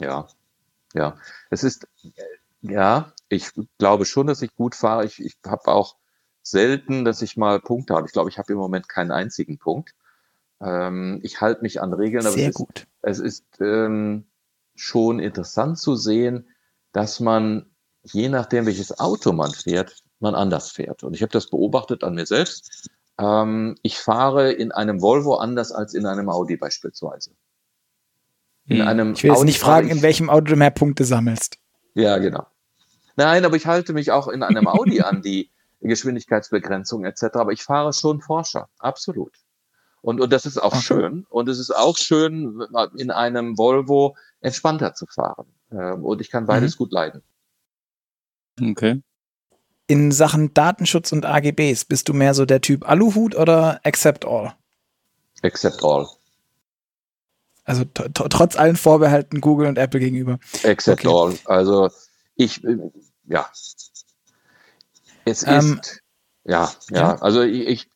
[0.00, 0.28] Ja,
[0.92, 1.16] ja.
[1.48, 1.88] Es ist,
[2.60, 5.06] ja, ich glaube schon, dass ich gut fahre.
[5.06, 5.96] Ich, ich habe auch
[6.50, 8.06] selten, dass ich mal Punkte habe.
[8.06, 9.94] Ich glaube, ich habe im Moment keinen einzigen Punkt.
[10.60, 12.86] Ähm, ich halte mich an Regeln, aber Sehr es gut.
[13.02, 14.26] ist, es ist ähm,
[14.74, 16.48] schon interessant zu sehen,
[16.92, 17.66] dass man,
[18.02, 21.02] je nachdem, welches Auto man fährt, man anders fährt.
[21.02, 22.90] Und ich habe das beobachtet an mir selbst.
[23.18, 27.32] Ähm, ich fahre in einem Volvo anders als in einem Audi beispielsweise.
[28.66, 28.88] in hm.
[28.88, 31.58] einem Ich will jetzt nicht fragen, in welchem Auto du mehr Punkte sammelst.
[31.94, 32.46] Ja, genau.
[33.16, 35.50] Nein, aber ich halte mich auch in einem Audi an die
[35.80, 37.24] Geschwindigkeitsbegrenzung etc.
[37.34, 39.32] Aber ich fahre schon Porsche, absolut.
[40.00, 40.80] Und, und das ist auch okay.
[40.80, 41.26] schön.
[41.28, 42.62] Und es ist auch schön,
[42.96, 45.46] in einem Volvo entspannter zu fahren.
[45.70, 46.78] Ähm, und ich kann beides mhm.
[46.78, 47.22] gut leiden.
[48.60, 49.02] Okay.
[49.86, 54.54] In Sachen Datenschutz und AGBs, bist du mehr so der Typ Aluhut oder Accept All?
[55.42, 56.06] Accept All.
[57.64, 60.38] Also trotz allen Vorbehalten Google und Apple gegenüber.
[60.64, 61.14] Accept okay.
[61.14, 61.38] All.
[61.44, 61.90] Also
[62.34, 62.78] ich, äh,
[63.26, 63.50] ja.
[65.30, 66.00] Es ähm, ist,
[66.44, 67.90] ja, ja, ja, also ich,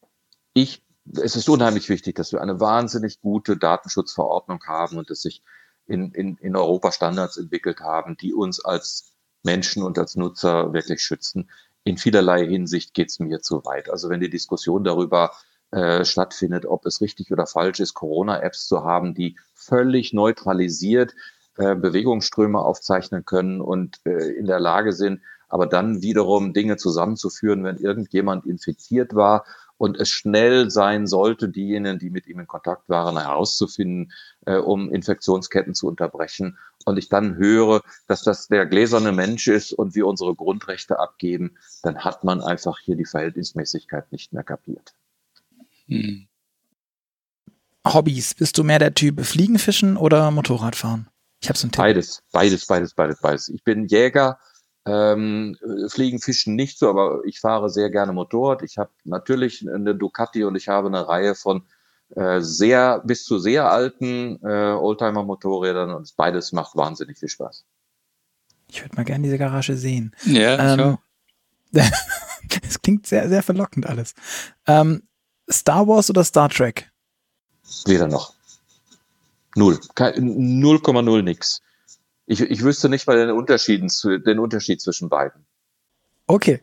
[0.52, 0.82] ich,
[1.20, 5.42] es ist unheimlich wichtig, dass wir eine wahnsinnig gute Datenschutzverordnung haben und dass sich
[5.86, 11.02] in, in, in Europa Standards entwickelt haben, die uns als Menschen und als Nutzer wirklich
[11.02, 11.50] schützen.
[11.84, 13.90] In vielerlei Hinsicht geht es mir zu weit.
[13.90, 15.32] Also wenn die Diskussion darüber
[15.72, 21.14] äh, stattfindet, ob es richtig oder falsch ist, Corona-Apps zu haben, die völlig neutralisiert
[21.56, 25.20] äh, Bewegungsströme aufzeichnen können und äh, in der Lage sind,
[25.52, 29.44] aber dann wiederum Dinge zusammenzuführen, wenn irgendjemand infiziert war
[29.76, 34.12] und es schnell sein sollte, diejenigen, die mit ihm in Kontakt waren, herauszufinden,
[34.46, 36.56] äh, um Infektionsketten zu unterbrechen.
[36.86, 41.58] Und ich dann höre, dass das der gläserne Mensch ist und wir unsere Grundrechte abgeben,
[41.82, 44.94] dann hat man einfach hier die Verhältnismäßigkeit nicht mehr kapiert.
[45.86, 46.28] Hm.
[47.86, 51.08] Hobbys, bist du mehr der Typ Fliegenfischen oder Motorradfahren?
[51.42, 51.82] Ich habe so ein Tipp.
[51.82, 53.48] Beides, beides, beides, beides, beides.
[53.50, 54.38] Ich bin Jäger,
[54.86, 55.56] ähm,
[55.88, 58.62] Fliegen, Fischen nicht so, aber ich fahre sehr gerne Motorrad.
[58.62, 61.62] Ich habe natürlich eine Ducati und ich habe eine Reihe von
[62.16, 67.64] äh, sehr bis zu sehr alten äh, Oldtimer-Motorrädern und beides macht wahnsinnig viel Spaß.
[68.68, 70.14] Ich würde mal gerne diese Garage sehen.
[70.24, 70.98] Ja, ähm,
[72.62, 74.14] Es klingt sehr, sehr verlockend alles.
[74.66, 75.02] Ähm,
[75.50, 76.90] Star Wars oder Star Trek?
[77.86, 78.34] Weder noch.
[79.54, 79.78] Null.
[79.94, 81.62] 0,0 nix.
[82.26, 83.90] Ich, ich wüsste nicht mal den, Unterschieden,
[84.24, 85.46] den Unterschied zwischen beiden.
[86.26, 86.60] Okay.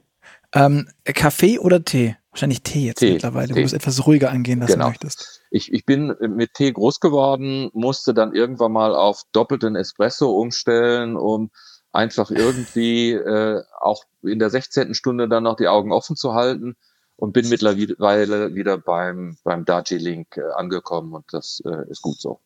[0.54, 2.16] Ähm, Kaffee oder Tee?
[2.32, 3.60] Wahrscheinlich Tee jetzt Tee, mittlerweile, Tee.
[3.60, 4.88] du es etwas ruhiger angehen lassen genau.
[4.88, 5.42] möchtest.
[5.52, 11.18] Ich, ich bin mit Tee groß geworden, musste dann irgendwann mal auf doppelten Espresso umstellen,
[11.18, 11.52] um
[11.92, 14.94] einfach irgendwie äh, auch in der 16.
[14.94, 16.76] Stunde dann noch die Augen offen zu halten
[17.16, 22.40] und bin mittlerweile wieder beim, beim Darjeeling äh, angekommen und das äh, ist gut so.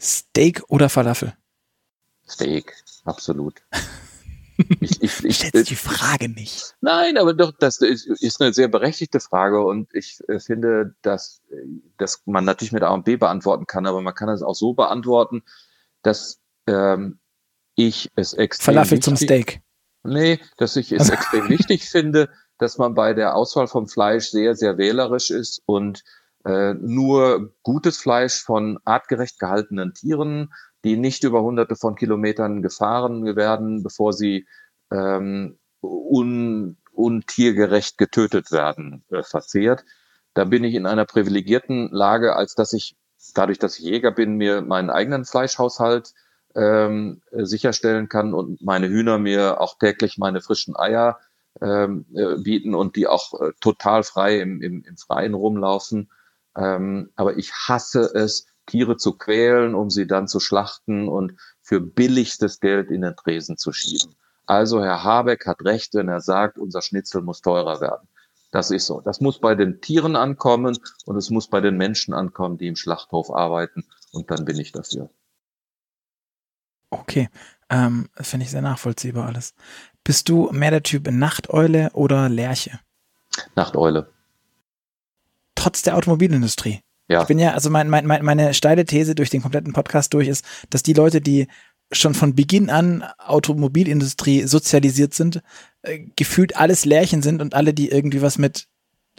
[0.00, 1.34] Steak oder Falafel?
[2.32, 3.62] Steak, absolut.
[4.80, 6.74] Ich, ich, ich stellst die Frage nicht.
[6.80, 11.40] Nein, aber doch, das ist, ist eine sehr berechtigte Frage und ich äh, finde, dass,
[11.96, 14.74] dass man natürlich mit A und B beantworten kann, aber man kann es auch so
[14.74, 15.42] beantworten,
[16.02, 17.18] dass ähm,
[17.74, 19.62] ich es extrem Falafel wichtig, zum Steak.
[20.04, 22.28] Nee, dass ich es extrem wichtig finde,
[22.58, 26.04] dass man bei der Auswahl vom Fleisch sehr, sehr wählerisch ist und
[26.44, 30.52] äh, nur gutes Fleisch von artgerecht gehaltenen Tieren,
[30.84, 34.46] die nicht über hunderte von Kilometern gefahren werden, bevor sie
[34.90, 39.84] ähm, un, untiergerecht getötet werden, äh, verzehrt.
[40.34, 42.96] Da bin ich in einer privilegierten Lage, als dass ich,
[43.34, 46.14] dadurch, dass ich Jäger bin, mir meinen eigenen Fleischhaushalt
[46.54, 51.18] ähm, sicherstellen kann und meine Hühner mir auch täglich meine frischen Eier
[51.60, 56.10] ähm, äh, bieten und die auch äh, total frei im, im, im Freien rumlaufen.
[56.56, 61.80] Ähm, aber ich hasse es, Tiere zu quälen, um sie dann zu schlachten und für
[61.80, 64.14] billigstes Geld in den Tresen zu schieben.
[64.46, 68.08] Also Herr Habeck hat recht, wenn er sagt, unser Schnitzel muss teurer werden.
[68.50, 69.00] Das ist so.
[69.00, 72.76] Das muss bei den Tieren ankommen und es muss bei den Menschen ankommen, die im
[72.76, 73.84] Schlachthof arbeiten.
[74.12, 75.08] Und dann bin ich dafür.
[76.90, 77.30] Okay,
[77.70, 79.54] ähm, das finde ich sehr nachvollziehbar alles.
[80.04, 82.80] Bist du mehr der Typ Nachteule oder Lerche?
[83.54, 84.12] Nachteule.
[85.54, 86.82] Trotz der Automobilindustrie.
[87.12, 87.22] Ja.
[87.22, 90.44] Ich bin ja, also mein, mein, meine steile These durch den kompletten Podcast durch ist,
[90.70, 91.46] dass die Leute, die
[91.92, 95.42] schon von Beginn an Automobilindustrie sozialisiert sind,
[95.82, 98.66] äh, gefühlt alles Lärchen sind und alle, die irgendwie was mit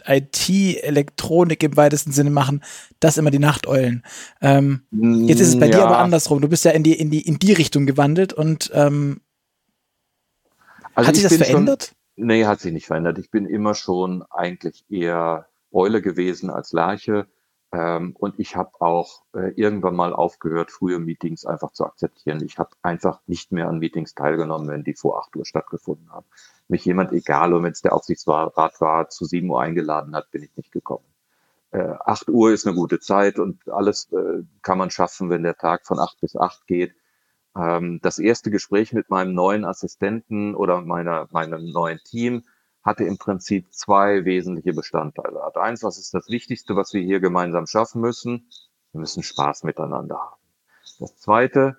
[0.06, 0.50] IT,
[0.82, 2.62] Elektronik im weitesten Sinne machen,
[2.98, 4.04] das immer die Nachteulen.
[4.40, 5.78] Ähm, jetzt ist es bei ja.
[5.78, 6.40] dir aber andersrum.
[6.40, 9.20] Du bist ja in die, in die, in die Richtung gewandelt und ähm,
[10.94, 11.94] also hat sich das verändert?
[12.16, 13.18] Schon, nee, hat sich nicht verändert.
[13.18, 17.26] Ich bin immer schon eigentlich eher Eule gewesen als Lerche.
[17.74, 22.40] Ähm, und ich habe auch äh, irgendwann mal aufgehört, frühe Meetings einfach zu akzeptieren.
[22.44, 26.26] Ich habe einfach nicht mehr an Meetings teilgenommen, wenn die vor 8 Uhr stattgefunden haben.
[26.68, 30.44] Mich jemand, egal, und wenn es der Aufsichtsrat war, zu 7 Uhr eingeladen hat, bin
[30.44, 31.04] ich nicht gekommen.
[31.72, 35.56] Äh, 8 Uhr ist eine gute Zeit und alles äh, kann man schaffen, wenn der
[35.56, 36.94] Tag von 8 bis 8 geht.
[37.56, 42.44] Ähm, das erste Gespräch mit meinem neuen Assistenten oder meiner, meinem neuen Team
[42.84, 45.42] hatte im Prinzip zwei wesentliche Bestandteile.
[45.42, 48.48] Hat eins, was ist das Wichtigste, was wir hier gemeinsam schaffen müssen?
[48.92, 50.42] Wir müssen Spaß miteinander haben.
[51.00, 51.78] Das zweite,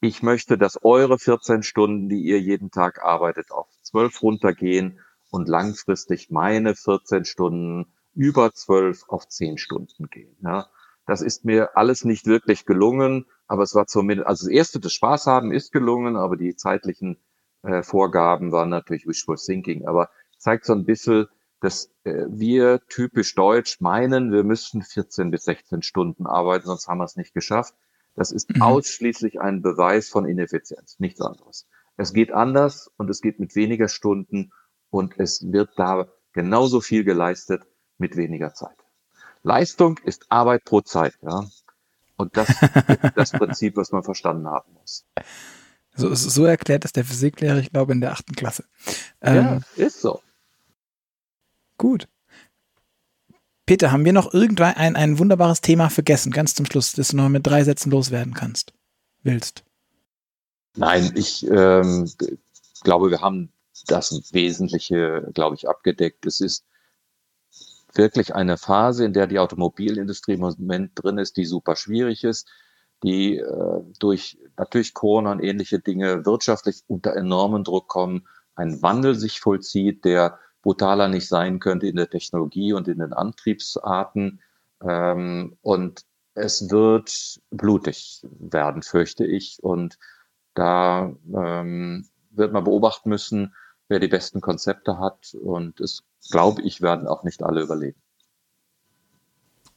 [0.00, 5.00] ich möchte, dass eure 14 Stunden, die ihr jeden Tag arbeitet, auf 12 runtergehen
[5.30, 10.36] und langfristig meine 14 Stunden über 12 auf 10 Stunden gehen.
[10.42, 10.68] Ja.
[11.06, 14.92] Das ist mir alles nicht wirklich gelungen, aber es war zumindest, also das erste, das
[14.92, 17.18] Spaß haben ist gelungen, aber die zeitlichen
[17.62, 20.08] äh, Vorgaben waren natürlich wishful thinking, aber
[20.46, 21.26] zeigt so ein bisschen,
[21.60, 26.98] dass äh, wir typisch deutsch meinen, wir müssten 14 bis 16 Stunden arbeiten, sonst haben
[26.98, 27.74] wir es nicht geschafft.
[28.14, 28.62] Das ist mhm.
[28.62, 31.66] ausschließlich ein Beweis von Ineffizienz, nichts anderes.
[31.96, 34.52] Es geht anders und es geht mit weniger Stunden
[34.90, 37.62] und es wird da genauso viel geleistet
[37.98, 38.76] mit weniger Zeit.
[39.42, 41.44] Leistung ist Arbeit pro Zeit, ja.
[42.16, 42.60] Und das ist
[43.16, 45.04] das Prinzip, was man verstanden haben muss.
[45.96, 48.64] So, so erklärt es der Physiklehrer, ich glaube, in der achten Klasse.
[49.20, 50.20] Ähm, ja, ist so.
[51.78, 52.08] Gut.
[53.66, 57.16] Peter, haben wir noch irgendwann ein, ein wunderbares Thema vergessen, ganz zum Schluss, das du
[57.16, 58.72] noch mit drei Sätzen loswerden kannst,
[59.22, 59.64] willst?
[60.76, 62.08] Nein, ich ähm,
[62.84, 63.50] glaube, wir haben
[63.86, 66.26] das Wesentliche, glaube ich, abgedeckt.
[66.26, 66.64] Es ist
[67.94, 72.48] wirklich eine Phase, in der die Automobilindustrie im Moment drin ist, die super schwierig ist,
[73.02, 79.14] die äh, durch natürlich Corona und ähnliche Dinge wirtschaftlich unter enormen Druck kommen, ein Wandel
[79.14, 84.40] sich vollzieht, der brutaler nicht sein könnte in der Technologie und in den Antriebsarten.
[84.82, 89.62] Ähm, und es wird blutig werden, fürchte ich.
[89.62, 89.96] Und
[90.54, 93.54] da ähm, wird man beobachten müssen,
[93.86, 95.34] wer die besten Konzepte hat.
[95.40, 96.02] Und es,
[96.32, 98.02] glaube ich, werden auch nicht alle überleben.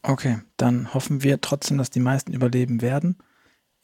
[0.02, 3.20] Okay, dann hoffen wir trotzdem, dass die meisten überleben werden.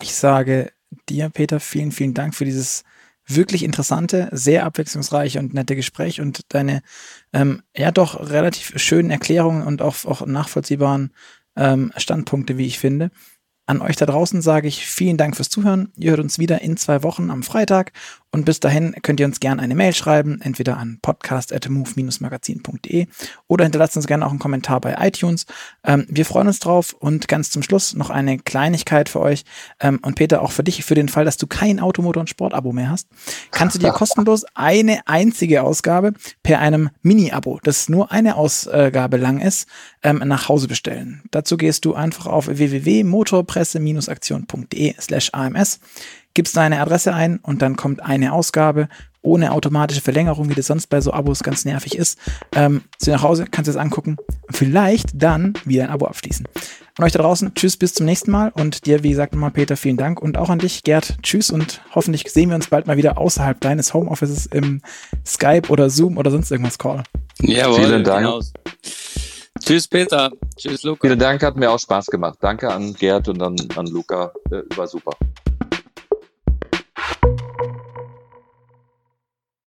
[0.01, 0.71] Ich sage
[1.07, 2.83] dir, Peter, vielen, vielen Dank für dieses
[3.27, 6.81] wirklich interessante, sehr abwechslungsreiche und nette Gespräch und deine
[7.33, 11.11] ähm, ja doch relativ schönen Erklärungen und auch, auch nachvollziehbaren
[11.55, 13.11] ähm, Standpunkte, wie ich finde.
[13.67, 15.91] An euch da draußen sage ich vielen Dank fürs Zuhören.
[15.97, 17.93] Ihr hört uns wieder in zwei Wochen am Freitag.
[18.35, 23.07] Und bis dahin könnt ihr uns gerne eine Mail schreiben, entweder an podcast.move-magazin.de
[23.47, 25.45] oder hinterlasst uns gerne auch einen Kommentar bei iTunes.
[25.85, 29.45] Ähm, wir freuen uns drauf und ganz zum Schluss noch eine Kleinigkeit für euch.
[29.79, 32.73] Ähm, und Peter, auch für dich, für den Fall, dass du kein Automotor- und Sportabo
[32.73, 33.07] mehr hast,
[33.51, 36.11] kannst du dir kostenlos eine einzige Ausgabe
[36.43, 39.69] per einem Mini-Abo, das nur eine Ausgabe lang ist,
[40.03, 41.23] ähm, nach Hause bestellen.
[41.31, 45.79] Dazu gehst du einfach auf www.motorpresse-aktion.de slash AMS
[46.35, 48.87] gibst deine Adresse ein und dann kommt eine Ausgabe
[49.25, 52.19] ohne automatische Verlängerung, wie das sonst bei so Abos ganz nervig ist.
[52.53, 54.17] Ähm, zu nach Hause, kannst du es angucken.
[54.51, 56.47] Vielleicht dann wieder ein Abo abschließen.
[56.97, 58.51] An euch da draußen, tschüss, bis zum nächsten Mal.
[58.55, 60.21] Und dir, wie gesagt, nochmal Peter, vielen Dank.
[60.21, 61.49] Und auch an dich, Gerd, tschüss.
[61.49, 64.81] Und hoffentlich sehen wir uns bald mal wieder außerhalb deines Homeoffices im
[65.25, 67.03] Skype oder Zoom oder sonst irgendwas Call.
[67.41, 68.25] Jawohl, Vielen Dank.
[68.25, 68.41] Genau.
[69.59, 70.31] Tschüss, Peter.
[70.55, 71.07] Tschüss, Luca.
[71.07, 72.37] Vielen Dank, hat mir auch Spaß gemacht.
[72.41, 74.31] Danke an Gerd und an, an Luca.
[74.51, 75.17] Äh, war super.